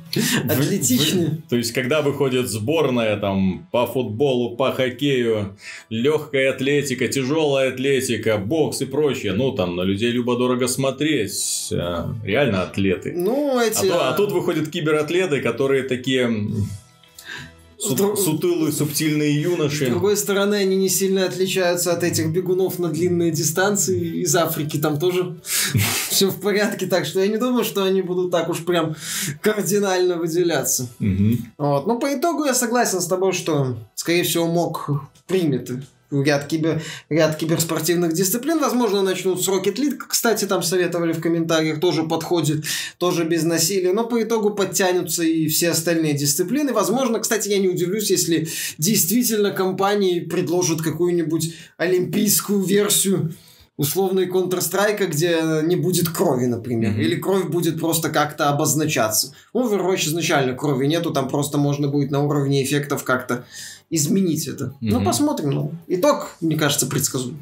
атлетичны. 0.49 1.43
то 1.47 1.55
есть, 1.55 1.73
когда 1.73 2.01
выходит 2.01 2.49
сборная 2.49 3.17
там 3.17 3.67
по 3.71 3.85
футболу, 3.85 4.55
по 4.55 4.71
хоккею, 4.71 5.55
легкая 5.91 6.49
атлетика, 6.53 7.07
тяжелая 7.07 7.69
атлетика, 7.69 8.39
бокс 8.39 8.81
и 8.81 8.85
прочее, 8.85 9.33
ну 9.33 9.51
там 9.51 9.75
на 9.75 9.81
людей 9.83 10.09
любо-дорого 10.09 10.67
смотреть, 10.67 11.67
э, 11.71 12.05
реально 12.23 12.63
атлеты. 12.63 13.13
Ну, 13.15 13.59
А, 13.59 13.63
эти... 13.65 13.87
то- 13.87 14.09
а 14.09 14.13
тут 14.13 14.31
выходят 14.31 14.69
кибератлеты, 14.71 15.39
которые 15.41 15.83
такие 15.83 16.27
су- 17.79 17.89
С 17.93 17.97
друг- 17.97 18.19
сутылые, 18.19 18.71
субтильные 18.71 19.33
С 19.39 19.43
юноши. 19.43 19.85
другой 19.87 20.17
стороны, 20.17 20.55
они 20.55 20.75
не 20.75 20.89
сильно 20.89 21.25
отличаются 21.25 21.93
от 21.93 22.03
этих 22.03 22.29
бегунов 22.31 22.79
на 22.79 22.89
длинные 22.89 23.31
дистанции 23.31 24.21
из 24.21 24.35
Африки. 24.35 24.77
Там 24.77 24.99
тоже 24.99 25.37
все 26.09 26.27
в 26.29 26.39
порядке. 26.39 26.87
Так 26.87 27.05
что 27.05 27.19
я 27.19 27.27
не 27.27 27.37
думаю, 27.37 27.63
что 27.63 27.83
они 27.83 28.01
будут 28.01 28.31
так 28.31 28.49
уж 28.49 28.65
прям 28.65 28.95
кардинально 29.41 30.17
выделяться. 30.17 30.87
Мгм. 30.99 31.37
Вот. 31.57 31.87
Но 31.87 31.99
по 31.99 32.13
итогу 32.13 32.45
я 32.45 32.53
согласен 32.53 33.01
с 33.01 33.07
тобой, 33.07 33.33
что, 33.33 33.77
скорее 33.95 34.23
всего, 34.23 34.47
МОК 34.47 34.89
примет 35.27 35.69
ряд, 36.11 36.47
кибер, 36.47 36.81
ряд 37.09 37.35
киберспортивных 37.37 38.13
дисциплин. 38.13 38.59
Возможно, 38.59 39.01
начнут 39.01 39.43
с 39.43 39.47
Rocket 39.47 39.75
League. 39.75 39.99
Кстати, 40.07 40.45
там 40.45 40.63
советовали 40.63 41.13
в 41.13 41.21
комментариях. 41.21 41.79
Тоже 41.79 42.03
подходит, 42.03 42.65
тоже 42.97 43.25
без 43.25 43.43
насилия. 43.43 43.93
Но 43.93 44.05
по 44.05 44.21
итогу 44.21 44.51
подтянутся 44.51 45.23
и 45.23 45.47
все 45.47 45.71
остальные 45.71 46.13
дисциплины. 46.13 46.73
Возможно, 46.73 47.19
кстати, 47.19 47.49
я 47.49 47.59
не 47.59 47.67
удивлюсь, 47.67 48.09
если 48.09 48.47
действительно 48.77 49.51
компании 49.51 50.19
предложат 50.19 50.81
какую-нибудь 50.81 51.53
олимпийскую 51.77 52.63
версию 52.63 53.33
условной 53.77 54.27
Counter-Strike, 54.27 55.05
где 55.05 55.39
не 55.63 55.75
будет 55.75 56.09
крови, 56.09 56.45
например. 56.45 56.93
Мгм. 56.93 57.01
Или 57.01 57.15
кровь 57.15 57.45
будет 57.45 57.79
просто 57.79 58.09
как-то 58.09 58.49
обозначаться. 58.49 59.33
У 59.53 59.61
Overwatch 59.61 60.07
изначально 60.07 60.55
крови 60.55 60.87
нету, 60.87 61.11
там 61.11 61.29
просто 61.29 61.59
можно 61.59 61.87
будет 61.87 62.09
на 62.09 62.23
уровне 62.23 62.63
эффектов 62.63 63.03
как-то 63.03 63.45
изменить 63.89 64.47
это. 64.47 64.73
Ну, 64.81 64.97
Мгм. 64.97 65.05
посмотрим. 65.05 65.49
Ну, 65.51 65.71
итог, 65.87 66.35
мне 66.41 66.57
кажется, 66.57 66.87
предсказуем. 66.87 67.37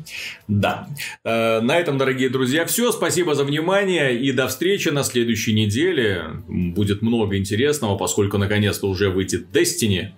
Да. 0.47 0.87
Э, 1.23 1.59
На 1.61 1.77
этом, 1.79 1.97
дорогие 1.97 2.29
друзья, 2.29 2.65
все. 2.65 2.91
Спасибо 2.91 3.33
за 3.35 3.43
внимание 3.43 4.19
и 4.19 4.31
до 4.31 4.47
встречи 4.47 4.89
на 4.89 5.03
следующей 5.03 5.53
неделе. 5.53 6.25
Будет 6.47 7.01
много 7.01 7.37
интересного, 7.37 7.97
поскольку 7.97 8.37
наконец-то 8.37 8.87
уже 8.87 9.09
выйдет 9.09 9.47
Destiny. 9.51 10.09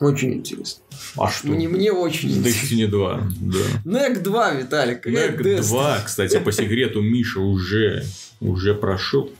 Очень 0.00 0.34
интересно. 0.34 0.84
А 1.16 1.28
что? 1.28 1.48
Мне, 1.48 1.66
мне 1.68 1.90
очень 1.90 2.30
интересно. 2.30 2.74
Destiny 2.74 2.86
2, 2.86 3.22
да. 3.40 4.08
NEC 4.08 4.20
2, 4.22 4.50
Виталик. 4.54 5.04
Destiny. 5.06 5.60
2, 5.62 6.02
кстати, 6.06 6.38
по 6.38 6.52
секрету 6.52 7.02
Миша 7.02 7.40
уже, 7.40 8.04
уже 8.40 8.74
прошел. 8.74 9.32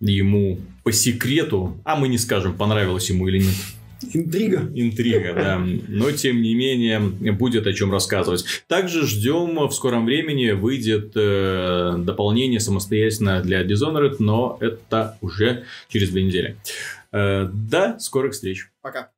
Ему 0.00 0.60
по 0.82 0.92
секрету, 0.92 1.80
а 1.84 1.96
мы 1.96 2.08
не 2.08 2.18
скажем, 2.18 2.54
понравилось 2.58 3.08
ему 3.08 3.26
или 3.28 3.38
нет. 3.38 3.54
Интрига. 4.12 4.70
Интрига, 4.74 5.34
да. 5.34 5.58
Но, 5.88 6.10
тем 6.12 6.42
не 6.42 6.54
менее, 6.54 7.00
будет 7.32 7.66
о 7.66 7.72
чем 7.72 7.92
рассказывать. 7.92 8.44
Также 8.68 9.06
ждем 9.06 9.56
в 9.68 9.72
скором 9.72 10.04
времени 10.04 10.50
выйдет 10.50 11.12
э, 11.14 11.96
дополнение 11.98 12.60
самостоятельно 12.60 13.42
для 13.42 13.64
Dishonored, 13.64 14.16
но 14.18 14.58
это 14.60 15.18
уже 15.20 15.64
через 15.88 16.10
две 16.10 16.24
недели. 16.24 16.56
Э, 17.12 17.48
до 17.52 17.98
скорых 18.00 18.32
встреч. 18.32 18.68
Пока. 18.82 19.10